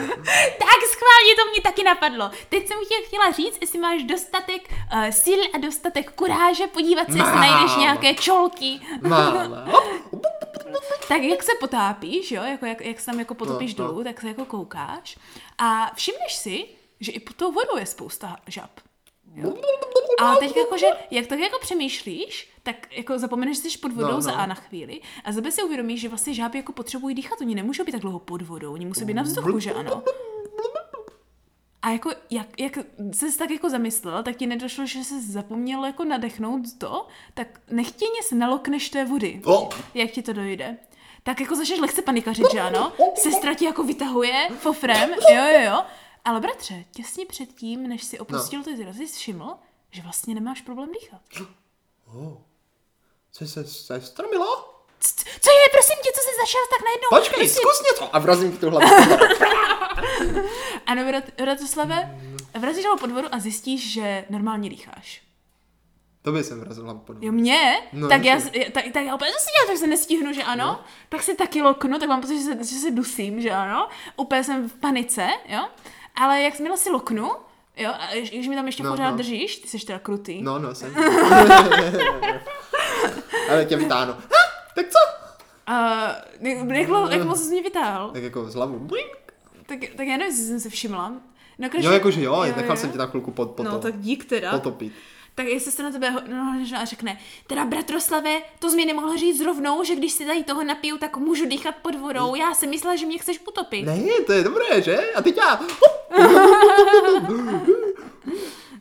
Tak 0.60 0.80
schválně 0.92 1.36
to 1.44 1.52
mě 1.52 1.62
taky 1.64 1.84
napadlo. 1.84 2.32
Teď 2.50 2.68
jsem 2.68 2.78
tě 2.90 2.96
chtěla 3.08 3.32
říct, 3.32 3.58
jestli 3.62 3.80
máš 3.80 4.04
dostatek 4.04 4.62
uh, 4.94 5.10
sil 5.24 5.40
a 5.54 5.58
dostatek 5.58 6.12
kuráže 6.12 6.68
podívat 6.68 7.06
se, 7.12 7.18
jestli 7.18 7.32
Mám. 7.34 7.40
najdeš 7.40 7.76
nějaké 7.76 8.14
čolky. 8.16 8.80
Máme. 9.02 9.50
Tak 11.08 11.22
jak 11.22 11.44
se 11.44 11.52
potápíš, 11.60 12.32
jo, 12.32 12.44
jako 12.44 12.66
jak, 12.66 12.82
jak 12.82 13.00
se 13.00 13.06
tam 13.06 13.20
jako 13.20 13.34
potopíš 13.36 13.76
No, 13.76 13.84
no. 13.86 13.92
dolů, 13.92 14.04
tak 14.04 14.22
se 14.22 14.28
jako 14.28 14.46
koukáš 14.46 15.18
a 15.58 15.92
všimneš 15.96 16.36
si, 16.36 16.66
že 17.04 17.12
i 17.12 17.20
pod 17.20 17.36
tou 17.36 17.52
vodou 17.52 17.78
je 17.78 17.86
spousta 17.86 18.38
žab. 18.48 18.70
Jo? 19.36 19.54
A 20.20 20.36
teď 20.36 20.58
jakože, 20.58 20.86
jak 21.12 21.28
tak 21.28 21.40
jako 21.40 21.60
přemýšlíš, 21.62 22.50
tak 22.64 22.88
jako 22.96 23.20
zapomeneš, 23.20 23.64
že 23.64 23.70
jsi 23.70 23.78
pod 23.78 23.92
vodou 23.92 24.08
No, 24.08 24.14
no, 24.14 24.22
za 24.22 24.32
a 24.32 24.46
na 24.46 24.56
chvíli 24.56 25.02
a 25.24 25.32
za 25.32 25.42
B 25.42 25.52
si 25.52 25.64
uvědomíš, 25.64 26.02
že 26.02 26.10
vlastně 26.10 26.34
žáby 26.34 26.58
jako 26.58 26.72
potřebují 26.72 27.16
dýchat, 27.16 27.42
oni 27.42 27.56
nemůžou 27.56 27.84
být 27.84 27.92
tak 27.92 28.02
dlouho 28.02 28.20
pod 28.20 28.42
vodou, 28.42 28.74
oni 28.74 28.86
musí 28.86 29.06
být 29.06 29.14
na 29.14 29.24
vzduchu, 29.24 29.60
že 29.60 29.74
ano. 29.74 30.04
A 31.82 31.90
jako, 31.90 32.12
jak, 32.30 32.60
jak 32.60 32.78
jsi 33.14 33.38
tak 33.38 33.52
jako 33.52 33.70
zamyslel, 33.70 34.24
tak 34.24 34.36
ti 34.36 34.48
nedošlo, 34.48 34.86
že 34.86 35.04
jsi 35.04 35.22
zapomněl 35.32 35.86
jako 35.86 36.04
nadechnout 36.04 36.62
to, 36.78 37.08
tak 37.34 37.60
nechtěně 37.72 38.24
se 38.24 38.36
nalokneš 38.36 38.90
té 38.90 39.06
vody. 39.06 39.42
O. 39.46 39.70
Jak 39.94 40.12
ti 40.12 40.22
to 40.22 40.34
dojde? 40.34 40.78
Tak 41.24 41.42
jako 41.42 41.56
začneš 41.56 41.80
lehce 41.80 42.02
panikařit, 42.02 42.52
že 42.52 42.60
ano? 42.62 42.94
Sestra 43.16 43.54
ti 43.54 43.66
jako 43.66 43.84
vytahuje 43.84 44.48
fofrem, 44.60 45.10
jo, 45.10 45.44
jo, 45.54 45.60
jo. 45.66 45.82
Ale 46.26 46.40
bratře, 46.40 46.86
těsně 46.92 47.26
předtím, 47.26 47.88
než 47.88 48.04
si 48.04 48.20
opustil 48.20 48.60
no. 48.60 48.66
ty 48.66 48.78
zrazy, 48.78 49.08
jsi 49.08 49.20
všiml, 49.20 49.56
že 49.92 50.02
vlastně 50.02 50.36
nemáš 50.36 50.62
problém 50.62 50.90
dýchat. 50.92 51.22
Co 53.32 53.48
se 53.48 53.66
sestra 53.68 54.28
Milo? 54.32 54.70
C- 55.00 55.26
Co 55.42 55.52
je, 55.52 55.70
prosím 55.72 55.96
tě, 56.04 56.10
co 56.16 56.22
jsi 56.22 56.36
začal 56.42 56.62
tak 56.70 56.82
najednou? 56.86 57.10
Počkej, 57.10 57.38
Prosím. 57.38 57.62
zkus 57.64 57.82
něco. 57.92 58.16
A 58.16 58.20
vrazím 58.20 58.52
ti 58.52 58.58
tu 58.58 58.70
hlavu. 58.70 58.86
Ano, 60.86 61.02
Vratoslave, 61.42 62.20
vrazíš 62.60 62.86
ho 62.86 62.98
pod 62.98 63.12
vodu 63.12 63.28
a 63.32 63.40
zjistíš, 63.40 63.92
že 63.94 64.26
normálně 64.30 64.70
dýcháš. 64.70 65.22
To 66.22 66.32
by 66.32 66.44
jsem 66.44 66.60
vrazil 66.60 66.84
hlavu 66.84 67.00
pod 67.00 67.14
vodu. 67.14 67.26
Jo, 67.26 67.32
mě? 67.32 67.82
No, 67.94 68.10
tak, 68.10 68.24
já, 68.24 68.36
tak, 68.72 68.84
tak 68.94 69.04
já 69.06 69.16
úplně 69.16 69.32
to 69.32 69.40
si 69.40 69.46
dělám, 69.52 69.68
tak 69.68 69.78
se 69.78 69.88
nestihnu, 69.88 70.34
že 70.34 70.44
ano? 70.44 70.66
No. 70.66 70.84
Tak 71.10 71.24
si 71.24 71.36
taky 71.36 71.62
loknu, 71.62 72.00
tak 72.00 72.10
mám 72.10 72.22
pocit, 72.22 72.38
že 72.38 72.44
se, 72.44 72.58
že 72.58 72.80
se 72.80 72.92
dusím, 72.92 73.42
že 73.42 73.52
ano? 73.52 73.90
Úplně 74.18 74.44
jsem 74.44 74.70
v 74.70 74.74
panice, 74.74 75.28
jo? 75.48 75.68
Ale 76.16 76.42
jakmile 76.42 76.78
si 76.78 76.90
loknu, 76.90 77.32
jo, 77.78 77.92
a 78.00 78.16
když 78.16 78.48
mi 78.48 78.56
tam 78.56 78.66
ještě 78.66 78.84
No, 78.84 78.92
pořád 78.92 79.12
no. 79.12 79.18
držíš, 79.18 79.56
ty 79.56 79.68
jsi 79.68 79.86
teda 79.86 80.00
krutý. 80.00 80.42
No, 80.42 80.60
no, 80.60 80.76
jsem. 80.76 80.96
Ale 83.50 83.66
tě 83.66 83.78
vytáhnu. 83.78 84.14
Tak 84.76 84.86
co? 84.90 85.00
A 85.68 86.06
jak, 86.40 86.70
jak, 86.70 86.90
jak 87.12 87.24
moc 87.24 87.44
jsi 87.44 87.52
mě 87.52 87.62
vytáhl? 87.64 88.10
Tak 88.12 88.24
jako 88.24 88.46
z 88.50 88.56
hlavu. 88.56 88.88
Tak, 89.66 89.80
tak 89.98 90.08
já 90.08 90.18
nevím, 90.18 90.22
jestli 90.22 90.46
jsem 90.46 90.60
se 90.60 90.70
všimla. 90.70 91.14
No, 91.60 91.70
Jo, 91.80 91.92
jakože 91.92 92.24
jo, 92.24 92.46
nechal 92.56 92.78
jsem 92.78 92.92
tě 92.92 92.98
na 92.98 93.06
chvilku 93.06 93.32
pod, 93.32 93.52
pod 93.52 93.64
No, 93.64 93.72
to, 93.72 93.80
tak 93.80 94.00
dík 94.00 94.26
teda. 94.26 94.52
potopit. 94.52 94.94
Tak 95.36 95.46
jestli 95.48 95.72
se 95.72 95.84
na 95.84 95.92
tebe 95.92 96.10
ho- 96.10 96.22
no, 96.28 96.56
a 96.78 96.86
řekne, 96.86 97.20
teda 97.48 97.66
bratroslave, 97.66 98.42
to 98.60 98.70
jsi 98.70 98.76
mi 98.76 98.86
nemohla 98.86 99.16
říct 99.16 99.42
rovnou, 99.42 99.84
že 99.84 99.96
když 99.96 100.12
si 100.12 100.26
tady 100.26 100.44
toho 100.44 100.64
napiju, 100.64 100.98
tak 100.98 101.18
můžu 101.18 101.46
dýchat 101.46 101.76
pod 101.76 101.96
vodou. 101.96 102.36
Já 102.36 102.54
jsem 102.54 102.70
myslela, 102.70 102.96
že 102.96 103.06
mě 103.06 103.18
chceš 103.18 103.40
utopit. 103.48 103.86
Ne, 103.86 104.04
to 104.26 104.34
je 104.34 104.44
dobré, 104.44 104.82
že? 104.82 104.98
A 105.16 105.22
teď 105.22 105.38
já. 105.38 105.62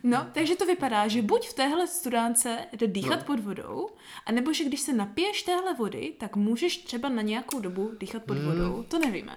No, 0.05 0.27
takže 0.33 0.55
to 0.55 0.65
vypadá, 0.65 1.07
že 1.07 1.21
buď 1.21 1.47
v 1.49 1.53
téhle 1.53 1.87
studánce 1.87 2.57
jde 2.73 2.87
dýchat 2.87 3.19
no. 3.19 3.25
pod 3.25 3.39
vodou, 3.39 3.89
anebo 4.25 4.53
že 4.53 4.63
když 4.63 4.79
se 4.79 4.93
napiješ 4.93 5.43
téhle 5.43 5.73
vody, 5.73 6.13
tak 6.19 6.35
můžeš 6.35 6.77
třeba 6.77 7.09
na 7.09 7.21
nějakou 7.21 7.59
dobu 7.59 7.91
dýchat 7.99 8.23
pod 8.23 8.37
vodou. 8.37 8.83
To 8.87 8.99
nevíme. 8.99 9.35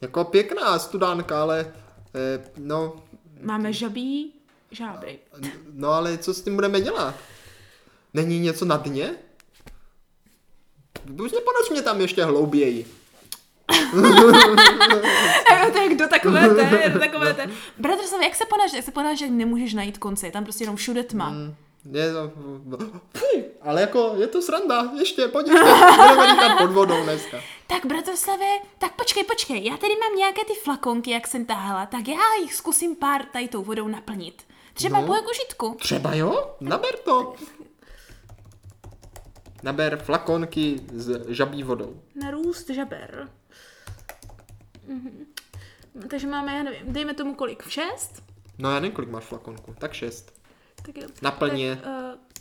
Jako 0.00 0.24
pěkná 0.24 0.78
studánka, 0.78 1.42
ale 1.42 1.74
eh, 2.14 2.50
no, 2.58 2.96
Máme 3.42 3.72
žabí 3.72 4.32
žábry. 4.74 5.18
no 5.72 5.90
ale 5.90 6.18
co 6.18 6.34
s 6.34 6.42
tím 6.42 6.54
budeme 6.54 6.80
dělat? 6.80 7.14
Není 8.14 8.40
něco 8.40 8.64
na 8.64 8.76
dně? 8.76 9.14
Už 11.04 11.32
neponoř 11.32 11.70
mě 11.70 11.82
tam 11.82 12.00
ještě 12.00 12.24
hlouběji. 12.24 12.86
A 15.50 15.70
to 15.72 15.78
je 15.78 15.88
kdo 15.88 16.08
takové 16.08 16.54
ten, 16.54 16.90
kdo 16.90 16.98
takové 17.06 17.34
ten. 17.34 17.52
Bratrsovi, 17.78 18.24
jak 18.24 18.34
se 18.34 18.44
ponáš, 18.50 18.72
jak 18.72 18.84
se 18.84 18.90
ponáš, 18.90 19.20
jak 19.20 19.30
nemůžeš 19.30 19.74
najít 19.74 19.98
konce, 19.98 20.26
je 20.26 20.32
tam 20.32 20.44
prostě 20.44 20.64
jenom 20.64 20.76
všude 20.76 21.02
tma. 21.02 21.30
Mm. 21.30 21.54
Je 21.92 22.12
to... 22.12 22.32
Fuj, 23.16 23.44
ale 23.62 23.80
jako 23.80 24.14
je 24.18 24.26
to 24.26 24.42
sranda, 24.42 24.90
ještě 24.98 25.28
pojďme, 25.28 25.60
budeme 25.96 26.32
dýchat 26.32 26.58
pod 26.58 26.70
vodou 26.70 27.02
dneska. 27.02 27.40
Tak 27.66 27.86
Bratrslave, 27.86 28.46
tak 28.78 28.92
počkej, 28.92 29.24
počkej, 29.24 29.64
já 29.64 29.76
tady 29.76 29.92
mám 29.96 30.16
nějaké 30.16 30.44
ty 30.44 30.54
flakonky, 30.54 31.10
jak 31.10 31.26
jsem 31.26 31.44
tahala, 31.44 31.86
tak 31.86 32.08
já 32.08 32.34
jich 32.42 32.54
zkusím 32.54 32.96
pár 32.96 33.24
tady 33.24 33.48
tou 33.48 33.62
vodou 33.62 33.88
naplnit. 33.88 34.42
Třeba 34.74 35.00
No. 35.00 35.06
no. 35.06 35.22
po 35.22 35.30
užitku. 35.30 35.76
Třeba 35.80 36.14
jo, 36.14 36.56
naber 36.60 36.96
to. 37.04 37.34
Naber 39.62 39.96
flakonky 39.98 40.80
s 40.92 41.28
žabí 41.28 41.62
vodou. 41.62 42.02
Na 42.14 42.30
růst 42.30 42.70
žaber. 42.70 43.28
Mhm. 44.86 45.26
Takže 46.10 46.26
máme, 46.26 46.56
já 46.56 46.62
nevím, 46.62 46.92
dejme 46.92 47.14
tomu 47.14 47.34
kolik, 47.34 47.62
v 47.62 47.72
šest? 47.72 48.22
No 48.58 48.70
já 48.70 48.74
nevím, 48.80 48.92
kolik 48.96 49.10
máš 49.10 49.24
flakonku, 49.24 49.74
tak 49.78 49.92
šest. 49.92 50.40
Tak 50.86 50.96
jo. 50.96 51.08
Naplň 51.22 51.58
je. 51.58 51.76
Tak, 51.76 51.86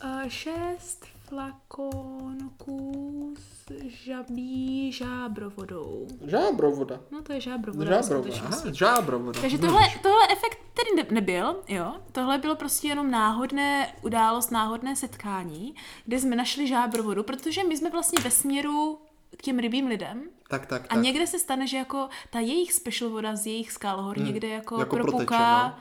uh, 0.04 0.10
uh, 0.24 0.28
šest 0.30 1.06
flakonků 1.34 3.34
s 3.38 3.72
žabí 4.06 4.92
žábrovodou. 4.92 6.08
Žábrovoda. 6.28 7.00
No 7.12 7.22
to 7.22 7.34
je 7.34 7.42
žábrovoda. 7.42 8.02
Žábrovoda, 8.02 8.36
aha, 8.46 8.72
žábrovoda. 8.74 9.42
Takže 9.42 9.58
Hm. 9.58 9.62
tohle, 9.62 9.82
tohle 10.02 10.28
efekt 10.32 10.58
tedy 10.74 10.90
ne- 11.04 11.16
nebyl, 11.16 11.56
jo. 11.68 11.94
Tohle 12.12 12.38
bylo 12.38 12.56
prostě 12.56 12.88
jenom 12.88 13.12
náhodné 13.12 13.94
událost, 14.02 14.52
náhodné 14.52 14.96
setkání, 14.96 15.76
kde 16.06 16.20
jsme 16.20 16.36
našli 16.36 16.68
žábrovodu, 16.68 17.24
protože 17.24 17.64
my 17.64 17.78
jsme 17.78 17.90
vlastně 17.90 18.24
ve 18.24 18.32
směru 18.32 19.00
k 19.38 19.42
těm 19.42 19.60
rybím 19.60 19.88
lidem. 19.88 20.24
Tak, 20.50 20.66
tak, 20.66 20.82
A 20.90 20.94
tak. 20.94 21.04
někde 21.04 21.28
se 21.28 21.40
stane, 21.40 21.68
že 21.68 21.78
jako 21.78 22.10
ta 22.30 22.40
jejich 22.40 22.74
special 22.74 23.10
voda 23.10 23.36
z 23.36 23.46
jejich 23.46 23.72
skálohor 23.72 24.20
někde 24.20 24.48
jako, 24.48 24.80
jako 24.80 24.82
jako 24.82 24.96
proteče, 24.96 25.12
propuká 25.18 25.68
no. 25.68 25.74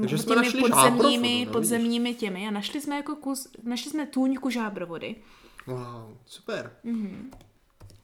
Takže 0.00 0.18
jsme 0.18 0.34
těmi 0.34 0.46
našli 0.46 0.60
podzemními, 0.60 1.28
žábrovodu, 1.28 1.46
no, 1.46 1.52
podzemními 1.52 2.14
těmi 2.14 2.48
a 2.48 2.50
našli 2.50 2.80
jsme 2.80 2.96
jako 2.96 3.16
kus, 3.16 3.48
našli 3.62 3.90
jsme 3.90 4.06
tůňku 4.06 4.50
žábrovody. 4.50 5.16
Wow, 5.66 6.16
super. 6.26 6.76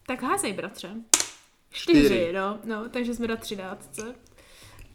Tak 0.07 0.23
házej, 0.23 0.53
bratře. 0.53 0.91
Čtyři, 1.71 2.05
Čtyři. 2.05 2.33
no, 2.33 2.59
no, 2.65 2.89
takže 2.89 3.15
jsme 3.15 3.27
na 3.27 3.37
třináctce. 3.37 4.15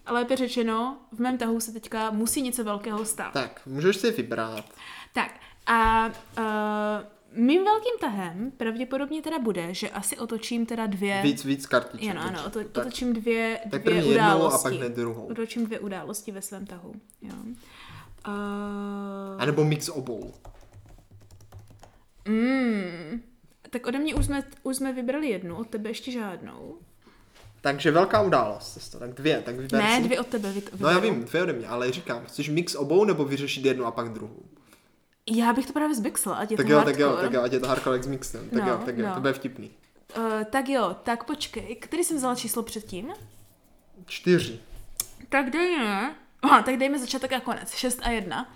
A 0.06 0.14
lépe 0.14 0.36
řečeno, 0.36 0.98
v 1.12 1.20
mém 1.20 1.38
tahu 1.38 1.60
se 1.60 1.72
teďka 1.72 2.12
musí 2.12 2.42
něco 2.42 2.64
velkého 2.64 3.06
stát. 3.06 3.34
Tak, 3.34 3.62
můžeš 3.66 3.96
si 3.96 4.12
vybrat. 4.12 4.66
Tak 5.14 5.40
a 5.68 6.06
uh, 6.38 6.44
mým 7.36 7.64
velkým 7.64 7.94
tahem 8.00 8.52
pravděpodobně 8.52 9.22
teda 9.22 9.40
bude, 9.40 9.74
že 9.74 9.90
asi 9.90 10.18
otočím 10.18 10.66
teda 10.66 10.88
dvě... 10.88 11.22
Víc, 11.24 11.46
víc 11.46 11.66
kartiček. 11.66 12.10
Ano, 12.12 12.22
ano, 12.22 12.40
oto, 12.46 12.60
tak, 12.64 12.86
otočím 12.86 13.14
dvě, 13.14 13.60
tak 13.72 13.82
dvě 13.84 13.96
první 13.96 14.10
jednou 14.12 14.24
a 14.32 14.36
události. 14.36 14.64
pak 14.64 14.74
hned 14.74 14.96
druhou. 14.96 15.26
Otočím 15.26 15.66
dvě 15.66 15.80
události 15.80 16.32
ve 16.32 16.42
svém 16.42 16.66
tahu. 16.66 16.94
Jo. 17.22 17.34
Uh, 18.28 19.42
A 19.42 19.46
nebo 19.46 19.64
mix 19.64 19.90
obou. 19.90 20.34
mm, 22.28 23.22
tak 23.70 23.88
ode 23.88 24.00
mě 24.00 24.16
už 24.16 24.26
jsme, 24.26 24.44
už 24.64 24.76
jsme 24.76 24.94
vybrali 24.94 25.28
jednu, 25.30 25.56
od 25.56 25.70
tebe 25.70 25.90
ještě 25.90 26.12
žádnou. 26.12 26.76
Takže 27.62 27.92
velká 27.92 28.22
událost, 28.22 28.74
cesto. 28.74 29.00
Tak 29.00 29.14
dvě, 29.14 29.42
tak 29.46 29.56
vyber 29.56 29.84
Ne, 29.84 29.98
si. 29.98 30.04
dvě 30.04 30.20
od 30.20 30.28
tebe. 30.28 30.52
Vy, 30.52 30.62
No 30.80 30.90
já 30.90 31.00
vím, 31.00 31.24
dvě 31.24 31.44
ode 31.44 31.54
mě, 31.54 31.68
ale 31.68 31.92
říkám, 31.92 32.26
chceš 32.26 32.50
mix 32.50 32.76
obou 32.76 33.06
nebo 33.06 33.26
vyřešit 33.26 33.66
jednu 33.66 33.86
a 33.86 33.92
pak 33.92 34.10
druhou? 34.10 34.44
Já 35.32 35.54
bych 35.54 35.66
to 35.68 35.74
právě 35.74 35.96
zbixla, 35.96 36.36
ať 36.36 36.52
je 36.52 36.58
Tak 36.58 36.66
to 36.66 36.72
jo, 36.72 36.78
hardcore. 36.78 36.94
tak 36.98 37.16
jo, 37.16 37.22
tak 37.22 37.34
jo, 37.34 37.42
ať 37.44 37.54
je 37.54 37.60
to 37.60 37.68
hardcore 37.68 37.96
jak 37.96 38.04
s 38.04 38.08
mixem. 38.08 38.50
Tak 38.50 38.64
No, 38.64 38.70
jo, 38.70 38.82
tak 38.86 38.98
jo, 38.98 39.06
no. 39.08 39.14
to 39.14 39.20
bude 39.20 39.34
vtipný. 39.34 39.72
Uh, 40.18 40.44
tak 40.44 40.70
jo, 40.70 40.96
tak 41.04 41.24
počkej, 41.24 41.76
který 41.76 42.04
jsem 42.04 42.18
vzala 42.18 42.36
číslo 42.36 42.64
předtím? 42.64 43.14
Čtyři. 44.06 44.60
Tak 45.30 45.50
dejme. 45.50 46.16
Aha, 46.42 46.62
tak 46.64 46.78
dejme 46.78 47.00
začátek 47.00 47.34
a 47.34 47.40
konec. 47.40 47.74
6 47.76 48.00
a 48.04 48.10
1. 48.10 48.54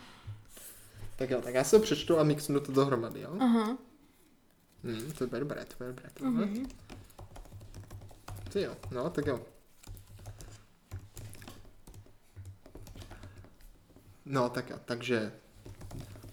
Tak 1.16 1.30
jo, 1.30 1.42
tak 1.42 1.54
já 1.54 1.64
to 1.64 1.80
přečtu 1.80 2.20
a 2.20 2.24
mixnu 2.24 2.60
to 2.60 2.72
dohromady, 2.72 3.22
jo? 3.22 3.30
Aha. 3.40 3.78
Hmm, 4.84 5.12
to 5.18 5.28
bude 5.28 5.40
dobré, 5.40 5.66
to 5.66 5.74
bude 5.78 5.88
dobré. 5.90 6.10
To 6.14 6.32
bude. 6.32 6.48
Ty 8.50 8.62
jo, 8.62 8.76
no, 8.92 9.10
tak 9.10 9.26
jo. 9.26 9.42
No, 14.26 14.50
tak 14.50 14.70
jo, 14.70 14.78
takže 14.86 15.32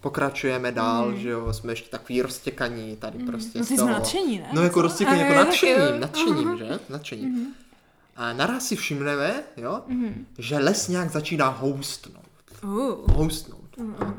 pokračujeme 0.01 0.71
dál, 0.71 1.15
že 1.15 1.29
jo, 1.29 1.53
jsme 1.53 1.71
ještě 1.71 1.89
takový 1.89 2.21
roztěkaní 2.21 2.95
tady 2.97 3.17
prostě 3.19 3.59
No 3.59 3.65
z 3.65 3.67
ty 3.67 3.73
jsme 3.75 3.83
toho. 3.83 3.99
nadšení, 3.99 4.39
ne? 4.39 4.49
No 4.53 4.61
jako 4.63 4.81
roztěkaní, 4.81 5.19
jako 5.19 5.33
nadšením, 5.33 5.99
nadšením, 5.99 6.57
že? 6.57 6.79
Nadšením. 6.89 7.53
A 8.15 8.33
naraz 8.33 8.65
si 8.65 8.75
všimneme, 8.75 9.43
jo, 9.57 9.81
že 10.37 10.57
les 10.57 10.87
nějak 10.87 11.11
začíná 11.11 11.47
houstnout. 11.47 12.23
Uh. 12.63 13.15
Houstnout. 13.15 13.67
jo. 13.77 14.13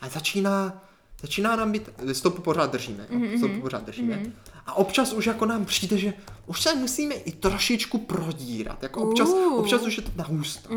A 0.00 0.08
začíná, 0.08 0.82
začíná 1.22 1.56
nám 1.56 1.72
být, 1.72 1.88
stopu 2.12 2.42
pořád 2.42 2.72
držíme, 2.72 3.06
jo? 3.10 3.38
stopu 3.38 3.60
pořád 3.60 3.84
držíme. 3.86 4.22
A 4.66 4.74
občas 4.74 5.12
už 5.12 5.26
jako 5.26 5.46
nám 5.46 5.64
přijde, 5.64 5.98
že 5.98 6.12
už 6.46 6.62
se 6.62 6.74
musíme 6.74 7.14
i 7.14 7.32
trošičku 7.32 7.98
prodírat. 7.98 8.82
Jako 8.82 9.00
občas, 9.02 9.28
Uh. 9.28 9.54
občas 9.58 9.82
už 9.82 9.96
je 9.96 10.02
to 10.02 10.10
nahusto. 10.16 10.68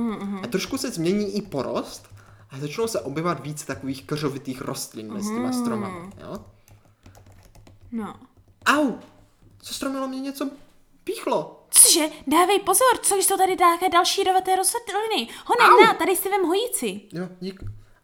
A 0.44 0.48
trošku 0.48 0.78
se 0.78 0.92
změní 0.92 1.36
i 1.38 1.42
porost 1.42 2.08
a 2.56 2.60
začnou 2.60 2.88
se 2.88 3.02
objevat 3.02 3.40
víc 3.44 3.66
takových 3.66 4.04
kržovitých 4.04 4.62
rostlin 4.62 5.14
mezi 5.14 5.34
těma 5.34 5.52
stromama. 5.52 6.10
Jo? 6.22 6.46
No. 7.92 8.16
Au! 8.66 8.92
Co 9.62 9.74
stromilo 9.74 10.08
mě 10.08 10.20
něco 10.20 10.50
píchlo. 11.04 11.66
Cože? 11.70 12.10
Dávej 12.28 12.60
pozor, 12.60 12.98
co 13.04 13.16
jsou 13.16 13.38
tady 13.38 13.56
nějaké 13.60 13.90
další 13.90 14.22
jedovaté 14.22 14.56
rostliny? 14.56 15.28
Hone, 15.46 15.70
Au. 15.76 15.84
na, 15.86 15.94
tady 15.94 16.16
si 16.16 16.30
vem 16.30 16.46
hojíci. 16.46 17.02
Jo, 17.14 17.28
dík. 17.40 17.60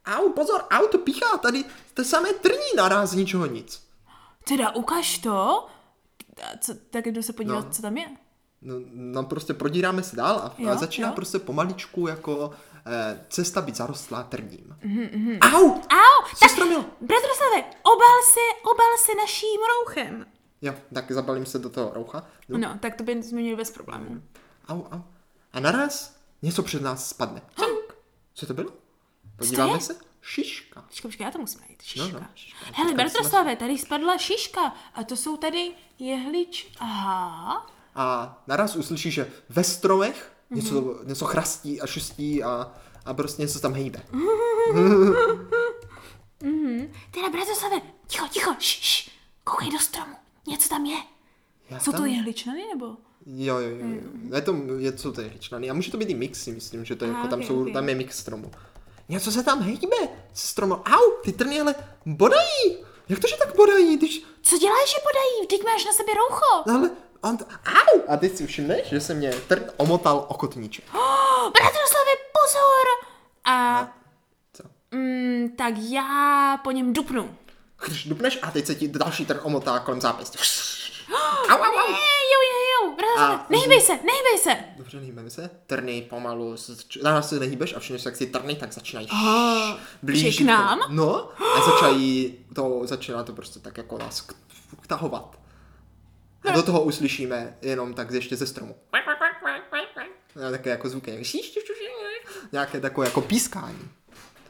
Au, 0.05 0.29
pozor, 0.29 0.63
au, 0.69 0.87
to 0.87 0.97
píchá 0.97 1.37
tady. 1.37 1.63
To 1.93 2.03
samé 2.03 2.29
trní 2.33 2.71
naraz 2.77 3.13
ničeho 3.13 3.45
nic. 3.45 3.87
Teda 4.47 4.75
ukaž 4.75 5.17
to. 5.17 5.67
A 6.43 6.57
co, 6.59 6.73
tak 6.89 7.05
jdu 7.07 7.21
se 7.21 7.33
podívat, 7.33 7.65
No. 7.65 7.71
co 7.71 7.81
tam 7.81 7.97
je. 7.97 8.05
No, 8.61 8.75
no 8.93 9.23
prostě 9.23 9.53
prodíráme 9.53 10.03
se 10.03 10.15
dál 10.15 10.35
a, 10.35 10.41
a 10.47 10.53
Jo, 10.57 10.77
začíná 10.77 11.07
jo. 11.07 11.13
prostě 11.15 11.39
pomaličku 11.39 12.07
jako 12.07 12.51
cesta 13.29 13.61
být 13.61 13.75
zarostlá 13.75 14.23
trním. 14.23 14.75
Mhm, 14.83 15.37
Au! 15.41 15.71
Au, 15.71 15.79
Co 16.29 16.39
tak, 16.39 16.49
stromilo? 16.49 16.85
bratroslave, 17.01 17.63
obal 17.83 18.17
se, 18.33 18.61
obal 18.63 18.97
se 19.05 19.15
naším 19.15 19.59
rouchem. 19.77 20.25
Jo, 20.61 20.73
tak 20.93 21.11
zabalím 21.11 21.45
se 21.45 21.59
do 21.59 21.69
toho 21.69 21.91
roucha. 21.93 22.25
Jdu. 22.49 22.57
No, 22.57 22.77
tak 22.79 22.95
to 22.95 23.03
by 23.03 23.23
jsme 23.23 23.41
měli 23.41 23.55
bez 23.55 23.71
problémů. 23.71 24.21
Au, 24.67 24.81
au. 24.91 25.01
A 25.53 25.59
naraz 25.59 26.15
něco 26.41 26.63
před 26.63 26.81
nás 26.81 27.09
spadne. 27.09 27.41
Cunk. 27.55 27.95
Co 28.33 28.45
to 28.45 28.53
bylo? 28.53 28.71
Podíváme 29.37 29.79
se. 29.79 29.95
Šiška. 30.21 30.81
Počkej, 30.81 31.01
počkej, 31.09 31.25
já 31.25 31.31
to 31.31 31.39
musím 31.39 31.59
najít. 31.61 31.81
Šiška. 31.81 32.07
No, 32.13 32.19
no, 32.19 32.27
šiška. 32.35 32.57
Hele, 32.73 32.89
Šiška, 32.89 33.03
bratroslave, 33.03 33.55
tady 33.55 33.77
spadla 33.77 34.17
šiška. 34.17 34.75
A 34.93 35.03
to 35.03 35.15
jsou 35.17 35.37
tady 35.37 35.71
jehlič. 35.99 36.71
Aha. 36.79 37.71
A 37.95 38.37
naraz 38.47 38.75
uslyší, 38.75 39.11
že 39.11 39.31
ve 39.49 39.63
stromech 39.63 40.33
Mhm. 40.51 40.59
něco, 40.63 40.99
něco 41.03 41.25
chrastí 41.25 41.81
a 41.81 41.87
šustí 41.87 42.43
a, 42.43 42.71
a 43.05 43.13
prostě 43.13 43.41
něco 43.41 43.59
tam 43.59 43.73
hejbe. 43.73 43.99
Teda, 47.11 47.29
bratroslave, 47.29 47.81
ticho, 48.07 48.27
ticho, 48.27 48.51
šš, 48.59 49.09
koukej 49.43 49.71
do 49.71 49.79
stromu. 49.79 50.15
Něco 50.47 50.69
tam 50.69 50.85
je. 50.85 50.97
Já 51.69 51.79
Jsou 51.79 51.91
tam- 51.91 52.01
to 52.01 52.05
jehličnany, 52.07 52.63
nebo? 52.73 52.85
Jo, 53.25 53.57
jo, 53.57 53.69
jo. 53.69 53.87
jo. 53.87 54.01
Je 54.35 54.41
to, 54.41 54.55
je, 54.79 54.97
jsou 54.97 55.11
to 55.11 55.21
jehličnany. 55.21 55.69
A 55.69 55.73
může 55.73 55.91
to 55.91 55.97
být 55.97 56.09
i 56.09 56.13
mix, 56.13 56.43
si 56.43 56.51
myslím, 56.51 56.85
že 56.85 56.95
to 56.95 57.05
je, 57.05 57.11
Aha, 57.11 57.19
jako, 57.19 57.29
tam, 57.29 57.39
ok, 57.39 57.45
jsou, 57.45 57.61
ok. 57.67 57.73
tam 57.73 57.89
je 57.89 57.95
mix 57.95 58.17
stromů. 58.19 58.51
Něco 59.09 59.31
se 59.31 59.43
tam 59.43 59.61
hejbe 59.61 59.97
se 60.33 60.47
stromou. 60.47 60.75
Au, 60.75 61.11
ty 61.23 61.31
trny 61.31 61.59
ale 61.61 61.75
bodají. 62.05 62.77
Jak 63.09 63.19
to, 63.19 63.27
že 63.27 63.35
tak 63.37 63.55
bodají, 63.55 63.97
když... 63.97 64.23
Co 64.41 64.57
děláš, 64.57 64.89
že 64.89 64.97
podají? 65.03 65.45
Vždyť 65.45 65.63
máš 65.65 65.85
na 65.85 65.93
sobě 65.93 66.13
roucho. 66.13 66.69
Ale 66.79 66.91
on 67.23 67.37
to, 67.37 67.45
au! 67.65 68.01
A 68.07 68.17
ty 68.17 68.29
si 68.29 68.47
všimneš, 68.47 68.87
že 68.89 69.01
se 69.01 69.13
mě 69.13 69.31
trn 69.31 69.63
omotal 69.77 70.25
o 70.29 70.33
kotníček. 70.33 70.85
Oh, 71.43 71.51
bratroslave, 71.51 72.11
pozor! 72.33 72.85
A, 73.45 73.87
Co? 74.53 74.63
mm, 74.91 75.49
tak 75.57 75.73
já 75.77 76.57
po 76.63 76.71
něm 76.71 76.93
dupnu. 76.93 77.35
Chrš, 77.77 78.05
dupneš 78.05 78.39
a 78.41 78.51
teď 78.51 78.65
se 78.65 78.75
ti 78.75 78.87
další 78.87 79.25
trn 79.25 79.39
omotá 79.43 79.79
kolem 79.79 80.01
zápěstí. 80.01 80.37
Au, 81.49 81.57
au, 81.57 81.63
au. 81.63 81.91
Ne, 81.91 81.97
jo, 82.33 82.39
jo, 82.51 82.87
jo, 82.87 82.95
bratroslavě, 82.95 83.37
A- 83.37 83.45
nehybej 83.49 83.81
se, 83.81 83.91
nehybej 83.91 84.37
se. 84.41 84.57
Dobře, 84.77 84.97
nehýbeme 84.99 85.29
se. 85.29 85.49
Trny 85.67 86.01
pomalu. 86.01 86.55
Na 87.03 87.13
nás 87.13 87.29
se 87.29 87.39
nehýbeš 87.39 87.73
a 87.75 87.79
všimneš, 87.79 88.05
jak 88.05 88.15
si 88.15 88.25
trny, 88.25 88.55
tak 88.55 88.73
začínají 88.73 89.07
Aha, 89.11 89.79
blížit. 90.01 90.37
k 90.37 90.41
nám? 90.47 90.79
No, 90.89 91.29
a 91.57 91.61
začínají 91.71 92.37
to, 92.55 92.81
začíná 92.83 93.23
to 93.23 93.33
prostě 93.33 93.59
tak 93.59 93.77
jako 93.77 93.97
nás 93.97 94.21
k- 94.21 94.33
vtahovat. 94.81 95.35
A 96.43 96.51
do 96.51 96.63
toho 96.63 96.81
uslyšíme 96.83 97.57
jenom 97.61 97.93
tak 97.93 98.11
ještě 98.11 98.35
ze 98.35 98.47
stromu. 98.47 98.75
A 100.37 100.51
Také 100.51 100.69
jako 100.69 100.89
zvuky, 100.89 101.23
nějaké 102.51 102.79
takové 102.79 103.07
jako 103.07 103.21
pískání. 103.21 103.89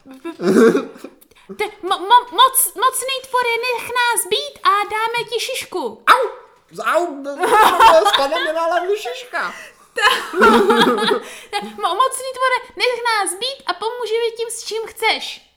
Ty, 1.58 1.64
mo, 1.82 2.00
mo, 2.00 2.18
moc, 2.32 2.74
mocný 2.76 3.16
tvore, 3.30 3.54
nech 3.66 3.90
nás 3.90 4.28
být 4.30 4.60
a 4.64 4.70
dáme 4.70 5.30
ti 5.34 5.40
šišku. 5.40 6.04
Au! 6.08 6.30
Au! 6.86 7.24
Spadne 8.14 8.44
mi 8.46 8.54
na 8.54 8.62
hlavu 8.66 8.96
šiška. 8.96 9.54
Mo, 11.62 11.96
mocný 11.96 12.30
tvore, 12.38 12.58
nech 12.78 13.02
nás 13.10 13.40
být 13.40 13.64
a 13.66 13.74
pomůžeme 13.74 14.32
tím, 14.38 14.48
s 14.52 14.64
čím 14.64 14.82
chceš. 14.86 15.52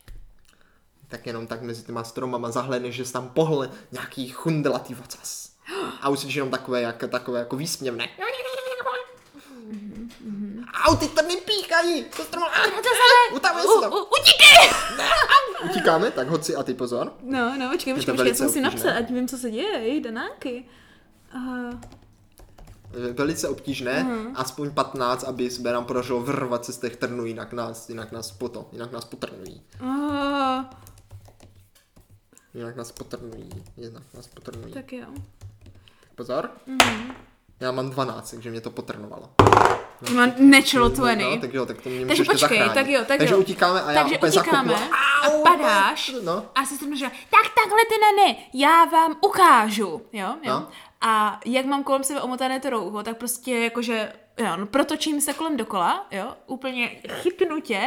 Tak 1.09 1.27
jenom 1.27 1.47
tak 1.47 1.63
mezi 1.63 1.83
těma 1.83 2.05
stromama 2.05 2.51
zahledneš, 2.51 2.95
že 2.95 3.13
tam 3.13 3.29
pohle 3.29 3.71
nějaký 3.93 4.29
chundelatý 4.29 4.95
vocas. 4.95 5.44
A 6.01 6.09
uslyšíš 6.09 6.35
jenom 6.35 6.51
takové, 6.51 6.83
jak, 6.83 7.05
takové 7.11 7.39
jako 7.39 7.57
výsměvné. 7.57 8.09
Au, 10.85 10.97
ty 10.97 11.09
trny 11.09 11.37
píchají! 11.37 12.05
To 12.17 12.23
stromu... 12.25 12.47
Utahuje 13.35 13.63
se 13.63 13.69
U, 13.69 13.81
tam. 13.81 13.93
u, 13.93 13.97
utíkej! 13.97 14.71
Utíkáme, 15.65 16.11
tak 16.11 16.29
hoď 16.29 16.45
si 16.45 16.57
a 16.57 16.63
ty 16.63 16.75
pozor. 16.75 17.13
No, 17.23 17.59
no, 17.59 17.71
počkej, 17.71 17.93
to 17.95 17.97
počkej, 17.99 18.15
počkej, 18.15 18.29
já 18.29 18.35
jsem 18.35 18.49
si 18.49 18.61
napsat, 18.61 18.91
ať 18.91 19.11
vím, 19.11 19.29
co 19.29 19.39
se 19.39 19.51
děje, 19.51 19.79
jej, 19.79 20.01
danáky. 20.01 20.65
Uh, 21.35 21.75
Velice 23.13 23.49
obtížné, 23.49 24.07
aspoň 24.35 24.71
15, 24.71 25.25
aby 25.25 25.51
se 25.51 25.63
nám 25.63 25.85
podařilo 25.85 26.21
vrvat 26.21 26.65
se 26.65 26.73
z 26.73 26.79
těch 26.79 26.97
trnů, 26.97 27.25
jinak 27.25 27.53
nás, 27.53 27.89
jinak 27.89 28.13
nás 28.13 28.31
poto, 28.31 28.69
jinak 28.73 28.93
nás 28.93 29.05
potrnují. 29.05 29.63
uh, 29.83 30.65
Jinak 32.55 32.77
nás 32.77 32.93
potrnují, 32.93 33.51
jinak 33.77 34.03
nás 34.15 34.27
potrnují. 34.27 34.73
Tak 34.75 34.93
jo. 34.93 35.07
Pozor. 36.17 36.51
Já 37.61 37.73
mám 37.73 37.91
12, 37.91 38.31
takže 38.31 38.51
mě 38.51 38.61
to 38.61 38.71
potrnovalo. 38.71 39.31
Mám 40.15 40.33
natural 40.39 40.89
No, 40.89 40.95
20. 40.95 41.41
tak 41.41 41.55
jo, 41.55 41.67
tak 41.67 41.81
to 41.83 41.89
mě 41.89 42.07
Takže 42.07 42.25
počkej, 42.25 42.39
zachránit. 42.39 42.75
tak 42.75 42.87
jo, 42.87 43.05
tak 43.09 43.19
Takže 43.19 43.35
jo. 43.35 43.41
utíkáme 43.41 43.83
a 43.83 43.91
já 43.91 44.03
Takže 44.03 44.17
opět 44.19 44.37
utíkáme 44.37 44.75
a 44.75 45.31
padáš 45.49 46.13
No. 46.25 46.47
a 46.55 46.65
si 46.67 46.75
říká, 46.97 47.09
tak 47.31 47.43
takhle 47.43 47.79
ty 47.89 47.95
ne, 48.01 48.25
ne, 48.27 48.37
já 48.55 48.85
vám 48.85 49.17
ukážu, 49.21 50.03
jo, 50.13 50.29
jo. 50.43 50.53
No. 50.53 50.69
A 51.01 51.41
jak 51.45 51.67
mám 51.67 51.85
kolem 51.85 52.05
sebe 52.05 52.21
omotané 52.21 52.61
to 52.61 52.71
rouho, 52.71 53.03
tak 53.03 53.17
prostě 53.17 53.59
jakože, 53.59 54.13
jo, 54.39 54.57
no, 54.57 54.67
protočím 54.67 55.21
se 55.21 55.33
kolem 55.33 55.57
dokola, 55.57 56.07
jo, 56.11 56.33
úplně 56.47 56.89
chytnu 57.09 57.61
tě, 57.61 57.81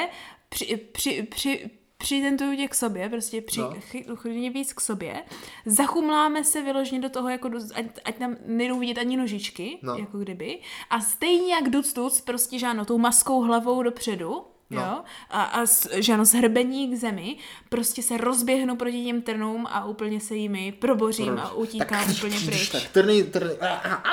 při, 0.50 0.78
při, 0.92 1.28
při, 1.32 1.70
přitentuju 1.98 2.68
k 2.68 2.76
sobě, 2.76 3.10
prostě 3.10 3.42
při, 3.42 3.60
No. 3.60 3.74
chytnu 3.80 4.16
víc 4.54 4.74
k 4.74 4.82
sobě, 4.82 5.24
zachumláme 5.66 6.44
se 6.44 6.62
vyloženě 6.62 7.02
do 7.02 7.10
toho, 7.10 7.30
jako 7.30 7.50
do, 7.50 7.60
ať, 7.76 7.86
ať 8.06 8.18
tam 8.18 8.36
nejdou 8.46 8.80
vidět 8.80 8.98
ani 8.98 9.18
nožičky, 9.18 9.78
No. 9.82 9.96
jako 9.96 10.18
kdyby, 10.18 10.60
a 10.90 11.00
stejně 11.00 11.54
jak 11.54 11.70
duc 11.70 11.94
duc, 11.94 12.22
prostě 12.22 12.60
žáno, 12.60 12.86
tou 12.86 12.98
maskou 12.98 13.42
hlavou 13.42 13.84
dopředu, 13.84 14.44
No. 14.70 14.82
Jo? 14.82 15.04
A, 15.30 15.44
a 15.44 15.66
že 16.00 16.14
ano, 16.14 16.26
zhrbení 16.26 16.92
k 16.92 16.96
zemi, 17.00 17.38
prostě 17.70 18.04
se 18.04 18.18
rozběhnu 18.18 18.76
proti 18.76 19.04
těm 19.06 19.22
trnům 19.22 19.68
a 19.70 19.86
úplně 19.86 20.20
se 20.20 20.36
jimi 20.36 20.72
probořím 20.72 21.40
a 21.40 21.52
utíkám 21.54 22.12
úplně 22.12 22.40
pryč. 22.46 22.70
Tak 22.70 22.84
trny, 22.92 23.24
trny, 23.24 23.54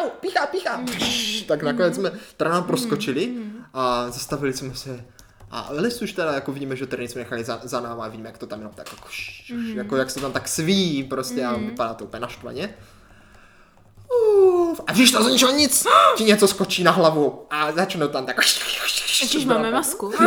au, 0.02 0.10
píchá, 0.20 0.46
píchá. 0.46 0.84
Tak 1.48 1.62
nakonec 1.62 1.94
jsme 1.94 2.10
trna 2.36 2.62
proskočili 2.62 3.34
a 3.72 4.10
zastavili 4.10 4.52
jsme 4.52 4.74
se. 4.74 5.04
A 5.54 5.68
lis 5.70 6.02
už 6.02 6.12
teda 6.12 6.32
jako 6.32 6.52
vidíme, 6.52 6.76
že 6.76 6.86
trny 6.86 7.08
jsme 7.08 7.18
nechali 7.18 7.44
za, 7.44 7.60
za 7.62 7.80
náma 7.80 8.04
a 8.04 8.08
vidíme, 8.08 8.28
jak 8.28 8.38
to 8.38 8.46
tam 8.46 8.58
jenom 8.58 8.72
tak 8.74 8.92
jako, 8.92 9.08
š, 9.08 9.52
jako 9.74 9.96
jak 9.96 10.10
se 10.10 10.20
tam 10.20 10.32
tak 10.32 10.48
sví 10.48 11.04
prostě 11.04 11.44
a 11.44 11.56
vypadá 11.56 11.94
to 11.94 12.04
úplně 12.04 12.20
naštvaně. 12.20 12.74
Uf, 14.70 14.80
a 14.86 14.92
když 14.92 15.10
to 15.10 15.24
z 15.24 15.26
ničeho 15.26 15.52
nic, 15.52 15.86
ti 16.16 16.24
něco 16.24 16.48
skočí 16.48 16.84
na 16.84 16.90
hlavu 16.90 17.46
a 17.50 17.72
začnou 17.72 18.08
tam 18.08 18.26
tak 18.26 18.36
Když 19.20 19.44
máme 19.44 19.70
masku. 19.70 20.08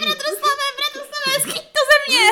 Bratroslave, 0.00 0.66
bratroslave, 0.76 1.40
schyť 1.40 1.62
to 1.62 1.80
ze 1.88 1.96
mě! 2.08 2.26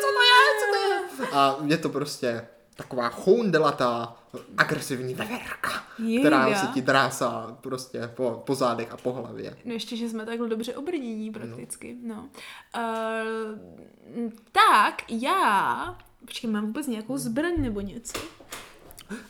co 0.00 0.06
to 0.06 0.22
je, 0.22 0.38
co 0.60 0.66
to 0.72 0.76
je? 1.24 1.28
A 1.32 1.56
je 1.66 1.78
to 1.78 1.88
prostě 1.88 2.46
taková 2.76 3.08
choundelatá, 3.08 4.16
agresivní 4.56 5.14
veverka, 5.14 5.84
Jejda. 5.98 6.20
která 6.20 6.60
se 6.60 6.66
ti 6.66 6.82
drásá 6.82 7.56
prostě 7.60 8.10
po, 8.14 8.42
po 8.46 8.54
zádech 8.54 8.92
a 8.92 8.96
po 8.96 9.12
hlavě. 9.12 9.56
No 9.64 9.72
ještě, 9.72 9.96
že 9.96 10.08
jsme 10.08 10.26
takhle 10.26 10.48
dobře 10.48 10.74
obrnění 10.74 11.30
prakticky, 11.30 11.96
no. 12.02 12.28
Uh, 12.76 14.30
tak, 14.52 15.02
já... 15.08 15.98
Počkej, 16.20 16.50
mám 16.50 16.66
vůbec 16.66 16.86
nějakou 16.86 17.18
zbraň 17.18 17.54
nebo 17.58 17.80
něco? 17.80 18.18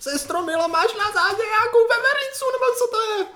Sestro 0.01 0.42
Milo, 0.42 0.68
máš 0.68 0.95
na 0.95 1.05
zádě 1.05 1.42
nějakou 1.42 1.78
vevericu, 1.88 2.45
nebo 2.53 2.64
co 2.78 2.86
to 2.90 3.03
je? 3.03 3.26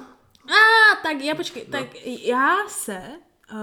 A, 0.48 0.92
ah, 0.92 1.02
tak 1.02 1.20
já 1.20 1.34
počkej, 1.34 1.64
no. 1.68 1.78
tak 1.78 2.04
já 2.04 2.56
se 2.68 3.02
uh, 3.52 3.58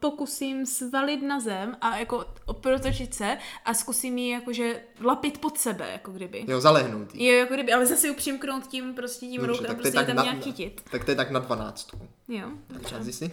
pokusím 0.00 0.66
svalit 0.66 1.22
na 1.22 1.40
zem 1.40 1.76
a 1.80 1.96
jako 1.96 2.24
protočit 2.60 3.14
se 3.14 3.38
a 3.64 3.74
zkusím 3.74 4.18
ji 4.18 4.30
jakože 4.30 4.82
lapit 5.00 5.38
pod 5.40 5.58
sebe, 5.58 5.92
jako 5.92 6.10
kdyby. 6.12 6.44
Jo, 6.48 6.60
zalehnutý. 6.60 7.26
Jo, 7.26 7.32
jako 7.34 7.54
kdyby, 7.54 7.72
ale 7.72 7.86
zase 7.86 8.06
ji 8.06 8.14
přimknout 8.14 8.66
tím 8.66 8.94
prostě 8.94 9.26
tím 9.26 9.44
rukou 9.44 9.70
a 9.70 9.74
prostě 9.74 10.04
tam 10.04 10.16
nějak 10.16 10.42
chytit. 10.42 10.80
tak 10.90 11.04
to 11.04 11.10
je 11.10 11.14
tak 11.14 11.30
na 11.30 11.40
dvanáctku. 11.40 12.08
Jo. 12.28 12.48
Tak 12.72 12.86
čas 12.86 13.06
si. 13.06 13.30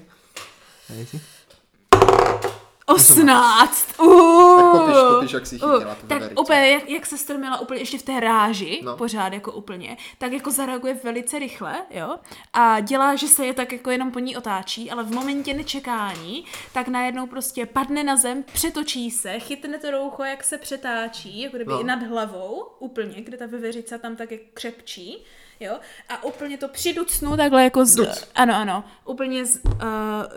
Dej 2.94 3.00
si. 3.06 3.14
18! 3.14 3.88
Tak 3.88 4.72
kopiš, 4.72 4.96
kopiš, 5.16 5.32
jak 5.34 5.48
si 5.48 5.56
chytila 5.56 5.96
tu 5.96 6.08
Tak 6.08 6.24
úplně, 6.40 6.70
jak, 6.70 6.90
jak 6.90 7.06
se 7.06 7.18
strmila 7.18 7.60
úplně 7.60 7.80
ještě 7.82 7.98
v 7.98 8.04
té 8.04 8.20
ráži, 8.20 8.80
No. 8.84 8.92
no. 8.92 8.98
pořád 8.98 9.34
jako 9.34 9.52
úplně, 9.52 9.98
tak 10.18 10.32
jako 10.32 10.52
zareaguje 10.52 10.94
velice 11.04 11.40
rychle, 11.40 11.76
jo, 11.90 12.18
a 12.54 12.80
dělá, 12.80 13.16
že 13.16 13.28
se 13.28 13.46
je 13.46 13.54
tak 13.54 13.72
jako 13.72 13.92
jenom 13.92 14.12
po 14.12 14.20
ní 14.20 14.38
otáčí, 14.38 14.92
ale 14.92 15.04
v 15.04 15.12
momentě 15.12 15.54
nečekání, 15.54 16.46
tak 16.74 16.88
najednou 16.88 17.28
prostě 17.28 17.66
padne 17.66 18.04
na 18.04 18.16
zem, 18.16 18.44
přetočí 18.54 19.12
se, 19.12 19.40
chytne 19.40 19.78
to 19.78 19.92
roucho, 19.92 20.24
jak 20.24 20.44
se 20.44 20.58
přetáčí, 20.58 21.42
jako 21.42 21.56
kdyby 21.56 21.70
No. 21.72 21.76
no. 21.76 21.82
i 21.82 21.84
nad 21.84 22.04
hlavou, 22.04 22.64
úplně, 22.80 23.22
kde 23.22 23.38
ta 23.38 23.46
veveřica 23.46 23.98
tam 23.98 24.16
tak 24.16 24.32
jak 24.32 24.42
křepčí, 24.54 25.24
jo, 25.62 25.74
a 26.10 26.24
úplně 26.24 26.58
to 26.58 26.68
přiducnu 26.68 27.38
takhle 27.38 27.64
jako 27.64 27.86
z, 27.86 27.96
Duc. 27.96 28.28
ano, 28.36 28.54
ano, 28.56 28.84
úplně 29.06 29.46
s 29.46 29.60
uh, 29.66 29.72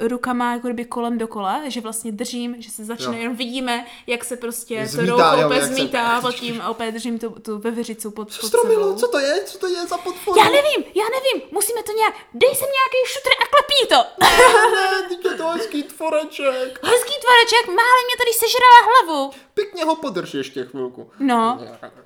rukama 0.08 0.52
jako 0.52 0.66
kdyby 0.68 0.84
kolem 0.84 1.18
dokola, 1.18 1.62
že 1.68 1.80
vlastně 1.80 2.12
držím, 2.12 2.62
že 2.62 2.70
se 2.70 2.84
začne, 2.84 3.06
Jo. 3.16 3.20
jenom 3.22 3.36
vidíme, 3.36 3.86
jak 4.06 4.24
se 4.24 4.36
prostě 4.36 4.88
to 4.96 5.06
roucho 5.06 5.54
se- 5.54 5.66
zmítá 5.66 6.22
tím 6.32 6.60
a 6.60 6.68
opět 6.70 6.92
držím 6.92 7.18
tu, 7.18 7.30
tu 7.30 7.58
veveřicu 7.58 8.10
pod, 8.10 8.24
pod 8.28 8.32
Sestro 8.32 8.64
Milo, 8.64 8.86
sebou. 8.86 8.98
co 8.98 9.08
to 9.08 9.18
je? 9.18 9.42
Co 9.44 9.58
to 9.58 9.66
je 9.66 9.86
za 9.86 9.98
podporu? 9.98 10.38
Já 10.38 10.44
nevím, 10.44 10.84
já 10.94 11.04
nevím, 11.16 11.48
musíme 11.52 11.82
to 11.82 11.92
nějak, 11.92 12.14
dej 12.34 12.54
sem 12.54 12.68
nějaký 12.78 12.98
šutr 13.06 13.30
a 13.42 13.44
klepí 13.52 13.80
to. 13.88 14.24
Ne, 14.74 15.30
je 15.30 15.36
to 15.36 15.48
hezký 15.48 15.82
tvoreček. 15.82 16.78
Hezký 16.82 17.14
tvareček, 17.24 17.66
málem 17.66 18.04
mě 18.06 18.16
tady 18.22 18.32
sežrala 18.34 18.78
hlavu. 18.86 19.30
Pěkně 19.54 19.84
ho 19.84 19.96
podrž 19.96 20.34
ještě 20.34 20.64
chvilku. 20.64 21.10
No, 21.18 21.60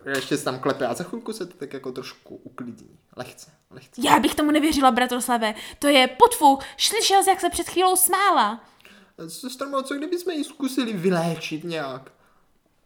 Ještě 0.05 0.37
se 0.37 0.45
tam 0.45 0.59
klepe 0.59 0.87
a 0.87 0.95
za 0.95 1.05
chvilku 1.05 1.33
se 1.33 1.47
to 1.47 1.57
tak 1.59 1.73
jako 1.73 1.93
trošku 1.93 2.41
uklidní. 2.45 2.99
Lehce, 3.19 3.51
lehce. 3.71 4.01
já 4.05 4.19
bych 4.19 4.35
tomu 4.35 4.51
nevěřila, 4.51 4.91
bratroslave, 4.91 5.55
to 5.79 5.89
je 5.89 6.07
potfu, 6.07 6.59
slyšel 6.77 7.23
jsi, 7.23 7.31
jak 7.31 7.41
se 7.41 7.51
před 7.51 7.69
chvílou 7.69 7.97
smála. 7.97 8.61
Sestro, 9.29 9.83
co 9.83 9.95
kdybychom 9.95 10.33
ji 10.33 10.45
zkusili 10.45 10.93
vyléčit 10.93 11.65
nějak? 11.65 12.13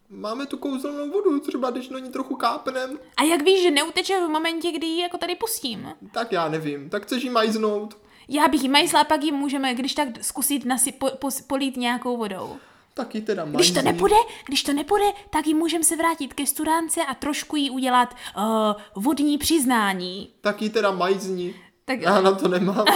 Máme 0.09 0.47
tu 0.47 0.59
kouzelnou 0.59 1.11
vodu, 1.11 1.41
třeba 1.41 1.71
když 1.71 1.89
na 1.89 1.99
ní 1.99 2.11
trochu 2.11 2.37
kápnem. 2.37 2.99
A 3.17 3.23
jak 3.23 3.43
víš, 3.43 3.63
že 3.63 3.71
neuteče 3.71 4.21
v 4.27 4.29
momentě, 4.29 4.73
kdy 4.73 4.87
ji 4.87 5.01
jako 5.01 5.19
tady 5.19 5.35
pustím? 5.35 5.89
Tak 6.13 6.33
já 6.33 6.49
nevím, 6.49 6.91
tak 6.91 7.03
chceš 7.03 7.23
jí 7.23 7.31
majznout? 7.31 7.97
Já 8.29 8.49
bych 8.49 8.63
ji 8.63 8.69
majzla 8.69 9.05
pak 9.05 9.23
ji 9.23 9.33
můžeme, 9.33 9.75
když 9.75 9.95
tak 9.95 10.09
zkusit 10.21 10.65
nasi, 10.65 10.93
po, 10.93 11.11
po, 11.11 11.29
polít 11.47 11.77
nějakou 11.77 12.17
vodou. 12.17 12.57
Tak 12.95 13.15
ji 13.15 13.21
teda. 13.21 13.45
Když 13.45 13.71
to 13.71 13.83
nepůjde, 13.83 14.17
když 14.47 14.63
to 14.63 14.73
nepůjde, 14.73 15.07
tak 15.31 15.47
ji 15.47 15.55
můžeme 15.55 15.85
se 15.85 15.97
vrátit 15.97 16.35
ke 16.35 16.47
studánce 16.47 17.01
a 17.05 17.15
trošku 17.15 17.57
jí 17.57 17.71
udělat 17.71 18.17
uh, 18.37 18.43
vodní 18.95 19.39
přiznání. 19.39 20.35
Tak 20.41 20.63
ji 20.63 20.71
teda 20.71 20.91
majzni. 20.91 21.55
Tak, 21.85 22.01
Já 22.01 22.21
na 22.21 22.33
to 22.33 22.49
nemám. 22.49 22.85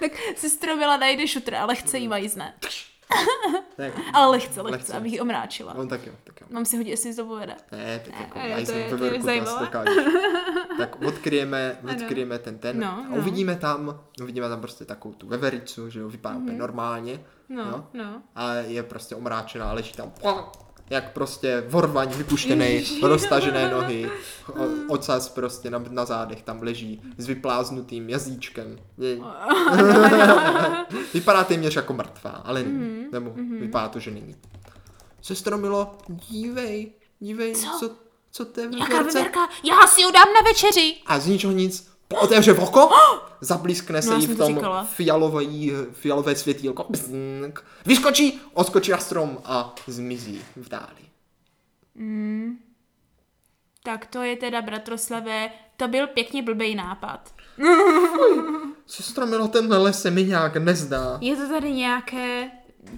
tak 0.00 0.12
sestra 0.36 0.76
byla 0.76 0.96
najde 0.96 1.28
šutr, 1.28 1.54
ale 1.54 1.74
chce 1.74 1.98
jí 1.98 2.08
majzne. 2.08 2.54
ne, 3.78 3.92
Ale 4.14 4.26
lehce, 4.30 4.60
lehce, 4.62 4.76
Lehce. 4.76 4.92
abych 4.96 5.12
ji 5.12 5.20
omráčila. 5.20 5.74
no 5.76 5.86
tak 5.86 6.06
jo, 6.06 6.12
tak 6.24 6.40
jo. 6.40 6.46
Mám 6.50 6.64
si 6.64 6.76
hodit, 6.76 6.90
jestli 6.90 7.14
to 7.14 7.24
povede. 7.24 7.54
Ne, 7.72 8.00
tak 8.04 8.20
jako 8.20 8.38
Ne, 8.38 8.44
to 8.44 8.50
majznout 8.54 8.76
je- 8.78 8.88
to 8.88 9.04
je 9.04 9.10
to 9.10 9.16
asi 9.16 9.22
zajímavé. 9.24 9.68
Tak 10.78 11.02
odkryjeme, 11.02 11.78
odkryjeme 11.94 12.38
ten 12.38 12.58
ten 12.58 12.80
No, 12.80 12.86
a 12.88 13.06
no. 13.10 13.16
uvidíme 13.16 13.56
tam, 13.56 14.00
uvidíme 14.22 14.48
tam 14.48 14.60
prostě 14.60 14.84
takovou 14.84 15.14
tu 15.14 15.26
vevericu, 15.26 15.90
že 15.90 16.00
jo, 16.00 16.08
vypadá 16.08 16.36
úplně 16.36 16.58
normálně. 16.58 17.20
No, 17.48 17.62
jo. 17.62 17.86
no. 17.94 18.22
A 18.34 18.54
je 18.54 18.82
prostě 18.82 19.14
omráčená 19.14 19.70
a 19.70 19.72
leží 19.72 19.92
tam 19.92 20.12
jak 20.90 21.12
prostě 21.12 21.64
vorvaň 21.68 22.08
vypuštěný, 22.08 22.84
roztažené 23.02 23.70
nohy, 23.70 24.10
ocas 24.88 25.28
prostě 25.28 25.70
na, 25.70 25.82
na 25.90 26.04
zádech 26.04 26.42
tam 26.42 26.62
leží 26.62 27.02
s 27.18 27.26
vypláznutým 27.26 28.08
jazyčkem. 28.10 28.78
Vypadá 31.14 31.44
téměř 31.44 31.76
jako 31.76 31.92
mrtvá, 31.92 32.30
ale 32.30 32.62
není. 32.62 32.78
Mhm, 32.78 33.06
Nebo 33.12 33.30
vypadá 33.60 33.88
to, 33.88 33.98
že 33.98 34.10
není. 34.10 34.36
Sestro 35.22 35.58
Milo, 35.58 35.98
dívej, 36.08 36.92
dívej, 37.20 37.54
Co? 37.54 37.66
co, 37.78 37.90
co 38.30 38.44
to 38.44 38.60
je 38.60 38.68
ve 38.68 38.78
Jaká 38.78 39.02
veverka? 39.02 39.40
Já 39.64 39.86
si 39.86 40.00
ji 40.00 40.12
dám 40.12 40.28
na 40.34 40.40
večeři. 40.50 40.96
A 41.06 41.18
z 41.18 41.26
ničeho 41.26 41.52
nic 41.52 41.90
otevře 42.20 42.52
oko, 42.52 42.88
zablískne 43.44 44.02
se 44.02 44.08
No, 44.10 44.14
já 44.14 44.20
jí 44.20 44.26
v 44.26 44.36
to 44.36 44.46
tom 44.46 44.86
fialový, 44.90 45.72
fialové 45.92 46.36
světýlko. 46.36 46.86
Bzink. 46.90 47.64
Vyskočí, 47.86 48.40
odskočí 48.54 48.90
na 48.90 48.98
strom 48.98 49.38
a 49.44 49.74
zmizí 49.86 50.42
v 50.56 50.68
dáli. 50.68 51.04
Tak 53.82 54.06
to 54.06 54.22
je 54.22 54.36
teda, 54.36 54.62
bratroslavé, 54.62 55.50
to 55.76 55.88
byl 55.88 56.06
pěkně 56.06 56.42
blbej 56.42 56.74
nápad. 56.74 57.34
Sestro 58.86 59.26
Milo, 59.26 59.48
tenhle 59.48 59.78
les 59.78 60.02
se 60.02 60.10
mi 60.10 60.24
nějak 60.24 60.56
nezdá. 60.56 61.18
Je 61.20 61.36
to 61.36 61.48
tady 61.48 61.72
nějaké, 61.72 62.50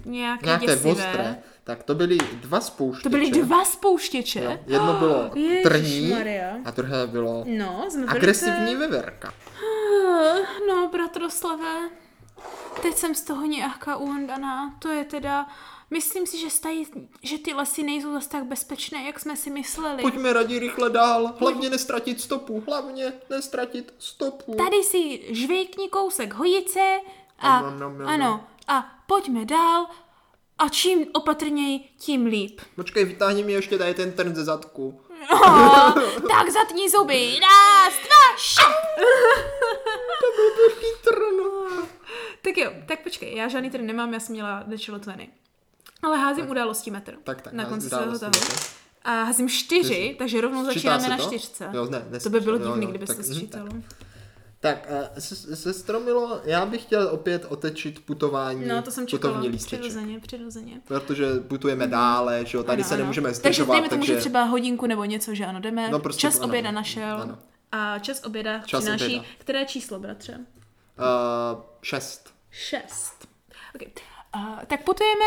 nějaké, 0.05 0.45
Nějaké 0.45 0.65
děsivé. 0.65 0.91
ostré. 0.91 1.37
Tak 1.63 1.83
to 1.83 1.95
byly 1.95 2.17
dva 2.33 2.59
spouštěče. 2.61 3.03
To 3.03 3.09
byly 3.09 3.31
dva 3.31 3.65
spouštěče. 3.65 4.43
Jo, 4.43 4.57
Jedno 4.67 4.93
bylo 4.93 5.29
trní 5.63 5.95
Ježišmarja. 5.95 6.55
a 6.65 6.71
druhé 6.71 7.07
bylo 7.07 7.43
No, 7.47 7.87
agresivní 8.07 8.75
velice... 8.75 8.77
veverka. 8.87 9.33
No, 10.67 10.89
bratroslavé, 10.91 11.89
teď 12.81 12.95
jsem 12.97 13.15
z 13.15 13.21
toho 13.21 13.45
nějaká 13.45 13.95
uhandaná. 13.95 14.75
To 14.79 14.89
je 14.89 15.05
teda... 15.05 15.47
Myslím 15.89 16.27
si, 16.27 16.37
že, 16.37 16.49
stají, 16.49 16.87
že 17.23 17.37
ty 17.37 17.53
lesy 17.53 17.83
nejsou 17.83 18.13
zase 18.13 18.29
tak 18.29 18.45
bezpečné, 18.45 19.03
jak 19.03 19.19
jsme 19.19 19.35
si 19.35 19.49
mysleli. 19.49 20.01
Pojďme 20.01 20.33
raději 20.33 20.59
rychle 20.59 20.89
dál. 20.89 21.35
Hlavně 21.39 21.69
nestratit 21.69 22.21
stopu. 22.21 22.63
Hlavně 22.67 23.13
nestratit 23.29 23.93
stopu. 23.99 24.55
Tady 24.55 24.83
si 24.83 25.21
žvejkni 25.35 25.89
kousek 25.89 26.33
hojice 26.33 26.97
a 27.39 27.57
Ano, 27.57 27.67
ano, 27.67 27.85
ano. 27.85 28.07
ano, 28.07 28.47
a 28.67 28.85
pojďme 29.07 29.45
dál 29.45 29.87
a 30.57 30.69
čím 30.69 31.05
opatrněji, 31.13 31.79
tím 31.97 32.25
líp. 32.25 32.61
Počkej, 32.75 33.05
vytáhni 33.05 33.43
mi 33.43 33.51
ještě 33.53 33.77
tady 33.77 33.93
ten 33.93 34.11
trn 34.11 34.35
ze 34.35 34.43
zadku. 34.43 35.01
Oh, 35.31 35.93
tak 36.27 36.49
zatní 36.49 36.89
zuby. 36.89 37.39
Raz, 37.41 37.93
dva, 37.93 38.37
šup. 38.37 38.73
Trn. 41.03 41.37
Tak 42.41 42.57
jo, 42.57 42.71
tak 42.85 43.03
počkej, 43.03 43.35
já 43.35 43.47
žádný 43.47 43.69
tady 43.69 43.83
nemám, 43.83 44.13
já 44.13 44.19
jsem 44.19 44.33
měla 44.33 44.63
dečelo 44.67 44.99
tleny. 44.99 45.29
Ale 46.03 46.17
házím 46.17 46.49
události 46.49 46.91
metr. 46.91 47.15
Tak, 47.23 47.41
tak, 47.41 47.53
Na 47.53 47.65
konci 47.65 47.89
svého 47.89 48.19
tahu. 48.19 48.31
metr. 48.31 48.53
A 49.03 49.23
házím 49.23 49.49
čtyři, 49.49 50.15
takže 50.19 50.41
rovnou 50.41 50.65
začínáme 50.65 51.09
na 51.09 51.17
to? 51.17 51.23
čtyřce. 51.23 51.69
Jo, 51.73 51.85
ne, 51.85 52.19
to 52.23 52.29
by 52.29 52.39
bylo 52.39 52.57
divný, 52.57 52.87
kdyby 52.87 53.05
tak, 53.05 53.15
se 53.17 53.23
mhm, 53.23 53.33
sčítalo. 53.33 53.69
Tak, 53.69 54.06
eh, 54.63 55.21
se- 55.21 55.55
sestro 55.55 55.99
Milo, 55.99 56.41
já 56.43 56.65
bych 56.65 56.81
chtěl 56.81 57.07
opět 57.11 57.45
otečit 57.45 58.05
putování 58.05 58.65
No, 58.67 58.81
to 58.81 58.91
jsem 58.91 59.07
čekala. 59.07 59.41
Přirozeně, 59.65 60.19
přirozeně. 60.19 60.81
Protože 60.87 61.27
putujeme 61.47 61.87
dále, 61.87 62.45
že 62.45 62.57
jo, 62.57 62.63
tady 62.63 62.81
Ano, 62.81 62.87
se 62.89 62.93
ano. 62.93 63.03
nemůžeme 63.03 63.25
Takže 63.29 63.39
zdržovat, 63.39 63.73
dejme 63.73 63.89
tomu, 63.89 64.03
že 64.05 64.13
takže 64.13 64.19
třeba 64.19 64.43
hodinku 64.43 64.85
nebo 64.87 65.05
něco, 65.05 65.35
že 65.35 65.45
ano, 65.45 65.59
jdeme. 65.59 65.89
No, 65.89 65.99
prostě 65.99 66.21
čas 66.21 66.35
ano, 66.37 66.45
oběda 66.45 66.69
ano. 66.69 66.75
našel. 66.75 67.21
Ano. 67.21 67.37
A 67.71 67.99
čas 67.99 68.21
oběda 68.25 68.59
Čas 68.65 68.83
přináší, 68.83 69.05
oběda. 69.05 69.23
které 69.37 69.65
číslo, 69.65 69.99
bratře? 69.99 70.37
uh, 70.37 71.61
šest. 71.81 72.33
Šest. 72.51 73.27
Okay. 73.75 73.87
Uh, 74.35 74.59
tak 74.67 74.83
putujeme 74.83 75.25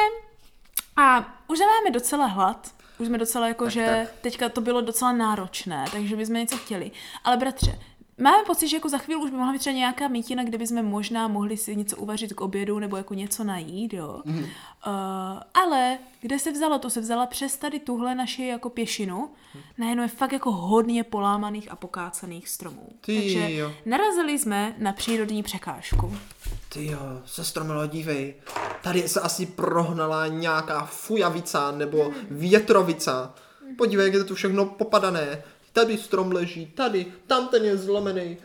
a 0.96 1.18
už 1.48 1.58
máme 1.58 1.90
docela 1.92 2.26
hlad. 2.26 2.74
Už 2.98 3.06
jsme 3.06 3.18
docela 3.18 3.48
jako, 3.48 3.64
Tak, 3.64 3.72
že 3.72 3.86
tak. 3.86 4.20
teďka 4.20 4.48
to 4.48 4.60
bylo 4.60 4.80
docela 4.80 5.12
náročné, 5.12 5.84
takže 5.92 6.16
bychom 6.16 6.34
něco 6.34 6.56
chtěli. 6.56 6.90
Ale 7.24 7.36
bratře, 7.36 7.78
máme 8.20 8.44
pocit, 8.46 8.68
že 8.68 8.76
jako 8.76 8.88
za 8.88 8.98
chvíli 8.98 9.20
už 9.20 9.30
by 9.30 9.36
mohla 9.36 9.52
být 9.52 9.58
třeba 9.58 9.76
nějaká 9.76 10.08
mítina, 10.08 10.44
kde 10.44 10.58
bychom 10.58 10.82
možná 10.82 11.28
mohli 11.28 11.56
si 11.56 11.76
něco 11.76 11.96
uvařit 11.96 12.32
k 12.32 12.40
obědu 12.40 12.78
nebo 12.78 12.96
jako 12.96 13.14
něco 13.14 13.44
najít, 13.44 13.92
jo. 13.92 14.22
Mhm. 14.24 14.38
Mm. 14.38 14.42
Uh, 14.42 14.50
ale 15.54 15.98
kde 16.20 16.38
se 16.38 16.52
vzalo? 16.52 16.78
To 16.78 16.90
se 16.90 17.00
vzala 17.00 17.26
přes 17.26 17.56
tady 17.56 17.80
tuhle 17.80 18.14
naši 18.14 18.46
jako 18.46 18.70
pěšinu. 18.70 19.30
Najednou 19.78 20.02
je 20.02 20.08
fakt 20.08 20.32
jako 20.32 20.52
hodně 20.52 21.04
polámaných 21.04 21.72
a 21.72 21.76
pokácaných 21.76 22.48
stromů. 22.48 22.88
Ty 23.00 23.16
takže 23.16 23.54
jo. 23.54 23.72
narazili 23.86 24.38
jsme 24.38 24.74
na 24.78 24.92
přírodní 24.92 25.42
překážku. 25.42 26.16
Ty 26.68 26.86
jo, 26.86 26.98
sestro 27.24 27.64
Milo, 27.64 27.86
dívej, 27.86 28.34
tady 28.82 29.08
se 29.08 29.20
asi 29.20 29.46
prohnala 29.46 30.26
nějaká 30.26 30.84
fujavica 30.84 31.70
nebo 31.70 32.12
větrovica. 32.30 33.34
Podívej, 33.78 34.06
jak 34.06 34.14
je 34.14 34.18
to 34.20 34.24
tu 34.24 34.34
všechno 34.34 34.66
popadané. 34.66 35.42
Tady 35.72 35.98
strom 35.98 36.32
leží, 36.32 36.66
tady, 36.66 37.06
tam 37.26 37.48
ten 37.48 37.64
je 37.64 37.76
zlomený. 37.76 38.36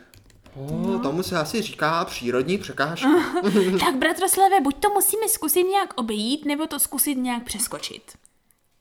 Oh, 0.54 0.86
no. 0.86 0.98
tomu 0.98 1.22
se 1.22 1.38
asi 1.38 1.62
říká 1.62 2.04
přírodní 2.04 2.58
překážka. 2.58 3.08
tak 3.80 3.94
bratroslave, 3.98 4.60
buď 4.60 4.76
to 4.80 4.90
musíme 4.90 5.28
zkusit 5.28 5.62
nějak 5.62 5.94
obejít, 5.96 6.44
nebo 6.44 6.66
to 6.66 6.78
zkusit 6.78 7.14
nějak 7.14 7.44
přeskočit. 7.44 8.12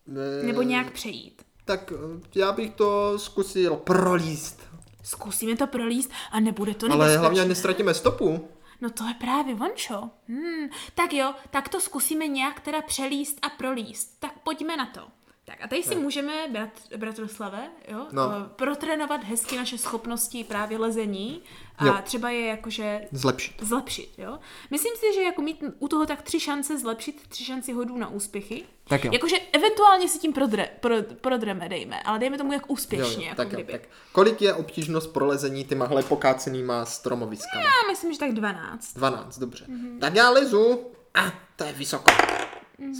Ne, 0.07 0.43
Nebo 0.43 0.61
nějak 0.61 0.91
přejít. 0.91 1.41
Tak 1.65 1.91
eh, 1.95 2.21
já 2.35 2.51
bych 2.51 2.73
to 2.73 3.19
zkusil 3.19 3.75
prolíst. 3.75 4.61
Zkusíme 5.03 5.55
to 5.55 5.67
prolíst 5.67 6.09
a 6.31 6.39
nebude 6.39 6.73
to 6.75 6.85
Ale 6.85 6.95
nebezpečné. 6.95 7.19
hlavně 7.19 7.45
nestratíme 7.45 7.93
stopu. 7.93 8.49
No 8.81 8.89
to 8.89 9.03
je 9.07 9.13
právě 9.13 9.55
vončo. 9.55 10.09
Hmm. 10.27 10.69
Tak 10.95 11.13
jo, 11.13 11.33
tak 11.51 11.69
to 11.69 11.81
zkusíme 11.81 12.27
nějak 12.27 12.59
teda 12.59 12.81
přelíst 12.81 13.37
a 13.41 13.49
prolíst. 13.49 14.19
Tak 14.19 14.31
pojďme 14.43 14.77
na 14.77 14.85
to. 14.85 15.01
Tak 15.47 15.57
a 15.63 15.67
tady 15.67 15.83
si 15.83 15.95
můžeme, 15.95 16.33
brat, 16.51 16.69
bratroslave, 16.97 17.69
jo, 17.87 18.05
No. 18.11 18.21
eh, 18.31 18.49
protrénovat 18.55 19.23
hezky 19.23 19.57
naše 19.57 19.77
schopnosti 19.77 20.43
právě 20.43 20.77
lezení 20.77 21.41
a 21.77 21.85
Jo. 21.85 21.95
třeba 22.03 22.29
je 22.29 22.45
jakože 22.47 23.01
Zlepšit. 23.11 23.55
zlepšit, 23.61 24.09
jo. 24.17 24.39
Myslím 24.71 24.93
si, 24.95 25.13
že 25.15 25.21
jako 25.21 25.41
mít 25.41 25.63
u 25.79 25.87
toho 25.87 26.05
tak 26.05 26.21
tři 26.21 26.39
šance 26.39 26.77
zlepšit, 26.79 27.27
tři 27.29 27.45
šanci 27.45 27.73
hodů 27.73 27.97
na 27.97 28.09
úspěchy. 28.09 28.63
Tak 28.87 29.05
jo. 29.05 29.11
Jakože 29.13 29.35
eventuálně 29.53 30.07
si 30.09 30.19
tím 30.19 30.33
prodre, 30.33 30.69
pro, 30.79 30.95
prodreme, 31.21 31.69
dejme, 31.69 32.01
ale 32.03 32.19
dejme 32.19 32.37
tomu 32.37 32.53
jak 32.53 32.61
Jo, 32.61 32.67
úspěšně, 32.67 33.23
jo, 33.25 33.29
jako 33.29 33.35
tak, 33.35 33.51
jo, 33.51 33.65
tak. 33.71 33.81
Kolik 34.11 34.41
je 34.41 34.53
obtížnost 34.53 35.13
prolezení 35.13 35.63
tymahle 35.65 36.03
pokácenýma 36.03 36.85
stromoviskama? 36.85 37.63
Já 37.63 37.91
myslím, 37.91 38.13
že 38.13 38.19
tak 38.19 38.33
12. 38.33 38.93
12, 38.93 39.39
dobře. 39.39 39.65
Mhm. 39.67 39.99
Tak 39.99 40.15
já 40.15 40.29
lezu. 40.29 40.91
A, 41.13 41.31
to 41.55 41.63
je 41.63 41.73
vysoko. 41.73 42.11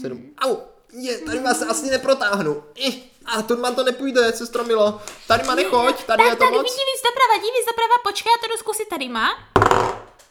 Sedm. 0.01 0.23
Au, 0.37 0.57
je, 0.91 1.17
tady 1.17 1.39
vás 1.39 1.61
asi 1.61 1.85
neprotáhnu. 1.89 2.63
Ih, 2.75 3.03
a 3.25 3.41
tu 3.41 3.57
mám 3.57 3.75
to 3.75 3.83
nepůjde, 3.83 4.33
sestro 4.33 4.63
Milo. 4.63 5.01
Tady 5.27 5.43
má 5.43 5.55
nechoď, 5.55 6.03
tady 6.03 6.23
je 6.23 6.29
tak, 6.29 6.39
to 6.39 6.45
tak, 6.45 6.53
moc. 6.53 6.63
víc 6.63 7.01
doprava, 7.05 7.37
dí 7.43 7.49
víc 7.59 7.65
doprava, 7.67 7.93
počkej, 8.03 8.31
já 8.31 8.47
to 8.47 8.53
jdu 8.53 8.57
zkusit, 8.59 8.87
tady 8.89 9.09
má. 9.09 9.29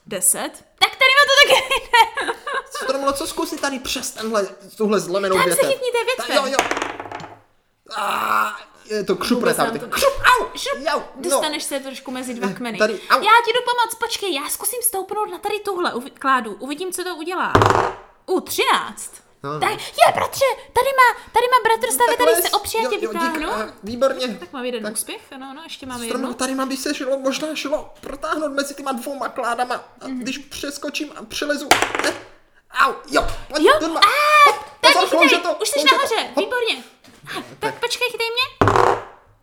10. 0.07 0.39
Tak 0.79 0.91
tady 0.91 1.13
má 1.19 1.23
to 1.29 1.35
taky 1.49 1.69
nejde. 1.71 2.39
Sestro 2.71 2.99
Milo, 2.99 3.13
co 3.13 3.27
zkusit 3.27 3.61
tady 3.61 3.79
přes 3.79 4.11
tenhle, 4.11 4.49
tuhle 4.77 5.01
zlomenou 5.01 5.37
Tam 5.37 5.43
se 5.45 5.49
větev? 5.49 5.71
chytni 5.71 5.91
té 5.93 6.05
větve. 6.05 6.35
Jo, 6.35 6.47
jo. 6.47 6.59
A, 7.97 8.61
je 8.85 9.05
to 9.05 9.17
křupne 9.17 9.55
tam. 9.55 9.79
to- 9.79 9.87
Křup, 9.89 10.13
au, 10.41 10.47
Šup, 10.57 10.79
jau, 10.79 11.01
no. 11.01 11.23
Dostaneš 11.23 11.65
se 11.65 11.81
trošku 11.81 12.11
mezi 12.11 12.35
dva 12.35 12.49
kmeny. 12.49 12.79
Tady, 12.79 12.93
au. 13.11 13.23
já 13.23 13.31
ti 13.47 13.53
jdu 13.53 13.61
pomoct, 13.65 13.95
počkej, 14.01 14.35
já 14.35 14.49
zkusím 14.49 14.83
stoupnout 14.83 15.31
na 15.31 15.39
tady 15.39 15.59
tuhle 15.61 15.93
kládu, 16.19 16.57
uvidím, 16.61 16.93
co 16.93 17.05
to 17.05 17.17
udělá. 17.17 17.53
U, 18.27 18.41
13. 18.41 19.24
No, 19.45 19.53
no. 19.53 19.61
Tak, 19.61 19.71
je, 19.71 20.13
bratře, 20.15 20.45
tady 20.73 20.87
má, 21.01 21.21
tady 21.33 21.47
má 21.47 21.59
bratr 21.65 21.93
stavě, 21.95 22.17
tady 22.17 22.43
se 22.43 22.51
opři, 22.57 22.77
já 22.83 22.89
tě 22.89 22.95
jo, 22.95 23.01
jo, 23.03 23.09
vytáhnu. 23.13 23.51
a, 23.51 23.69
Výborně. 23.83 24.29
Tak 24.41 24.53
mám 24.53 24.65
jeden 24.65 24.93
úspěch, 24.93 25.21
ano, 25.33 25.53
no, 25.57 25.63
ještě 25.65 25.87
máme 25.87 26.05
Stromo, 26.05 26.23
jednu. 26.25 26.35
tady 26.35 26.55
mám 26.55 26.69
by 26.69 26.77
se 26.77 26.95
šlo, 26.95 27.19
možná 27.19 27.55
šlo 27.55 27.95
protáhnout 28.01 28.53
mezi 28.53 28.75
těma 28.75 28.93
dvouma 28.93 29.29
kládama. 29.29 29.75
A 30.01 30.09
Mhm. 30.09 30.21
když 30.21 30.39
přeskočím 30.39 31.13
a 31.17 31.23
přelezu. 31.25 31.69
Ne? 32.03 32.13
Au, 32.87 32.93
jo, 33.11 33.27
pojď, 33.49 33.63
Jo, 33.67 33.73
a, 33.75 34.01
Hop, 34.51 34.65
tak 34.81 34.93
pozor, 34.93 35.03
chytej, 35.05 35.19
klouže 35.19 35.39
to, 35.39 35.55
už 35.63 35.69
jsi 35.69 35.85
nahoře, 35.85 36.31
výborně. 36.37 36.85
Tak 37.59 37.81
počkej, 37.81 38.09
chytej 38.11 38.29
mě. 38.31 38.75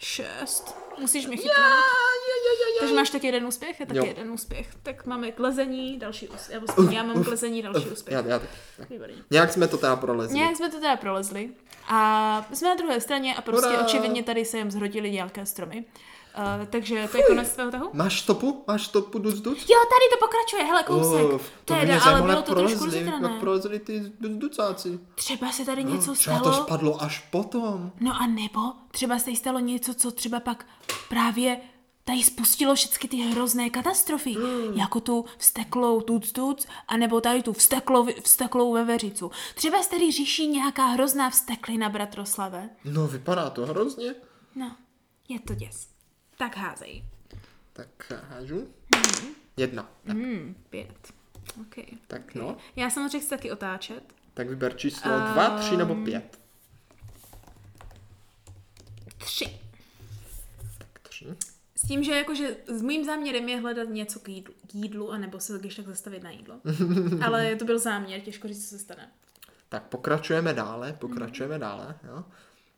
Šest. 0.04 0.76
Musíš 1.00 1.26
mě 1.28 1.38
chytnout. 1.38 1.58
Ja, 1.58 1.66
ja, 1.66 2.38
ja, 2.46 2.76
ja, 2.76 2.80
Takže 2.80 2.96
máš 2.96 3.10
taky 3.10 3.28
jeden 3.28 3.46
úspěch, 3.46 3.80
je 3.80 3.86
taky 3.86 3.98
Jo. 3.98 4.06
jeden 4.06 4.32
úspěch. 4.32 4.68
Tak 4.84 5.06
máme 5.06 5.32
klezení, 5.32 5.98
další 6.00 6.28
úspěch. 6.28 6.50
Já, 6.54 6.60
vlastně, 6.60 6.98
já 6.98 7.04
mám 7.04 7.24
klezení, 7.24 7.62
další 7.62 7.90
úspěch. 7.90 8.14
Já, 8.14 8.24
já. 8.28 8.42
Výborně. 8.90 9.16
Nějak 9.32 9.54
jsme 9.54 9.68
to 9.68 9.78
teda 9.78 9.96
prolezli. 9.96 10.38
Nějak 10.38 10.58
jsme 10.58 10.70
to 10.70 10.80
teda 10.80 10.96
prolezli. 10.96 11.50
A 11.88 12.46
jsme 12.54 12.70
na 12.70 12.76
druhé 12.76 13.02
straně 13.02 13.36
a 13.36 13.42
prostě 13.42 13.70
Hurá! 13.70 13.82
očividně 13.86 14.24
tady 14.24 14.46
se 14.46 14.58
jim 14.58 14.72
zhrodily 14.72 15.12
nějaké 15.12 15.46
stromy. 15.46 15.86
Uh, 16.60 16.66
takže 16.66 17.08
to 17.12 17.18
je 17.18 17.24
konec 17.24 17.50
tvého 17.54 17.72
tahu? 17.72 17.90
Máš 17.94 18.22
stopu? 18.22 18.64
Máš 18.68 18.86
stopu 18.86 19.20
duc 19.20 19.40
duc? 19.40 19.58
Jo, 19.70 19.78
tady 19.80 20.10
to 20.12 20.26
pokračuje, 20.26 20.64
hele 20.64 20.84
kousek. 20.84 21.34
Uf, 21.36 21.50
to 21.66 21.74
Teda, 21.74 22.02
ale 22.04 22.22
bylo 22.22 22.42
to 22.42 22.56
trošku 22.56 22.78
prolezli, 22.78 22.86
rozetrané. 23.00 23.30
jak 23.30 23.40
prolezli 23.40 23.80
ty 23.80 24.00
duc 24.20 24.32
ducáci. 24.32 25.00
Třeba 25.16 25.52
se 25.52 25.66
tady 25.66 25.84
něco 25.84 26.14
Třeba 26.14 26.40
stalo. 26.40 26.56
to 26.58 26.64
spadlo 26.64 27.02
až 27.04 27.20
potom. 27.20 27.92
No 28.00 28.12
a 28.22 28.28
nebo 28.28 28.60
třeba 28.92 29.20
se 29.20 29.30
jí 29.30 29.36
stalo 29.36 29.60
něco, 29.60 29.94
co 29.94 30.12
třeba 30.12 30.40
pak 30.40 30.66
právě 31.10 31.58
tady 32.04 32.24
spustilo 32.24 32.76
všechny 32.76 33.10
ty 33.10 33.18
hrozné 33.18 33.70
katastrofy, 33.70 34.36
jako 34.76 35.00
tu 35.00 35.26
vsteklou 35.38 36.02
tuc 36.02 36.32
tuc, 36.32 36.68
anebo 36.88 37.22
tady 37.22 37.44
tu 37.44 37.54
vsteklou, 37.54 38.08
vsteklou 38.24 38.74
veveřicu. 38.74 39.32
Třeba 39.56 39.84
se 39.84 39.90
tady 39.90 40.12
říší 40.12 40.48
nějaká 40.48 40.86
hrozná 40.86 41.30
vsteklina, 41.30 41.90
bratroslave. 41.90 42.70
No, 42.86 43.08
vypadá 43.08 43.50
to 43.50 43.66
hrozně. 43.66 44.16
No, 44.56 44.76
je 45.30 45.40
to 45.40 45.56
děs. 45.56 45.91
Tak 46.42 46.58
házej. 46.58 47.04
Tak 47.74 48.12
hážu. 48.30 48.68
Jedna. 49.58 49.90
Tak, 50.06 50.16
Hmm, 50.16 50.56
pět. 50.70 51.14
Okay. 51.62 51.86
tak 52.08 52.36
no. 52.36 52.58
Já 52.76 52.90
samozřejmě 52.90 53.20
chci 53.20 53.30
taky 53.30 53.52
otáčet. 53.52 54.04
Tak 54.34 54.50
vyber 54.50 54.78
číslo 54.78 55.12
dva, 55.12 55.58
tři 55.60 55.78
nebo 55.78 55.96
pět. 55.96 56.40
Tři. 59.18 59.60
Tak 60.78 61.00
tři. 61.10 61.26
S 61.76 61.82
tím, 61.82 62.04
že 62.04 62.12
jakože 62.12 62.58
s 62.68 62.82
mým 62.82 63.06
záměrem 63.06 63.50
je 63.50 63.60
hledat 63.60 63.90
něco 63.90 64.20
k 64.20 64.30
jídlu, 64.30 64.54
k 64.68 64.76
jídlu 64.76 65.12
anebo 65.12 65.40
se 65.40 65.60
když 65.60 65.76
tak 65.76 65.86
zastavit 65.86 66.24
na 66.24 66.32
jídlo. 66.32 66.56
Ale 67.26 67.56
to 67.56 67.66
byl 67.66 67.80
záměr, 67.80 68.22
těžko 68.22 68.48
říct, 68.48 68.64
co 68.64 68.70
se 68.70 68.80
stane. 68.80 69.12
Tak 69.70 69.84
pokračujeme 69.84 70.54
dále, 70.54 70.94
pokračujeme 70.94 71.60
dále, 71.60 71.96
jo. 72.08 72.24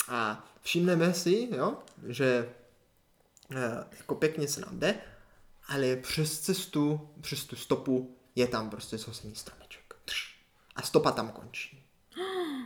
A 0.09 0.45
všimneme 0.61 1.14
si, 1.14 1.49
jo, 1.51 1.78
že 2.07 2.49
jako 3.97 4.15
pěkně 4.15 4.47
se 4.47 4.61
nám 4.61 4.79
jde, 4.79 5.01
ale 5.67 5.95
přes 5.95 6.39
cestu, 6.39 7.09
přes 7.21 7.45
tu 7.45 7.55
stopu 7.55 8.15
je 8.35 8.47
tam 8.47 8.69
prostě 8.69 8.97
sousední 8.97 9.35
stromeček. 9.35 9.83
A 10.75 10.81
stopa 10.81 11.11
tam 11.11 11.31
končí. 11.31 11.83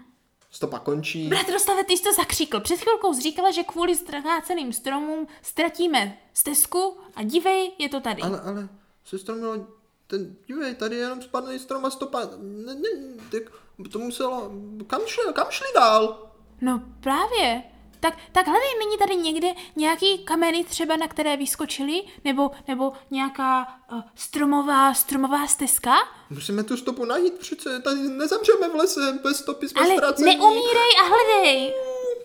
Stopa 0.52 0.80
končí. 0.80 1.28
Bratroslave, 1.28 1.84
ty 1.84 1.98
jsi 1.98 2.04
to 2.04 2.14
zakříkl. 2.14 2.60
Před 2.60 2.78
chvilkou 2.78 3.22
říkala, 3.22 3.52
že 3.52 3.64
kvůli 3.64 3.96
ztráceným 3.96 4.74
stromům 4.74 5.28
ztratíme 5.42 6.18
stezku 6.34 6.98
a 7.16 7.24
dívej, 7.24 7.72
je 7.78 7.90
to 7.90 8.00
tady. 8.00 8.22
Ale, 8.22 8.42
ale, 8.42 8.70
sestro 9.06 9.36
Milo, 9.36 9.68
ten, 10.08 10.36
dívej, 10.48 10.76
tady 10.76 10.96
je 10.96 11.02
jenom 11.02 11.22
spadný 11.22 11.60
strom 11.60 11.86
a 11.86 11.90
stopa, 11.90 12.22
ne, 12.42 12.76
ne, 12.76 12.90
tak 13.32 13.44
to 13.92 14.00
muselo, 14.00 14.52
kam 14.88 15.02
šli, 15.06 15.34
kam 15.34 15.48
šli 15.50 15.68
dál? 15.76 16.32
No 16.62 16.84
právě. 17.00 17.64
Tak, 18.00 18.18
tak 18.32 18.48
hledej, 18.48 18.70
není 18.80 18.98
tady 18.98 19.16
někde 19.16 19.48
nějaký 19.76 20.18
kameny 20.18 20.64
třeba, 20.64 20.96
na 20.98 21.08
které 21.08 21.38
vyskočili? 21.38 22.02
Nebo, 22.24 22.52
nebo 22.68 22.94
nějaká 23.12 23.78
uh, 23.92 24.02
stromová, 24.16 24.94
stromová 24.94 25.48
stezka? 25.48 25.96
Musíme 26.30 26.64
tu 26.64 26.78
stopu 26.78 27.06
najít, 27.06 27.34
přece 27.34 27.80
tady 27.82 27.98
nezemřeme 28.00 28.70
v 28.70 28.76
lese, 28.76 29.20
bez 29.24 29.38
stopy 29.38 29.70
jsme 29.70 29.82
Ale 29.82 29.96
ztraceni. 29.96 30.36
neumírej 30.38 30.92
a 31.02 31.04
hledej. 31.04 31.74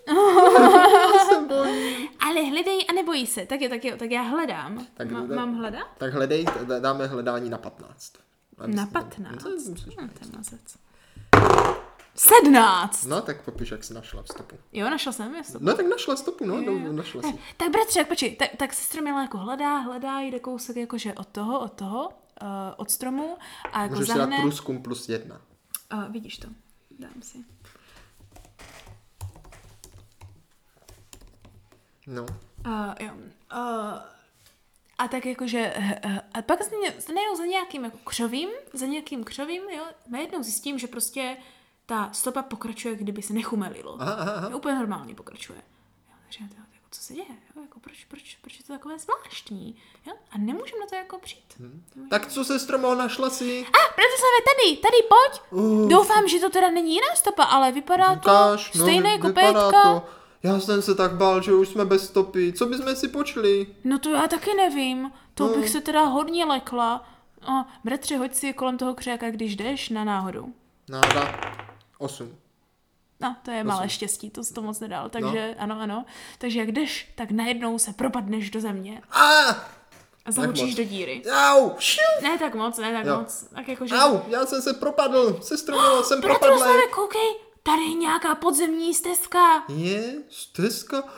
Ale 2.20 2.42
hledej 2.42 2.86
a 2.88 2.92
nebojí 2.92 3.26
se. 3.26 3.46
Tak 3.46 3.60
jo, 3.60 3.68
tak 3.68 3.84
jo, 3.84 3.96
tak 3.98 4.10
já 4.10 4.22
hledám. 4.22 4.86
Tak 4.94 5.10
hledej. 5.10 5.36
mám 5.36 5.54
hledat? 5.58 5.86
Tak 5.98 6.12
hledej, 6.12 6.46
dáme 6.80 7.06
hledání 7.06 7.50
na 7.50 7.58
15. 7.58 8.12
A 8.58 8.60
Na 8.60 8.66
myslím- 8.66 8.88
15. 8.92 9.42
Co 9.42 9.48
myslíš? 9.50 9.96
No, 9.96 10.08
ten 10.18 10.30
mazec. 10.36 10.60
17. 12.14 13.04
No, 13.06 13.22
tak 13.22 13.42
popiš, 13.42 13.70
jak 13.70 13.84
jsi 13.84 13.94
našla 13.94 14.22
v 14.22 14.28
stopu. 14.28 14.56
Jo, 14.72 14.90
našel 14.90 15.12
jsem 15.12 15.34
je 15.34 15.42
No, 15.60 15.76
tak 15.76 15.86
našla 15.86 16.16
stopu, 16.16 16.46
no, 16.46 16.60
no 16.60 16.92
našla 16.92 17.22
si. 17.22 17.38
Tak 17.56 17.70
bratře, 17.70 18.04
počkej, 18.04 18.36
tak, 18.36 18.48
tak 18.56 18.74
sestra 18.74 19.02
Mila 19.02 19.22
jako 19.22 19.38
hledá, 19.38 19.78
hledá, 19.78 20.20
jde 20.20 20.38
kousek 20.38 20.76
jakože 20.76 21.14
od 21.14 21.26
toho, 21.26 21.60
od 21.60 21.72
toho, 21.72 22.08
uh, 22.08 22.48
od 22.76 22.90
stromu 22.90 23.36
a 23.72 23.82
jako 23.82 23.94
Můžeš 23.94 24.08
si 24.08 24.14
dát 24.14 24.18
zahne... 24.18 24.40
průzkum 24.40 24.82
plus 24.82 25.08
jedna. 25.08 25.40
Uh, 25.92 26.12
vidíš 26.12 26.38
to, 26.38 26.48
dám 26.98 27.22
si. 27.22 27.38
No. 32.06 32.22
Uh, 32.66 32.94
jo. 33.00 33.12
Uh, 33.52 33.98
a 34.98 35.08
tak 35.08 35.26
jakože, 35.26 35.74
uh, 36.04 36.18
a 36.34 36.42
pak 36.42 36.60
najednou 37.14 37.36
za 37.36 37.44
nějakým 37.44 37.84
jako 37.84 37.98
křovím, 38.04 38.48
za 38.72 38.86
nějakým 38.86 39.24
křovím, 39.24 39.62
jo, 39.62 39.84
najednou 40.10 40.42
zjistím, 40.42 40.78
že 40.78 40.86
prostě 40.86 41.36
ta 41.92 42.08
stopa 42.12 42.42
pokračuje, 42.42 42.96
kdyby 42.96 43.22
se 43.22 43.32
nechumelilo. 43.32 43.96
Aha, 44.00 44.12
aha, 44.14 44.56
úplně 44.56 44.74
normálně 44.74 45.14
pokračuje. 45.14 45.58
Jo, 46.08 46.14
takže 46.22 46.38
to, 46.38 46.60
jako, 46.74 46.86
co 46.90 47.00
se 47.02 47.14
děje? 47.14 47.26
Jo, 47.56 47.62
jako, 47.62 47.80
proč, 47.80 48.04
proč, 48.04 48.38
proč 48.40 48.58
je 48.58 48.64
to 48.64 48.72
takové 48.72 48.98
zvláštní? 48.98 49.76
Jo? 50.06 50.12
A 50.30 50.38
nemůžem 50.38 50.78
na 50.80 50.86
to 50.86 50.94
jako 50.94 51.18
přijít. 51.18 51.54
Hmm. 51.58 51.84
Tak 52.10 52.26
co 52.26 52.44
se 52.44 52.58
stromo 52.58 52.94
našla 52.94 53.30
si? 53.30 53.60
A, 53.66 53.78
Bratislave, 53.96 54.38
tady, 54.50 54.76
tady, 54.76 54.96
pojď! 55.08 55.42
Uh. 55.62 55.88
Doufám, 55.88 56.28
že 56.28 56.38
to 56.40 56.50
teda 56.50 56.70
není 56.70 56.94
jiná 56.94 57.06
stopa, 57.14 57.44
ale 57.44 57.72
vypadá 57.72 58.16
to 58.16 58.30
no, 58.30 58.58
stejné 58.58 59.10
jako 59.12 59.28
pétka. 59.28 59.70
to. 59.70 60.06
Já 60.42 60.60
jsem 60.60 60.82
se 60.82 60.94
tak 60.94 61.16
bál, 61.16 61.42
že 61.42 61.52
už 61.54 61.68
jsme 61.68 61.84
bez 61.84 62.06
stopy. 62.06 62.52
Co 62.52 62.66
bychom 62.66 62.96
si 62.96 63.08
počli? 63.08 63.66
No 63.84 63.98
to 63.98 64.10
já 64.10 64.28
taky 64.28 64.54
nevím. 64.54 65.12
To 65.34 65.46
No. 65.48 65.54
bych 65.54 65.68
se 65.70 65.80
teda 65.80 66.04
hodně 66.04 66.44
lekla. 66.44 67.08
A 67.42 67.68
bratře, 67.84 68.16
hoď 68.16 68.34
si 68.34 68.52
kolem 68.52 68.78
toho 68.78 68.94
křáka, 68.94 69.30
když 69.30 69.56
jdeš 69.56 69.88
na 69.88 70.04
náhodu. 70.04 70.54
Náda. 70.88 71.38
Osm. 72.02 72.38
No, 73.20 73.36
to 73.44 73.50
je 73.50 73.64
malé 73.64 73.88
štěstí, 73.88 74.30
to 74.30 74.44
se 74.44 74.54
to 74.54 74.62
moc 74.62 74.80
nedal. 74.80 75.08
Takže 75.08 75.54
ano, 75.58 75.80
ano. 75.80 76.04
Takže 76.38 76.58
jak 76.60 76.72
jdeš, 76.72 77.12
tak 77.14 77.30
najednou 77.30 77.78
se 77.78 77.92
propadneš 77.92 78.50
do 78.50 78.60
země 78.60 79.02
A! 79.10 79.20
a 80.24 80.30
zahučíš 80.30 80.74
do 80.74 80.84
díry. 80.84 81.22
Au! 81.32 81.70
Ne 82.22 82.38
tak 82.38 82.54
moc, 82.54 82.78
ne 82.78 82.92
tak 82.92 83.06
Jo. 83.06 83.18
moc. 83.18 83.44
Tak 83.54 83.68
jakože... 83.68 83.94
Au! 83.96 84.20
Já 84.28 84.46
jsem 84.46 84.62
se 84.62 84.72
propadl. 84.74 85.38
Sestro 85.42 85.76
Milo, 85.80 86.04
jsem 86.04 86.20
propadl. 86.20 86.40
Bratroslave, 86.40 86.86
koukej, 86.94 87.34
tady 87.62 87.82
je 87.82 87.94
nějaká 87.94 88.34
podzemní 88.34 88.94
stezka. 88.94 89.64
Je? 89.68 90.14
Stezka? 90.30 91.02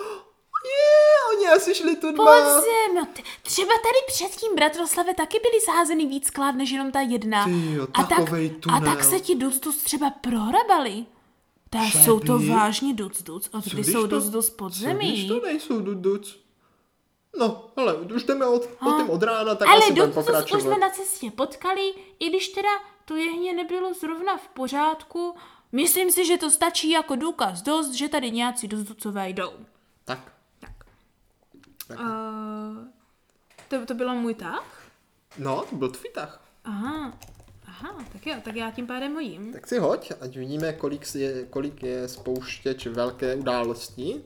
Je, 0.65 1.37
oni 1.37 1.49
asi 1.57 1.75
šli 1.75 1.97
tu 1.97 2.13
dva. 2.13 2.25
Podzem, 2.25 2.95
no 2.95 3.07
t- 3.13 3.23
třeba 3.43 3.69
tady 3.73 3.99
předtím, 4.07 4.55
bratroslave, 4.55 5.15
taky 5.15 5.39
byly 5.43 5.61
sázeny 5.61 6.07
víc 6.07 6.27
sklád, 6.27 6.55
než 6.55 6.71
jenom 6.71 6.93
ta 6.93 7.01
jedna. 7.01 7.45
Ty 7.45 7.73
jo, 7.75 7.87
a, 7.95 8.03
tak, 8.03 8.09
takovej 8.19 8.55
a 8.57 8.61
tunel. 8.61 8.81
tak 8.95 9.05
se 9.05 9.21
ti 9.21 9.35
duc 9.35 9.61
duc 9.61 9.83
třeba 9.83 10.11
prohrabali. 10.11 11.05
Ta 11.71 11.79
jsou 11.85 12.21
to 12.21 12.39
vážně 12.39 12.95
duc 12.95 13.23
duc, 13.23 13.49
od 13.53 13.65
když 13.65 13.87
jsou 13.87 14.07
duc 14.07 14.25
duc 14.25 14.33
Co 14.47 14.51
když 14.51 14.57
podzemí. 14.57 15.29
to 15.29 15.41
nejsou 15.41 15.81
duduc? 15.81 16.41
No, 17.39 17.65
ale 17.77 17.95
už 17.95 18.25
jdeme 18.25 18.47
od, 18.47 18.67
potom 18.67 19.11
od 19.11 19.23
rána, 19.23 19.55
tak 19.55 19.69
Ale 19.69 19.79
asi 19.79 19.93
budeme 19.93 20.07
duc 20.07 20.15
duc 20.17 20.23
už 20.23 20.27
pokračovat. 20.27 20.61
jsme 20.61 20.79
na 20.79 20.91
cestě 20.91 21.31
potkali, 21.31 21.95
i 22.19 22.29
když 22.29 22.49
teda 22.49 22.69
to 23.05 23.17
jehně 23.17 23.53
nebylo 23.53 23.95
zrovna 23.95 24.37
v 24.37 24.49
pořádku. 24.49 25.35
Myslím 25.73 26.11
si, 26.11 26.25
že 26.25 26.37
to 26.39 26.51
stačí 26.51 26.91
jako 26.91 27.17
důkaz 27.17 27.63
dost, 27.63 27.91
že 27.93 28.09
tady 28.09 28.31
nějací 28.31 28.69
duc 28.69 28.81
ducové 28.89 29.29
jdou. 29.31 29.51
Tak, 31.89 31.99
Tak. 31.99 32.07
Tak. 32.07 32.07
Uh, 32.07 32.89
to, 33.69 33.87
to 33.87 33.95
bylo 33.95 34.15
můj 34.15 34.35
tah? 34.35 34.83
no, 35.39 35.65
to 35.71 35.77
byl 35.77 35.89
tvůj 35.91 36.11
tah. 36.15 36.41
Aha, 36.65 37.19
aha, 37.67 38.05
tak 38.13 38.27
jo, 38.27 38.37
tak 38.45 38.57
já 38.57 38.71
tím 38.71 38.87
pádem 38.87 39.15
hodím. 39.15 39.53
Tak 39.53 39.67
si 39.67 39.79
hoď, 39.79 40.13
ať 40.21 40.37
vidíme, 40.37 40.73
kolik 40.73 41.15
je, 41.15 41.47
kolik 41.47 41.83
je 41.83 42.09
spouštěč 42.09 42.87
velké 42.87 43.35
události. 43.35 44.23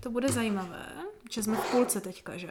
To 0.00 0.10
bude 0.10 0.28
zajímavé, 0.28 0.86
že 1.30 1.42
jsme 1.42 1.56
v 1.56 1.70
půlce 1.70 2.00
teďka, 2.00 2.36
že? 2.36 2.50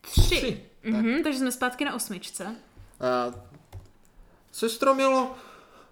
Tři. 0.00 0.22
Tři. 0.22 0.64
Mhm, 0.84 1.22
takže 1.22 1.38
jsme 1.38 1.52
zpátky 1.52 1.84
na 1.84 1.94
osmičce. 1.94 2.56
A 3.00 3.34
sestro 4.52 4.94
Milo, 4.94 5.36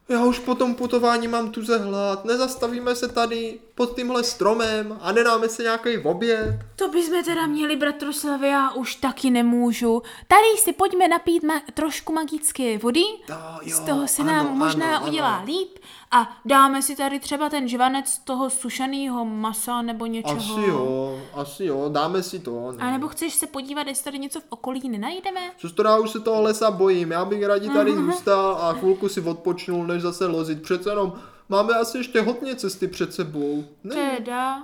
já 0.09 0.24
už 0.24 0.38
po 0.38 0.54
tom 0.54 0.74
putování 0.74 1.28
mám 1.28 1.50
tuze 1.50 1.78
hlad, 1.78 2.24
nezastavíme 2.24 2.94
se 2.96 3.09
tady 3.09 3.59
pod 3.74 3.96
tímhle 3.96 4.24
stromem 4.24 4.98
a 5.00 5.12
nedáme 5.12 5.48
se 5.48 5.62
nějaký 5.62 5.98
oběd. 5.98 6.48
To 6.76 6.88
bychom 6.88 7.24
teda 7.24 7.46
měli, 7.46 7.76
bratroslavy, 7.76 8.48
já 8.48 8.70
už 8.72 8.94
taky 8.94 9.30
nemůžu. 9.30 10.02
Tady 10.28 10.59
si 10.59 10.72
pojďme 10.72 11.09
napít 11.09 11.44
ma- 11.44 11.61
trošku 11.74 12.12
magické 12.12 12.78
vody, 12.78 13.02
To 13.26 13.34
jo, 13.62 13.76
z 13.76 13.80
toho 13.80 14.09
se 14.09 14.22
ano, 14.22 14.32
nám 14.32 14.46
ano, 14.46 14.54
možná 14.57 14.96
ano. 14.96 15.07
udělá 15.07 15.42
líp 15.46 15.78
a 16.11 16.36
dáme 16.44 16.82
si 16.82 16.96
tady 16.96 17.20
třeba 17.20 17.48
ten 17.48 17.68
žvanec 17.68 18.18
toho 18.18 18.50
sušeného 18.50 19.24
masa 19.24 19.82
nebo 19.82 20.07
něčeho. 20.07 20.36
Asi 20.36 20.61
jo, 20.70 21.20
asi 21.34 21.64
jo, 21.64 21.88
dáme 21.88 22.22
si 22.22 22.38
to. 22.38 22.72
A 22.78 22.90
nebo 22.90 23.09
chceš 23.09 23.34
se 23.34 23.46
podívat, 23.46 23.86
jestli 23.86 24.04
tady 24.04 24.18
něco 24.18 24.40
v 24.40 24.44
okolí 24.48 24.88
nenajdeme? 24.88 25.40
Sestro, 25.59 25.88
já 25.88 25.98
už 25.98 26.11
se 26.11 26.20
toho 26.20 26.42
lesa 26.42 26.70
bojím, 26.70 27.11
já 27.11 27.24
bych 27.24 27.44
raději 27.44 27.70
tady 27.70 27.94
zůstal 27.96 28.59
a 28.61 28.72
chvilku 28.72 29.09
si 29.09 29.20
odpočnul, 29.20 29.86
než 29.86 30.02
zase 30.02 30.26
lozit. 30.26 30.62
Přece 30.62 30.90
jenom 30.90 31.12
máme 31.48 31.74
asi 31.74 31.98
ještě 31.98 32.20
hodně 32.22 32.57
cesty 32.57 32.88
před 32.88 33.14
sebou. 33.14 33.64
Ne, 33.84 33.94
Teda, 34.16 34.62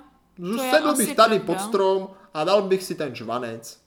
sedl 0.71 0.95
bych 0.97 1.17
tady 1.17 1.39
pravda. 1.39 1.55
pod 1.63 1.69
strom 1.69 2.09
a 2.35 2.45
dal 2.45 2.63
bych 2.63 2.83
si 2.83 2.95
ten 2.95 3.15
žvanec. 3.15 3.82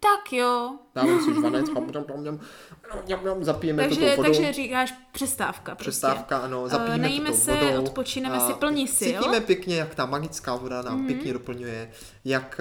Tak 0.00 0.32
jo. 0.32 0.78
Dávám 0.94 1.20
si 1.20 1.34
žvanec, 1.34 1.66
zapijeme 3.40 3.82
to 3.82 3.88
Takže, 3.88 4.10
tou 4.10 4.16
vodou. 4.16 4.22
takže 4.32 4.52
říkáš 4.52 4.94
přestávka. 5.12 5.74
Prostě. 5.74 5.90
Přestávka, 5.90 6.38
ano, 6.38 6.62
Eh, 6.66 6.68
zapijeme 6.68 6.98
najíme 6.98 7.26
to 7.30 7.32
tou 7.32 7.38
se, 7.42 7.52
vodou. 7.54 7.82
odpočineme 7.82 8.36
a 8.36 8.46
si 8.46 8.54
plní 8.54 8.88
sil. 8.98 9.08
Mhm. 9.12 9.18
Cítíme 9.22 9.40
pěkně, 9.40 9.76
jak 9.76 9.94
ta 9.94 10.06
magická 10.06 10.56
voda 10.56 10.82
nám 10.82 11.06
pěkně 11.06 11.32
doplňuje 11.32 11.90
jak, 12.24 12.60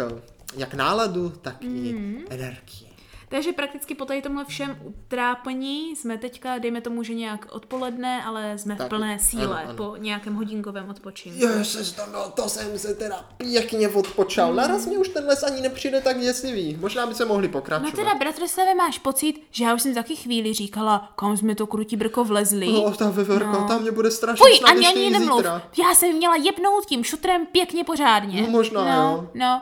jak 0.58 0.74
náladu, 0.74 1.30
tak 1.30 1.56
i 1.64 1.68
Mhm. 1.94 2.26
energii. 2.30 2.85
Takže 3.36 3.54
prakticky 3.54 3.96
po 3.96 4.06
tady 4.06 4.22
tomhle 4.22 4.46
všem 4.46 4.78
utrápení 4.84 5.96
jsme 5.96 6.18
teďka, 6.18 6.58
dejme 6.58 6.82
tomu, 6.82 7.04
že 7.04 7.14
nějak 7.14 7.48
odpoledne, 7.52 8.24
ale 8.24 8.58
jsme 8.58 8.76
Tak, 8.76 8.86
v 8.88 8.90
plné 8.90 9.20
síle 9.20 9.44
ano, 9.64 9.70
ano. 9.70 9.74
po 9.78 9.96
nějakém 9.98 10.36
hodinkovém 10.36 10.90
odpočinku. 10.90 11.46
Ježiš, 11.48 11.92
to, 11.92 12.02
no, 12.14 12.30
to 12.30 12.50
jsem 12.50 12.80
se 12.80 12.96
teda 12.96 13.26
pěkně 13.38 13.90
odpočal. 13.90 14.54
Naraz 14.54 14.86
mi 14.86 14.98
už 14.98 15.10
ten 15.10 15.26
les 15.26 15.44
ani 15.44 15.62
nepřijde 15.62 16.02
tak 16.02 16.20
děsivý. 16.20 16.78
Možná 16.82 17.06
by 17.08 17.16
se 17.16 17.26
mohli 17.26 17.48
No 17.48 17.52
pokračovat. 17.52 17.96
teda, 17.96 18.14
bratrslave, 18.16 18.76
máš 18.76 19.00
pocit, 19.00 19.34
že 19.52 19.64
já 19.64 19.74
už 19.74 19.82
jsem 19.82 19.94
taky 19.94 20.16
chvíli 20.16 20.54
říkala, 20.54 21.12
kam 21.16 21.38
jsme 21.38 21.56
to 21.56 21.68
krutí 21.68 21.96
brko 21.96 22.24
vlezli. 22.24 22.72
No, 22.72 22.92
ta 22.94 23.10
veverka, 23.10 23.52
No. 23.52 23.68
tam 23.68 23.82
mě 23.82 23.92
bude 23.92 24.12
strašně 24.12 24.44
Fuj, 24.46 24.58
snad 24.58 24.70
ani 24.70 24.88
ani 24.88 25.10
nemluv. 25.10 25.38
zítra. 25.38 25.62
Já 25.84 25.96
jsem 25.96 26.16
měla 26.16 26.36
jebnout 26.36 26.86
tím 26.86 27.04
šutrem 27.04 27.46
pěkně 27.46 27.84
pořádně. 27.84 28.42
No, 28.42 28.48
možná, 28.50 28.86
no, 28.86 29.12
jo. 29.12 29.30
No, 29.34 29.62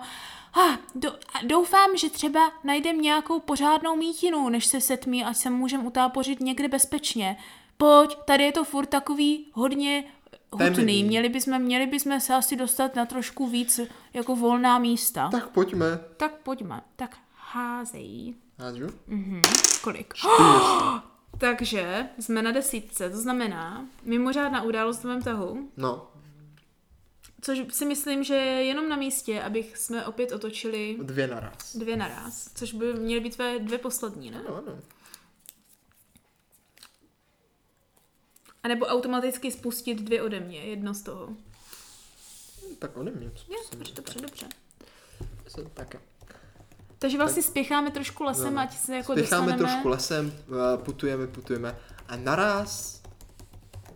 Ah, 0.55 0.77
do, 0.95 1.11
doufám, 1.47 1.97
že 1.97 2.09
třeba 2.09 2.51
najdem 2.63 3.01
nějakou 3.01 3.39
pořádnou 3.39 3.95
mítinu, 3.95 4.49
než 4.49 4.65
se 4.65 4.81
setmí, 4.81 5.25
ať 5.25 5.37
se 5.37 5.49
můžem 5.49 5.85
utápořit 5.85 6.39
někde 6.39 6.67
bezpečně. 6.67 7.37
Pojď, 7.77 8.17
tady 8.25 8.43
je 8.43 8.51
to 8.51 8.63
furt 8.63 8.85
takový 8.85 9.45
hodně 9.53 10.03
hutný. 10.51 10.75
Temný. 10.75 11.03
Měli 11.03 11.29
bychom, 11.29 11.59
měli 11.59 11.87
bychom 11.87 12.19
se 12.19 12.33
asi 12.33 12.55
dostat 12.55 12.95
na 12.95 13.05
trošku 13.05 13.47
víc 13.47 13.79
jako 14.13 14.35
volná 14.35 14.79
místa. 14.79 15.29
Tak 15.31 15.49
pojďme. 15.49 15.85
Tak 16.17 16.33
pojďme. 16.43 16.81
Tak 16.95 17.17
házej. 17.35 18.33
Hážu? 18.59 18.87
Kolik? 19.83 20.13
Takže 21.37 22.09
jsme 22.19 22.41
na 22.41 22.51
desítce, 22.51 23.09
to 23.09 23.17
znamená 23.17 23.85
mimořádná 24.03 24.61
událost 24.61 24.99
v 24.99 25.03
mém 25.07 25.21
tahu, 25.21 25.69
No, 25.77 26.07
což 27.43 27.59
si 27.69 27.85
myslím, 27.85 28.23
že 28.23 28.33
je 28.35 28.63
jenom 28.63 28.89
na 28.89 28.95
místě, 28.95 29.41
abych 29.41 29.77
jsme 29.77 30.05
opět 30.05 30.31
otočili 30.31 30.97
dvě 31.01 31.27
naraz. 31.27 31.75
dvě 31.75 31.97
naraz, 31.97 32.49
což 32.55 32.73
by 32.73 32.93
měly 32.93 33.21
být 33.21 33.35
tvé 33.35 33.59
dvě 33.59 33.77
poslední, 33.77 34.31
ne? 34.31 34.41
No, 34.49 34.55
ano. 34.57 34.79
A 38.63 38.67
nebo 38.67 38.85
automaticky 38.85 39.51
spustit 39.51 40.01
dvě 40.01 40.21
ode 40.21 40.39
mě, 40.39 40.59
jedno 40.59 40.93
z 40.93 41.01
toho. 41.01 41.29
Tak 42.79 42.97
ode 42.97 43.11
mě. 43.11 43.25
Jo, 43.25 43.57
dobře, 43.71 43.93
dobře, 43.95 44.19
dobře. 44.21 44.45
Tak. 45.73 45.95
Takže 46.99 47.17
vlastně 47.17 47.43
spěcháme 47.43 47.91
trošku 47.91 48.23
lesem, 48.23 48.45
No, 48.45 48.51
no. 48.51 48.59
ať 48.59 48.77
se 48.77 48.95
jako 48.95 49.11
Spěcháme 49.13 49.45
dostaneme. 49.51 49.71
trošku 49.73 49.87
lesem, 49.89 50.33
eh, 50.73 50.77
putujeme, 50.77 51.27
putujeme 51.27 51.77
a 52.07 52.15
naraz, 52.15 53.01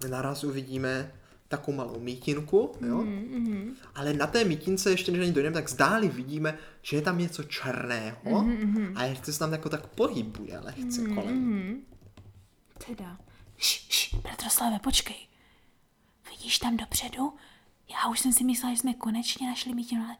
naraz 0.09 0.43
uvidíme 0.43 1.11
takovou 1.47 1.77
malou 1.77 1.99
mítinku, 1.99 2.71
jo? 2.81 2.97
Mhm, 2.97 3.75
Ale 3.95 4.13
na 4.13 4.27
té 4.27 4.43
mítince, 4.43 4.89
ještě 4.91 5.11
než 5.11 5.19
na 5.19 5.25
ní 5.25 5.31
dojdeme, 5.33 5.53
tak 5.53 5.69
zdáli 5.69 6.07
vidíme, 6.07 6.57
že 6.81 6.97
je 6.97 7.01
tam 7.01 7.17
něco 7.17 7.43
černého 7.43 8.41
Mhm, 8.43 8.93
a 8.95 9.03
ještě 9.03 9.33
se 9.33 9.39
tam 9.39 9.51
jako 9.51 9.69
tak 9.69 9.87
pohybuje 9.87 10.59
lehce 10.59 11.01
kolem. 11.15 11.77
Teda. 12.87 13.17
Š, 13.57 13.85
š, 13.89 14.15
bratroslave, 14.23 14.79
počkej. 14.79 15.15
Vidíš 16.31 16.59
tam 16.59 16.77
dopředu? 16.77 17.33
Já 17.91 18.09
už 18.11 18.19
jsem 18.19 18.33
si 18.33 18.43
myslela, 18.43 18.73
že 18.75 18.79
jsme 18.79 18.93
konečně 18.93 19.47
našli 19.47 19.73
mítinu, 19.73 20.03
ale 20.05 20.15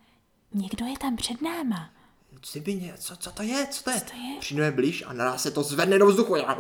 někdo 0.54 0.86
je 0.86 0.98
tam 0.98 1.16
před 1.16 1.42
náma. 1.42 1.90
Cibině, 2.42 2.94
co, 2.98 3.16
co 3.16 3.32
to 3.32 3.44
je, 3.44 3.68
co 3.68 3.84
to 3.84 3.90
je? 3.92 4.02
to 4.02 4.16
je? 4.18 4.40
Přijdeme 4.40 4.72
blíž 4.72 5.04
a 5.08 5.14
naraz 5.14 5.42
se 5.44 5.52
to 5.52 5.64
zvedne 5.64 6.00
do 6.00 6.06
vzduchu. 6.08 6.36
A, 6.36 6.58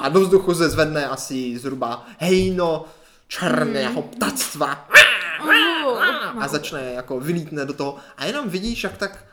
a 0.00 0.08
do 0.08 0.20
vzduchu 0.20 0.54
se 0.54 0.68
zvedne 0.68 1.06
asi 1.06 1.58
zhruba 1.58 2.06
hejno 2.18 2.84
černého 3.28 4.02
ptactva. 4.02 4.88
A 6.40 6.48
začne 6.48 6.80
jako 6.80 7.20
vylítne 7.20 7.64
do 7.64 7.72
toho. 7.72 7.96
A 8.16 8.24
jenom 8.24 8.48
vidíš, 8.48 8.84
jak 8.84 8.96
tak, 8.96 9.24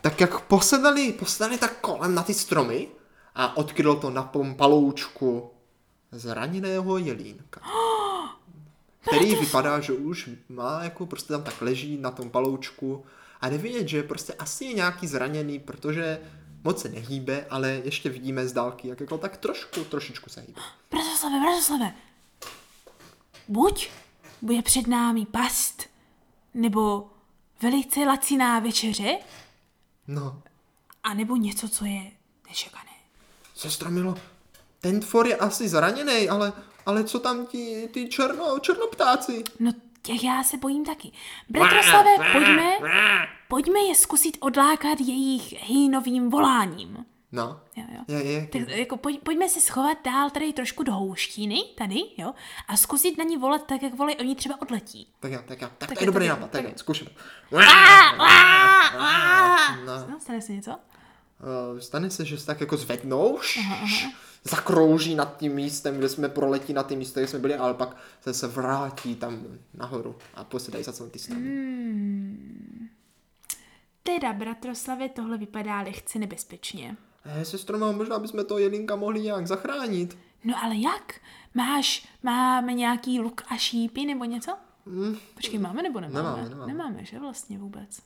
tak 0.00 0.20
jak 0.20 0.40
posedali, 0.40 1.12
posedali 1.12 1.58
tak 1.58 1.80
kolem 1.80 2.14
na 2.14 2.22
ty 2.22 2.34
stromy 2.34 2.88
a 3.34 3.56
odkrylo 3.56 3.96
to 3.96 4.10
na 4.10 4.32
paloučku 4.56 5.50
zraněného 6.12 6.98
jelínka. 6.98 7.60
Který 9.00 9.34
vypadá, 9.34 9.80
že 9.80 9.92
už 9.92 10.30
má 10.48 10.84
jako 10.84 11.06
prostě 11.06 11.32
tam 11.32 11.42
tak 11.42 11.62
leží 11.62 11.96
na 12.00 12.10
tom 12.10 12.30
paloučku 12.30 13.04
a 13.40 13.48
nevidět, 13.48 13.88
že 13.88 14.02
prostě 14.02 14.32
asi 14.32 14.64
je 14.64 14.72
nějaký 14.72 15.06
zraněný, 15.06 15.58
protože 15.58 16.20
moc 16.64 16.82
se 16.82 16.88
nehýbe, 16.88 17.46
ale 17.50 17.70
ještě 17.84 18.08
vidíme 18.08 18.48
z 18.48 18.52
dálky, 18.52 18.88
jak 18.88 19.00
jako 19.00 19.18
tak 19.18 19.36
trošku, 19.36 19.84
trošičku 19.84 20.30
se 20.30 20.40
hýbe. 20.40 20.60
Bratroslave, 20.90 21.40
bratroslave. 21.40 21.92
Buď 23.48 23.88
bude 24.42 24.62
před 24.62 24.86
námi 24.86 25.26
past, 25.26 25.82
nebo 26.54 27.10
velice 27.62 28.00
laciná 28.00 28.58
večeře, 28.58 29.18
No, 30.10 30.42
a 31.02 31.14
nebo 31.14 31.36
něco, 31.36 31.68
co 31.68 31.84
je 31.84 32.10
nečekané. 32.48 32.90
sestra 33.54 33.90
Milo, 33.90 34.14
ten 34.80 35.00
tvor 35.00 35.26
je 35.26 35.36
asi 35.36 35.68
zraněný, 35.68 36.28
ale, 36.28 36.52
ale 36.86 37.04
co 37.04 37.18
tam 37.18 37.46
ti, 37.46 37.88
ty 37.92 38.08
černo, 38.08 38.58
černoptáci? 38.58 39.44
No, 39.60 39.72
těch 40.02 40.24
já 40.24 40.42
se 40.44 40.56
bojím 40.56 40.84
taky. 40.84 41.12
Bratroslave, 41.48 42.10
pojďme, 42.32 42.70
pojďme 43.48 43.80
je 43.80 43.94
zkusit 43.94 44.36
odlákat 44.40 45.00
jejich 45.00 45.52
hýnovým 45.62 46.30
voláním. 46.30 47.06
No, 47.32 47.60
Jo, 47.76 47.84
jo. 47.94 48.00
je, 48.08 48.24
je, 48.24 48.46
Tak 48.46 48.68
jako 48.68 48.96
pojď, 48.96 49.20
pojďme 49.22 49.48
se 49.48 49.60
schovat 49.60 49.98
dál 50.04 50.30
tady 50.30 50.52
trošku 50.52 50.82
do 50.82 50.92
houštiny, 50.92 51.56
tady, 51.78 52.00
jo, 52.18 52.34
a 52.68 52.76
zkusit 52.76 53.18
na 53.18 53.24
ní 53.24 53.36
volat 53.36 53.66
tak, 53.66 53.82
jak 53.82 53.94
volají, 53.94 54.16
oni 54.16 54.34
třeba 54.34 54.62
odletí. 54.62 55.08
tak 55.20 55.32
jo, 55.32 55.40
tak 55.48 55.62
jo, 55.62 55.68
tak, 55.78 55.88
Tak 55.88 55.98
to 55.98 56.04
je 56.04 56.06
dobrý 56.06 56.28
nápad, 56.28 56.50
tak 56.50 56.64
jo, 56.64 56.70
zkusím. 56.76 57.08
No. 57.52 57.58
No, 60.10 60.20
stane 60.20 60.40
se 60.40 60.52
něco? 60.52 60.70
Uh, 60.70 61.78
stane 61.78 62.10
se, 62.10 62.24
že 62.24 62.38
se 62.38 62.46
tak 62.46 62.60
jako 62.60 62.76
zvednou, 62.76 63.38
zakrouží 64.44 65.14
nad 65.14 65.36
tím 65.36 65.54
místem, 65.54 65.98
kde 65.98 66.08
jsme 66.08 66.28
proletí 66.28 66.72
na 66.72 66.82
tím 66.82 66.98
místě, 66.98 67.20
kde 67.20 67.28
jsme 67.28 67.38
byli, 67.38 67.54
ale 67.54 67.74
pak 67.74 67.96
se, 68.20 68.34
se 68.34 68.46
vrátí 68.48 69.14
tam 69.16 69.44
nahoru 69.74 70.16
a 70.34 70.44
posedají 70.44 70.84
za 70.84 70.92
celý 70.92 71.10
ty. 71.10 71.18
Hmm. 71.34 72.88
Teda, 74.02 74.32
bratroslavě, 74.32 75.08
tohle 75.08 75.38
vypadá 75.38 75.80
lehce 75.82 76.18
nebezpečně. 76.18 76.96
Eh, 77.30 77.44
sestro, 77.44 77.78
mám, 77.78 77.96
možná 77.96 78.18
bychom 78.18 78.44
toho 78.44 78.58
jelínka 78.58 78.96
mohli 78.96 79.20
nějak 79.20 79.46
zachránit. 79.46 80.18
No 80.44 80.54
ale 80.64 80.76
jak? 80.76 81.20
Máš, 81.54 82.08
máme 82.22 82.74
nějaký 82.74 83.20
luk 83.20 83.42
a 83.48 83.56
šípy 83.56 84.04
nebo 84.04 84.24
něco? 84.24 84.56
Počkej, 85.34 85.58
máme 85.58 85.82
nebo 85.82 86.00
nemáme? 86.00 86.28
Nemáme, 86.28 86.48
nemáme. 86.48 86.72
nemáme 86.72 87.04
že 87.04 87.18
vlastně 87.18 87.58
vůbec? 87.58 88.02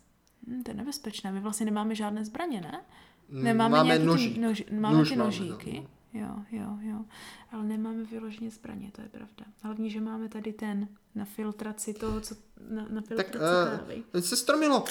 Hm, 0.46 0.62
to 0.62 0.70
je 0.70 0.74
nebezpečné, 0.74 1.32
my 1.32 1.40
vlastně 1.40 1.66
nemáme 1.66 1.94
žádné 1.94 2.24
zbraně, 2.24 2.60
ne? 2.60 2.84
Mm, 3.28 3.56
máme 3.56 3.82
nějaký 3.84 4.00
ty 4.02 4.06
nožík. 4.06 4.38
Nož, 4.38 4.64
máme 4.70 4.98
Nůž 4.98 5.08
ty 5.08 5.16
máme, 5.16 5.26
nožíky. 5.26 5.88
Jo, 6.12 6.28
jo, 6.50 6.78
jo. 6.80 7.04
Ale 7.52 7.62
nemáme 7.64 8.04
vyloženě 8.04 8.50
zbraně, 8.50 8.90
to 8.94 9.00
je 9.00 9.08
pravda. 9.08 9.44
Hlavně, 9.62 9.90
že 9.90 10.00
máme 10.00 10.28
tady 10.28 10.52
ten 10.52 10.88
na 11.14 11.24
filtraci 11.24 11.94
toho, 11.94 12.20
co 12.20 12.34
na, 12.68 12.86
na 12.90 13.00
Tak, 13.00 13.30
filtraci 13.30 14.04
uh, 14.14 14.20
sestro 14.20 14.58
Milo, 14.58 14.84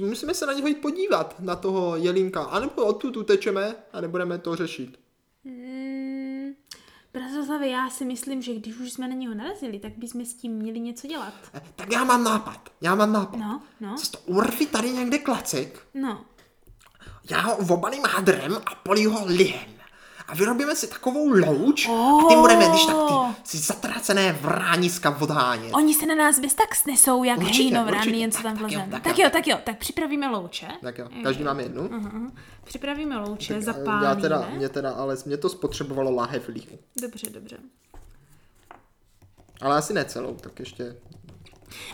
musíme 0.00 0.34
se 0.34 0.46
na 0.46 0.52
něho 0.52 0.68
jít 0.68 0.80
podívat, 0.80 1.40
na 1.40 1.56
toho 1.56 1.96
jelínka, 1.96 2.42
anebo 2.42 2.84
odtud 2.86 3.16
utečeme 3.16 3.74
a 3.92 4.00
nebudeme 4.00 4.38
to 4.38 4.56
řešit. 4.56 4.98
Mm, 5.44 6.50
Brazoslave, 7.12 7.68
já 7.68 7.90
si 7.90 8.04
myslím, 8.04 8.42
že 8.42 8.54
když 8.54 8.76
už 8.76 8.92
jsme 8.92 9.08
na 9.08 9.14
něho 9.14 9.34
narazili, 9.34 9.78
tak 9.78 9.92
bychom 9.98 10.24
s 10.24 10.34
tím 10.34 10.52
měli 10.52 10.80
něco 10.80 11.06
dělat. 11.06 11.34
Eh, 11.54 11.62
Tak 11.76 11.92
já 11.92 12.04
mám 12.04 12.24
nápad, 12.24 12.72
já 12.80 12.94
mám 12.94 13.12
nápad. 13.12 13.36
No, 13.38 13.62
no, 13.80 13.96
Cesto, 13.96 14.18
urvi 14.26 14.66
tady 14.66 14.90
někde 14.90 15.18
klacek, 15.18 15.86
no. 15.94 16.24
já 17.30 17.40
ho 17.40 17.56
obalím 17.56 18.02
hadrem 18.04 18.56
a 18.66 18.74
polí 18.74 19.06
ho 19.06 19.26
lihem. 19.26 19.70
A 20.32 20.34
vyrobíme 20.34 20.76
si 20.76 20.86
takovou 20.86 21.28
louč 21.28 21.88
a 21.88 22.28
ty 22.28 22.34
budeme, 22.36 22.68
když 22.68 22.84
tak 22.86 22.96
ty 22.96 23.14
si 23.44 23.58
zatracené 23.58 24.32
vrániska 24.32 25.16
odhánět. 25.20 25.74
Oni 25.74 25.94
se 25.94 26.06
na 26.06 26.14
nás 26.14 26.38
bez 26.38 26.54
tak 26.54 26.74
snesou, 26.74 27.24
jak 27.24 27.38
Určitě, 27.38 27.62
hejnovrany, 27.62 27.98
určitě. 27.98 28.16
jen 28.16 28.30
co 28.32 28.42
Tak, 28.42 28.44
tam 28.44 28.52
tak 28.58 28.62
jo, 28.72 28.78
vlezem. 28.78 28.90
tak 28.90 29.02
Tak 29.02 29.18
jo. 29.18 29.30
tak 29.32 29.46
jo, 29.46 29.58
tak 29.64 29.78
připravíme 29.78 30.28
louče. 30.28 30.68
Tak 30.82 30.98
jo, 30.98 31.08
každý 31.22 31.44
máme 31.44 31.62
jednu. 31.62 31.82
Mhm. 31.82 32.36
Připravíme 32.64 33.18
louče, 33.18 33.54
Já 33.54 33.60
zapálíme. 33.60 34.22
teda, 34.22 34.48
mě 34.56 34.68
teda, 34.68 34.92
ale 34.92 35.16
mě 35.26 35.36
to 35.36 35.48
spotřebovalo 35.48 36.10
láhev 36.10 36.48
lihu. 36.48 36.78
Dobře, 37.00 37.30
dobře. 37.30 37.56
Ale 39.60 39.76
asi 39.76 39.92
ne 39.94 40.04
celou, 40.04 40.34
tak 40.34 40.60
ještě... 40.60 40.96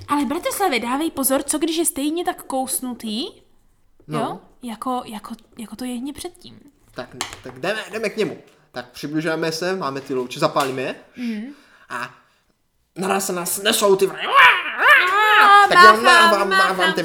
Ale 0.08 0.24
Bratislave, 0.24 0.80
dávej 0.80 1.10
pozor, 1.10 1.42
co 1.42 1.58
když 1.58 1.76
je 1.76 1.84
stejně 1.84 2.24
tak 2.24 2.42
kousnutý, 2.42 3.26
No. 4.06 4.18
jo? 4.18 4.40
Jako, 4.62 5.02
jako, 5.04 5.34
jako 5.58 5.76
to 5.76 5.84
jehně 5.84 6.12
předtím. 6.12 6.58
Tak, 6.98 7.08
tak 7.42 7.58
jdeme, 7.58 7.80
jdeme 7.92 8.08
k 8.08 8.16
němu. 8.16 8.38
Tak 8.72 8.88
přibližujeme 8.90 9.52
se, 9.52 9.76
máme 9.76 10.00
ty 10.00 10.14
louče, 10.14 10.40
zapálíme 10.40 10.82
je. 10.82 10.94
Mhm. 11.16 11.46
A 11.88 12.14
naraz 12.96 13.26
se 13.26 13.32
nás 13.32 13.62
nesou 13.62 13.96
ty 13.96 14.06
vrany. 14.06 14.22
A, 14.26 15.68
Tak 15.68 15.78
já 15.84 15.92
mávám, 15.92 16.48
mávám, 16.48 16.92
ty. 16.92 17.02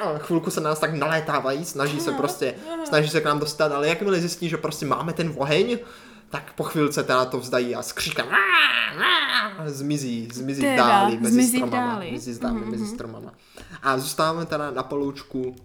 A 0.00 0.18
chvilku 0.18 0.50
se 0.50 0.60
nás 0.60 0.78
tak 0.78 0.94
nalétávají, 0.94 1.64
snaží 1.64 2.00
se 2.00 2.12
prostě, 2.12 2.54
snaží 2.84 3.08
se 3.10 3.20
k 3.20 3.24
nám 3.24 3.38
dostat, 3.38 3.72
ale 3.72 3.88
jakmile 3.88 4.20
zjistí, 4.20 4.48
že 4.48 4.56
prostě 4.56 4.86
máme 4.86 5.12
ten 5.12 5.34
oheň, 5.36 5.78
tak 6.30 6.52
po 6.52 6.62
chvilce 6.62 7.02
teda 7.02 7.24
to 7.24 7.38
vzdají 7.38 7.74
a 7.74 7.82
s 7.82 7.92
kříkem 7.92 8.26
zmizí, 9.66 10.28
zmizí 10.32 10.62
Teda, 10.62 10.86
dáli, 10.86 11.18
mezi 11.18 11.34
zmizí 11.34 11.56
stromama, 11.58 11.92
dáli. 11.92 12.12
mezi, 12.12 12.34
zdáli, 12.34 12.60
mezi 12.60 12.86
stromama. 12.86 13.32
A 13.82 13.98
zůstáváme 13.98 14.46
teda 14.46 14.70
na 14.70 14.82
paloučku 14.82 15.56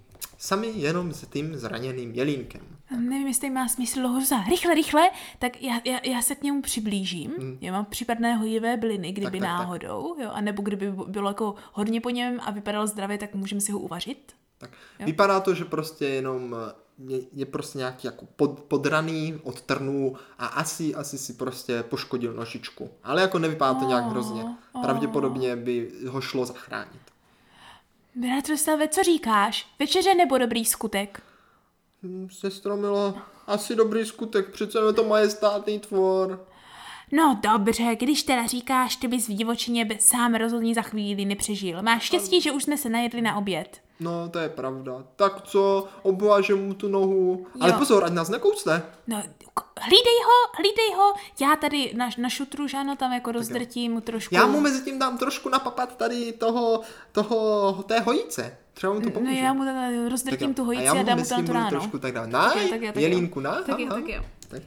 sami 0.42 0.68
jenom 0.76 1.14
s 1.14 1.28
tím 1.28 1.58
zraněným 1.58 2.12
jelínkem. 2.12 2.62
Nevím, 2.92 3.28
jestli 3.28 3.50
má 3.50 3.68
smysl 3.68 4.08
hoza. 4.08 4.44
Rychle, 4.50 4.74
rychle, 4.74 5.10
tak 5.39 5.62
já, 5.62 5.82
já, 5.86 6.00
já 6.04 6.22
se 6.22 6.36
k 6.36 6.44
němu 6.44 6.62
přiblížím. 6.62 7.32
Hmm. 7.39 7.58
Já 7.62 7.72
mám 7.72 7.86
případné 7.86 8.36
hojivé 8.36 8.78
byliny, 8.78 9.12
kdyby 9.12 9.39
Tak, 9.39 9.50
tak, 9.50 9.58
tak. 9.58 9.60
náhodou, 9.60 10.16
jo, 10.22 10.30
a 10.34 10.42
nebo 10.42 10.64
kdyby 10.64 10.92
bylo 10.92 11.30
jako 11.30 11.56
hodně 11.74 12.02
po 12.02 12.10
něm 12.10 12.39
a 12.44 12.52
vypadal 12.52 12.88
zdravě, 12.88 13.18
tak 13.18 13.36
můžeme 13.36 13.62
si 13.62 13.72
ho 13.72 13.80
uvařit. 13.80 14.36
Tak 14.58 14.72
vypadá 15.06 15.39
to, 15.39 15.54
že 15.54 15.66
prostě 15.66 16.06
jenom 16.06 16.56
eh, 16.70 16.74
je, 17.14 17.20
je 17.34 17.46
prostě 17.46 17.78
nějaký 17.78 18.08
jako 18.08 18.26
pod, 18.36 18.60
podraný 18.60 19.39
od 19.44 19.62
trnů 19.62 20.16
a 20.39 20.46
asi, 20.46 20.96
asi 20.96 21.18
si 21.18 21.34
prostě 21.34 21.84
poškodil 21.84 22.34
nožičku. 22.34 22.89
Ale 23.04 23.22
jako 23.22 23.39
nevypadá 23.39 23.80
to 23.80 23.86
nějak 23.86 24.06
hrozně. 24.06 24.44
Pravděpodobně 24.82 25.56
by 25.56 25.92
ho 26.08 26.22
šlo 26.22 26.46
zachránit. 26.46 27.11
Bratrostave, 28.16 28.88
co 28.88 29.03
říkáš? 29.03 29.68
Večeře 29.80 30.16
nebo 30.16 30.38
dobrý 30.38 30.66
skutek? 30.66 31.22
Hm, 32.03 32.28
Sestro 32.32 32.78
Milo, 32.78 33.18
asi 33.47 33.76
dobrý 33.76 34.05
skutek, 34.05 34.49
přece 34.51 34.80
je 34.88 34.93
to 34.93 35.03
majestátný 35.03 35.80
tvor. 35.80 36.45
No 37.12 37.39
dobře, 37.43 37.95
když 37.99 38.24
teda 38.24 38.45
říkáš, 38.45 38.95
ty 38.95 39.07
bys 39.07 39.28
v 39.28 39.34
divočině 39.34 39.86
by 39.86 39.97
sám 39.99 40.36
rozhodně 40.36 40.74
za 40.76 40.82
chvíli 40.82 41.26
nepřežil. 41.26 41.82
Máš 41.82 42.03
štěstí, 42.03 42.41
že 42.41 42.51
už 42.51 42.64
jsme 42.64 42.78
se 42.78 42.89
najedli 42.89 43.22
na 43.22 43.36
oběd. 43.38 43.82
No, 43.99 44.30
to 44.30 44.39
je 44.39 44.49
pravda. 44.49 45.03
Tak 45.16 45.41
co, 45.41 45.88
obvážem 46.01 46.68
mu 46.68 46.74
tu 46.74 46.88
nohu. 46.88 47.45
Ale 47.59 47.72
Jo. 47.72 47.78
pozor, 47.80 48.05
ať 48.05 48.12
nás 48.14 48.30
nekousne. 48.30 48.84
No, 49.07 49.18
hlídej 49.82 50.18
ho, 50.26 50.51
hlídej 50.57 50.93
ho. 50.97 51.14
Já 51.41 51.55
tady 51.55 51.93
na, 51.95 52.09
na 52.18 52.30
šutru, 52.30 52.68
že 52.68 52.78
ano, 52.78 52.95
tam 52.95 53.14
jako 53.14 53.32
rozdrtím 53.32 53.91
mu 53.91 54.01
trošku. 54.01 54.36
Já 54.36 54.45
mu 54.45 54.62
mezi 54.62 54.84
tím 54.84 54.99
dám 54.99 55.18
trošku 55.18 55.49
napapat 55.49 55.95
tady 55.97 56.32
toho, 56.32 56.82
toho, 57.12 57.74
té 57.88 57.99
hojíce. 57.99 58.57
Třeba 58.74 58.93
mu 58.93 58.99
to 58.99 59.05
No 59.05 59.12
pomůže. 59.12 59.39
já 59.39 59.53
mu 59.53 59.64
tady 59.66 60.09
rozdrtím 60.09 60.53
tu 60.53 60.64
hojíci 60.66 60.84
já 60.86 60.91
a 60.91 61.03
dám 61.03 61.20
mu 61.20 61.26
tam 61.26 61.45
tu 61.45 61.53
ráno. 61.53 61.70
trošku 61.70 61.99
tak 61.99 62.14
dát. 62.14 62.30
Na, 62.30 62.49
Tak 62.53 62.62
jo, 62.62 62.70
tak 62.70 62.82
jo, 62.82 62.91
tak 62.93 63.03
jelínku, 63.03 63.39
na. 63.39 63.62
Tak 63.62 63.80
jo, 63.80 63.89
tak 63.89 64.07
jo. 64.07 64.22
Tak. 64.47 64.62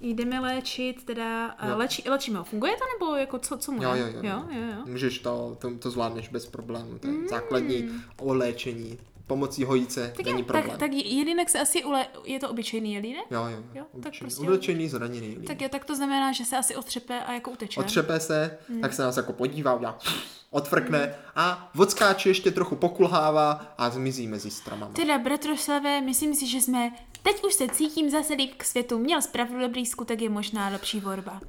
Jdeme 0.00 0.40
léčit, 0.40 1.04
teda 1.04 1.56
Jo. 1.68 1.76
léči, 1.78 2.02
léčíme 2.10 2.38
ho. 2.38 2.44
Funguje 2.44 2.72
to 2.72 2.84
nebo 2.98 3.16
jako 3.16 3.38
co, 3.38 3.56
co 3.56 3.72
mu 3.72 3.82
Jo, 3.82 3.94
jo, 3.94 4.06
jo. 4.06 4.12
jo, 4.22 4.42
jo, 4.50 4.60
jo. 4.76 4.82
Můžeš 4.86 5.18
to, 5.18 5.56
to, 5.60 5.70
to 5.78 5.90
zvládneš 5.90 6.28
bez 6.28 6.46
problémů. 6.46 6.98
To 6.98 7.06
je 7.06 7.12
Mm. 7.12 7.28
základní 7.28 7.90
oléčení. 8.20 8.98
Pomocí 9.26 9.64
hojíce 9.64 10.12
Tak, 10.16 10.26
není 10.26 10.38
je, 10.38 10.44
problém. 10.44 10.70
tak, 10.70 10.78
tak 10.78 10.92
jelínek 10.92 11.50
se 11.50 11.60
asi 11.60 11.84
ule... 11.84 12.06
Je 12.24 12.38
to 12.40 12.50
obyčejný 12.50 12.94
jelínek? 12.94 13.24
Jo, 13.30 13.44
jo, 13.44 13.50
Jo, 13.50 13.62
jo. 13.74 13.84
tak 13.92 13.94
Obyčejný, 13.94 14.18
prostě- 14.20 14.46
Ulečený, 14.46 14.88
zraněný 14.88 15.26
jelínek. 15.26 15.46
Tak 15.48 15.60
jo, 15.60 15.68
tak 15.68 15.84
to 15.84 15.96
znamená, 15.96 16.32
že 16.32 16.44
se 16.44 16.56
asi 16.56 16.76
otřepe 16.76 17.20
a 17.20 17.32
jako 17.32 17.50
uteče. 17.50 17.80
Otřepe 17.80 18.20
se, 18.20 18.58
Mm. 18.68 18.80
tak 18.80 18.92
se 18.92 19.02
nás 19.02 19.16
jako 19.16 19.32
podívá, 19.32 19.74
udělá 19.74 19.98
odfrkne 20.50 21.14
a 21.36 21.70
odskáče 21.78 22.28
ještě 22.30 22.50
trochu 22.50 22.76
pokulhává 22.76 23.74
a 23.78 23.90
zmizí 23.90 24.26
mezi 24.26 24.50
stramama. 24.50 24.92
Teda, 24.94 25.18
bratroslave, 25.18 26.00
myslím 26.00 26.34
si, 26.34 26.46
že 26.46 26.60
jsme... 26.60 26.92
Teď 27.22 27.44
už 27.44 27.54
se 27.54 27.68
cítím 27.68 28.10
zase 28.10 28.34
líp 28.34 28.52
k 28.56 28.64
světu. 28.64 28.98
Měl 28.98 29.22
zpravdu 29.22 29.58
dobrý 29.60 29.86
skutek, 29.86 30.20
je 30.22 30.28
možná 30.28 30.68
lepší 30.68 31.00
vorba. 31.00 31.40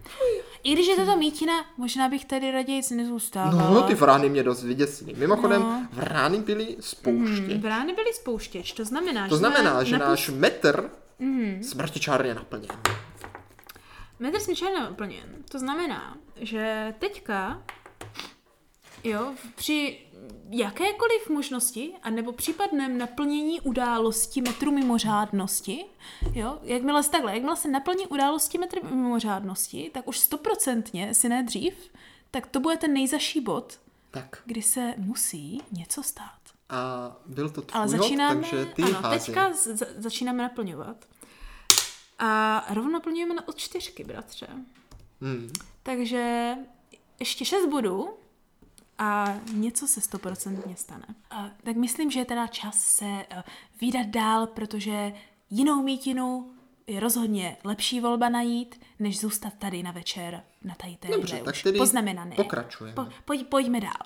I 0.64 0.74
když 0.74 0.88
je 0.88 0.96
toto 0.96 1.18
mítina, 1.18 1.54
možná 1.78 2.10
bych 2.10 2.26
tady 2.26 2.52
raději 2.52 2.82
nezůstávala. 2.96 3.70
No, 3.74 3.84
ty 3.84 3.94
vrány 3.96 4.30
mě 4.30 4.44
dost 4.44 4.64
vyděsily. 4.64 5.14
Mimochodem, 5.18 5.62
No. 5.62 5.88
vrány 5.94 6.38
byly 6.40 6.78
spouště. 6.80 7.42
Hmm, 7.42 7.58
Brány 7.62 7.94
byly 7.94 8.14
spouštěč, 8.14 8.72
to 8.74 8.86
znamená, 8.86 9.28
To 9.30 9.36
že 9.36 9.40
znamená, 9.40 9.84
že 9.84 9.98
napus- 9.98 10.10
náš 10.10 10.30
metr 10.30 10.90
Mhm. 11.20 11.64
smrtičár 11.64 12.26
je 12.26 12.36
naplněn. 12.36 12.70
Metr 14.20 14.40
smyčel 14.40 14.74
naplněn. 14.80 15.36
To 15.52 15.60
znamená, 15.60 16.18
že 16.36 16.94
teďka, 17.00 17.62
jo, 19.04 19.34
při 19.56 19.98
jakékoliv 20.50 21.30
možnosti, 21.30 21.94
anebo 22.04 22.32
případném 22.32 22.98
naplnění 22.98 23.62
události 23.62 24.42
metru 24.42 24.72
mimořádnosti, 24.72 25.86
jo, 26.34 26.60
jakmile 26.64 27.04
se 27.04 27.12
takhle, 27.12 27.34
jakmile 27.34 27.56
se 27.58 27.68
naplní 27.68 28.08
události 28.08 28.58
metru 28.58 28.82
mimořádnosti, 28.90 29.92
tak 29.94 30.08
už 30.08 30.20
stoprocentně, 30.20 31.14
si 31.14 31.30
ne 31.30 31.44
dřív, 31.44 31.74
tak 32.32 32.48
to 32.48 32.60
bude 32.60 32.78
ten 32.78 32.94
nejzaší 32.94 33.42
bod, 33.42 33.80
Tak 34.12 34.42
kdy 34.46 34.62
se 34.62 34.94
musí 34.98 35.62
něco 35.72 36.04
stát. 36.04 36.40
a 36.70 37.12
byl 37.26 37.50
to 37.50 37.62
tvůj 37.62 37.82
Ale 37.82 37.88
hod, 37.92 37.98
začínáme, 38.02 38.42
takže 38.42 38.66
ty 38.66 38.84
ano, 38.84 39.10
teďka 39.10 39.54
za- 39.54 39.86
začínáme 39.98 40.44
naplňovat. 40.44 41.06
A 42.20 42.66
rovno 42.70 42.92
naplňujeme 42.92 43.34
na 43.34 43.48
od 43.48 43.56
čtyřky, 43.58 44.04
bratře. 44.04 44.48
Hmm. 45.22 45.50
Takže 45.84 46.54
ještě 47.20 47.46
šest 47.46 47.66
bodů 47.66 48.10
a 49.02 49.36
něco 49.54 49.88
se 49.88 50.02
stoprocentně 50.02 50.76
stane. 50.76 51.06
A, 51.30 51.50
tak 51.64 51.76
myslím, 51.76 52.12
že 52.12 52.20
je 52.20 52.26
teda 52.26 52.48
čas 52.48 52.84
se 52.84 53.06
uh, 53.06 53.42
výdat 53.82 54.08
dál, 54.08 54.48
protože 54.48 55.14
jinou 55.50 55.84
mítinu 55.84 56.54
je 56.88 57.00
rozhodně 57.00 57.58
lepší 57.64 58.00
volba 58.00 58.30
najít, 58.30 58.82
než 59.00 59.20
zůstat 59.20 59.54
tady 59.54 59.84
na 59.84 59.92
večer 59.92 60.44
na 60.64 60.76
tady 60.76 60.96
té 60.96 61.08
Dobře, 61.08 61.42
tak 61.46 61.56
už 61.56 61.64
tedy 61.64 61.78
poznamenané. 61.78 62.36
pokračujeme. 62.36 62.96
Po, 62.96 63.08
pojď, 63.26 63.48
pojďme 63.48 63.82
dál. 63.82 64.04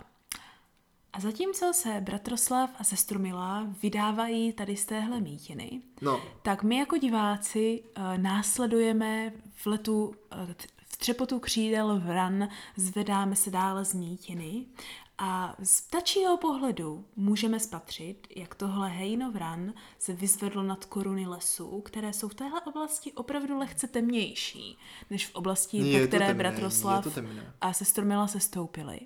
A 1.14 1.20
zatímco 1.20 1.74
se 1.74 2.02
Bratroslav 2.02 2.70
a 2.80 2.84
sestru 2.84 3.20
Milá 3.20 3.68
vydávají 3.84 4.54
tady 4.54 4.78
z 4.78 4.86
téhle 4.86 5.20
mítiny, 5.22 5.82
No, 6.02 6.22
tak 6.42 6.64
my 6.64 6.78
jako 6.78 6.98
diváci 6.98 7.84
uh, 7.98 8.18
následujeme 8.18 9.34
v 9.56 9.66
letu 9.66 10.06
uh, 10.06 10.16
v 10.96 10.98
třepotu 10.98 11.40
křídel 11.40 12.00
vran, 12.00 12.48
zvedáme 12.78 13.36
se 13.36 13.52
dále 13.52 13.86
z 13.86 13.94
mítiny 13.94 14.66
a 15.18 15.56
z 15.64 15.82
ptačího 15.82 16.38
pohledu 16.38 17.06
můžeme 17.16 17.60
spatřit, 17.60 18.28
jak 18.36 18.56
tohle 18.56 18.90
hejno 18.90 19.32
vran 19.32 19.74
se 20.00 20.14
vyzvedlo 20.14 20.64
nad 20.64 20.86
koruny 20.86 21.28
lesů, 21.28 21.82
které 21.82 22.14
jsou 22.14 22.28
v 22.28 22.34
téhle 22.34 22.62
oblasti 22.62 23.14
opravdu 23.14 23.58
lehce 23.58 23.88
temnější, 23.88 24.78
než 25.10 25.28
v 25.28 25.36
oblasti, 25.36 25.78
Je 25.78 26.08
které 26.08 26.28
temné, 26.28 26.44
Bratroslav 26.44 27.08
a 27.62 27.74
sestromila 27.74 28.28
se 28.28 28.40
stoupili. 28.40 29.00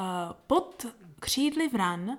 Uh, 0.00 0.06
pod 0.46 0.86
křídly 1.20 1.68
vran 1.68 2.18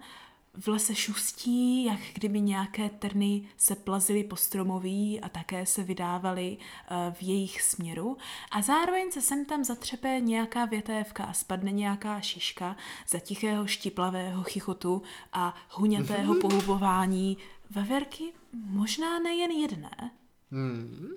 v 0.57 0.67
lese 0.67 0.95
šustí, 0.95 1.85
jak 1.85 1.99
kdyby 2.13 2.41
nějaké 2.41 2.89
trny 2.89 3.49
se 3.57 3.75
plazily 3.75 4.23
po 4.23 4.35
stromoví 4.35 5.21
a 5.21 5.29
také 5.29 5.65
se 5.65 5.83
vydávaly 5.83 6.57
uh, 6.57 7.13
v 7.13 7.23
jejich 7.23 7.61
směru. 7.61 8.17
A 8.51 8.61
zároveň 8.61 9.11
se 9.11 9.21
sem 9.21 9.45
tam 9.45 9.63
zatřepe 9.63 10.19
nějaká 10.19 10.65
větévka 10.65 11.23
a 11.23 11.33
spadne 11.33 11.71
nějaká 11.71 12.21
šiška 12.21 12.75
za 13.07 13.19
tichého 13.19 13.67
štiplavého 13.67 14.43
chichotu 14.43 15.01
a 15.33 15.55
huňatého 15.69 16.35
pohubování 16.35 17.37
veverky, 17.69 18.33
možná 18.53 19.19
nejen 19.19 19.51
jedné. 19.51 20.11
hmm. 20.51 21.15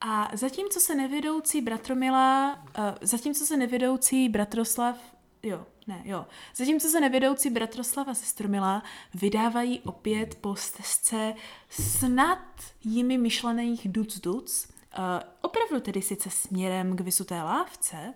A 0.00 0.30
zatímco 0.32 0.80
se 0.80 0.94
nevědoucí 0.94 1.60
bratromila, 1.60 2.54
uh, 2.54 2.84
zatímco 3.00 3.46
se 3.46 3.56
nevědoucí 3.56 4.28
bratroslav, 4.28 4.96
jo, 5.42 5.66
ne, 5.86 6.02
jo, 6.04 6.26
zatímco 6.54 6.88
se 6.88 7.00
nevědoucí 7.00 7.50
bratroslav 7.50 8.08
a 8.08 8.14
sestromila 8.14 8.82
vydávají 9.14 9.80
opět 9.80 10.34
po 10.34 10.56
stezce 10.56 11.34
snad 11.70 12.38
jimi 12.84 13.18
myšlených 13.18 13.88
duc 13.88 14.18
duc, 14.20 14.68
uh, 14.98 15.04
opravdu 15.40 15.80
tedy 15.80 16.02
sice 16.02 16.30
směrem 16.30 16.96
k 16.96 17.00
vysuté 17.00 17.42
lávce, 17.42 18.14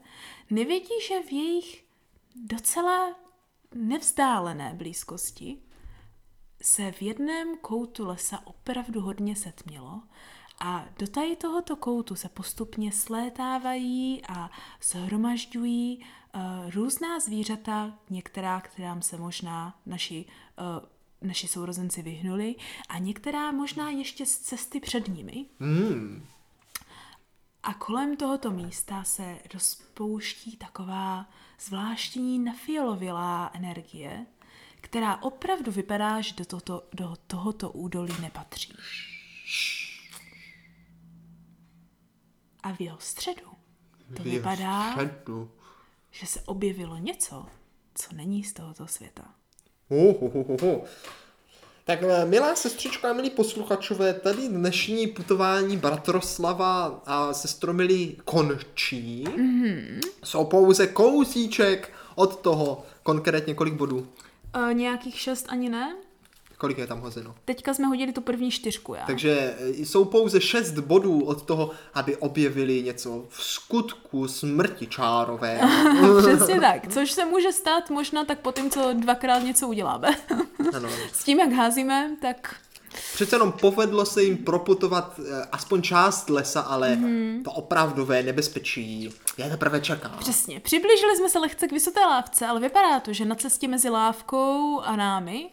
nevědí, 0.51 0.95
že 1.09 1.23
v 1.23 1.33
jejich 1.33 1.85
docela 2.35 3.17
nevzdálené 3.75 4.75
blízkosti 4.75 5.59
se 6.63 6.93
v 6.93 7.03
jednom 7.03 7.59
koutu 7.61 8.07
lesa 8.07 8.47
opravdu 8.47 9.01
hodně 9.01 9.37
setmělo 9.37 10.03
a 10.61 10.85
do 10.99 11.07
tady 11.07 11.37
tohoto 11.37 11.77
koutu 11.77 12.15
se 12.15 12.29
postupně 12.29 12.93
slétávají 12.93 14.23
a 14.29 14.51
shromažďují 14.83 15.99
uh, 15.99 16.71
různá 16.71 17.21
zvířata, 17.21 17.99
některá, 18.11 18.61
kterým 18.61 19.03
se 19.03 19.17
možná 19.17 19.81
naši, 19.87 20.25
uh, 20.59 20.89
naši 21.29 21.49
sourozenci 21.49 22.03
vyhnuli 22.03 22.55
a 22.89 22.99
některá 22.99 23.53
možná 23.53 23.91
ještě 23.91 24.27
z 24.27 24.39
cesty 24.39 24.81
před 24.81 25.09
nimi. 25.09 25.47
Hmm. 25.61 26.27
A 27.63 27.75
kolem 27.75 28.17
tohoto 28.17 28.51
místa 28.51 29.05
se 29.05 29.39
rozpouští 29.55 30.57
taková 30.57 31.27
zvláštní 31.61 32.39
nafiolovilá 32.39 33.51
energie, 33.55 34.27
která 34.81 35.23
opravdu 35.23 35.73
vypadá, 35.73 36.21
že 36.21 36.35
do 36.35 36.45
tohoto, 36.45 36.83
do 36.93 37.17
tohoto 37.27 37.71
údolí 37.71 38.15
nepatří. 38.21 38.73
A 42.63 42.73
v 42.73 42.81
jeho 42.81 42.99
středu 43.01 43.43
to 44.17 44.23
jeho 44.23 44.37
vypadá, 44.37 44.93
středu. 44.93 45.51
že 46.11 46.27
se 46.27 46.41
objevilo 46.47 46.97
něco, 46.97 47.47
co 47.95 48.15
není 48.15 48.45
z 48.45 48.53
tohoto 48.53 48.87
světa. 48.87 49.25
Ho. 50.63 50.85
Tak 51.85 52.03
eh, 52.03 52.25
milá 52.25 52.57
sestřičko 52.57 53.07
a 53.07 53.13
milí 53.13 53.31
posluchačové, 53.31 54.15
tady 54.15 54.49
dnešní 54.49 55.07
putování 55.07 55.77
Bratroslava 55.77 57.03
a 57.07 57.33
sestromilí 57.33 58.17
končí. 58.25 59.25
Mm-hmm. 59.25 60.01
Jsou 60.25 60.45
pouze 60.45 60.87
kousíček 60.87 61.93
od 62.15 62.41
toho, 62.41 62.85
konkrétně 63.03 63.55
kolik 63.55 63.75
bodů? 63.75 64.09
E, 64.71 64.75
nějakých 64.75 65.21
šest 65.21 65.47
ani 65.49 65.69
ne? 65.69 65.97
Kolik 66.61 66.79
je 66.79 66.87
tam 66.87 67.01
hozeno? 67.01 67.35
Teďka 67.45 67.75
jsme 67.75 67.87
hodili 67.87 68.13
tu 68.13 68.21
první 68.21 68.51
čtyřku, 68.51 68.95
já. 68.95 69.07
Takže 69.07 69.55
e, 69.61 69.69
jsou 69.71 70.05
pouze 70.05 70.41
šest 70.41 70.73
bodů 70.79 71.25
od 71.25 71.43
toho, 71.43 71.71
aby 71.95 72.17
objevili 72.17 72.83
něco 72.83 73.25
v 73.29 73.45
skutku 73.45 74.29
smrti 74.29 74.87
čárové. 74.87 75.61
Přesně 76.19 76.61
tak, 76.61 76.93
což 76.93 77.13
se 77.13 77.25
může 77.25 77.53
stát 77.53 77.91
možná 77.91 78.25
tak 78.25 78.39
po 78.41 78.53
tím, 78.53 78.71
co 78.71 78.93
dvakrát 78.95 79.39
něco 79.39 79.69
uděláme. 79.69 80.09
ano. 80.75 80.89
S 81.13 81.25
tím, 81.25 81.41
jak 81.41 81.53
házíme, 81.53 82.11
tak 82.23 82.57
Přece 83.15 83.37
jenom 83.37 83.53
povedlo 83.53 84.07
se 84.07 84.23
jim 84.23 84.37
proputovat 84.39 85.21
eh, 85.21 85.45
aspoň 85.53 85.83
část 85.83 86.31
lesa, 86.31 86.61
ale 86.61 86.97
Mhm. 86.97 87.05
mm-hmm. 87.07 87.43
to 87.45 87.53
opravdové 87.53 88.23
nebezpečí 88.23 89.11
je 89.39 89.51
teprve 89.51 89.81
čeká. 89.81 90.09
Přesně. 90.09 90.61
Přiblížili 90.61 91.17
jsme 91.17 91.29
se 91.29 91.39
lehce 91.39 91.69
k 91.69 91.73
vysoké 91.73 92.01
lávce, 92.01 92.47
ale 92.47 92.61
vypadá 92.61 93.01
to, 93.01 93.13
že 93.13 93.25
na 93.25 93.35
cestě 93.35 93.69
mezi 93.69 93.89
lávkou 93.89 94.81
a 94.81 94.97
námi 94.97 95.51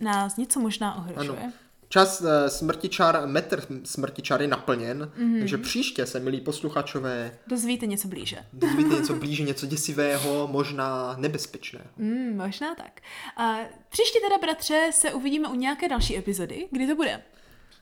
nás 0.00 0.36
něco 0.36 0.60
možná 0.60 0.94
ohrožuje. 0.96 1.38
Ano. 1.40 1.52
Čas 1.90 2.20
uh, 2.20 2.28
smrtičar, 2.48 3.22
metr 3.26 3.62
smrtičar 3.84 4.42
je 4.42 4.48
naplněn, 4.48 4.98
Mhm. 5.16 5.26
mm-hmm. 5.34 5.38
takže 5.38 5.58
příště 5.58 6.06
se, 6.06 6.20
milí 6.20 6.40
posluchačové, 6.40 7.38
Dozvíte 7.46 7.86
něco 7.86 8.08
blíže. 8.08 8.36
dozvíte 8.52 8.94
něco 8.94 9.14
blíže, 9.22 9.42
něco 9.42 9.66
děsivého, 9.66 10.48
možná 10.52 11.14
nebezpečného. 11.18 11.84
Mm, 11.96 12.36
možná 12.36 12.74
tak. 12.74 13.00
A 13.36 13.56
příště 13.88 14.18
teda, 14.28 14.38
bratře, 14.38 14.90
se 14.92 15.12
uvidíme 15.12 15.48
u 15.48 15.54
nějaké 15.54 15.88
další 15.88 16.16
epizody. 16.18 16.68
Kdy 16.70 16.86
to 16.86 16.94
bude? 16.96 17.22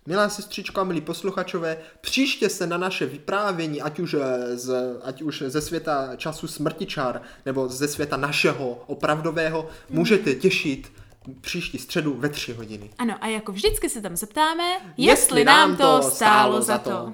Milá 0.09 0.29
sestřičko 0.29 0.81
a 0.81 0.85
milí 0.85 1.01
posluchačové, 1.01 1.77
příště 2.01 2.49
se 2.49 2.67
na 2.67 2.77
naše 2.79 3.07
vyprávění, 3.07 3.83
ať 3.83 3.99
už, 3.99 4.15
eh, 4.15 4.57
z, 4.57 4.75
ať 5.03 5.23
už 5.23 5.43
ze 5.47 5.61
světa 5.61 6.17
času 6.17 6.47
smrtičar, 6.49 7.23
nebo 7.47 7.69
ze 7.69 7.89
světa 7.89 8.17
našeho 8.17 8.71
opravdového, 8.87 9.69
můžete 9.91 10.35
těšit 10.35 10.93
příští 11.41 11.79
středu 11.79 12.15
ve 12.15 12.29
tři 12.29 12.53
hodiny. 12.53 12.91
Ano, 12.99 13.15
a 13.21 13.27
jako 13.27 13.53
vždycky 13.53 13.89
se 13.89 14.01
tam 14.03 14.17
zeptáme, 14.17 14.65
jestli, 14.73 15.05
jestli 15.07 15.45
nám 15.45 15.77
to 15.77 16.03
stálo 16.03 16.63
za 16.63 16.79
to. 16.79 17.13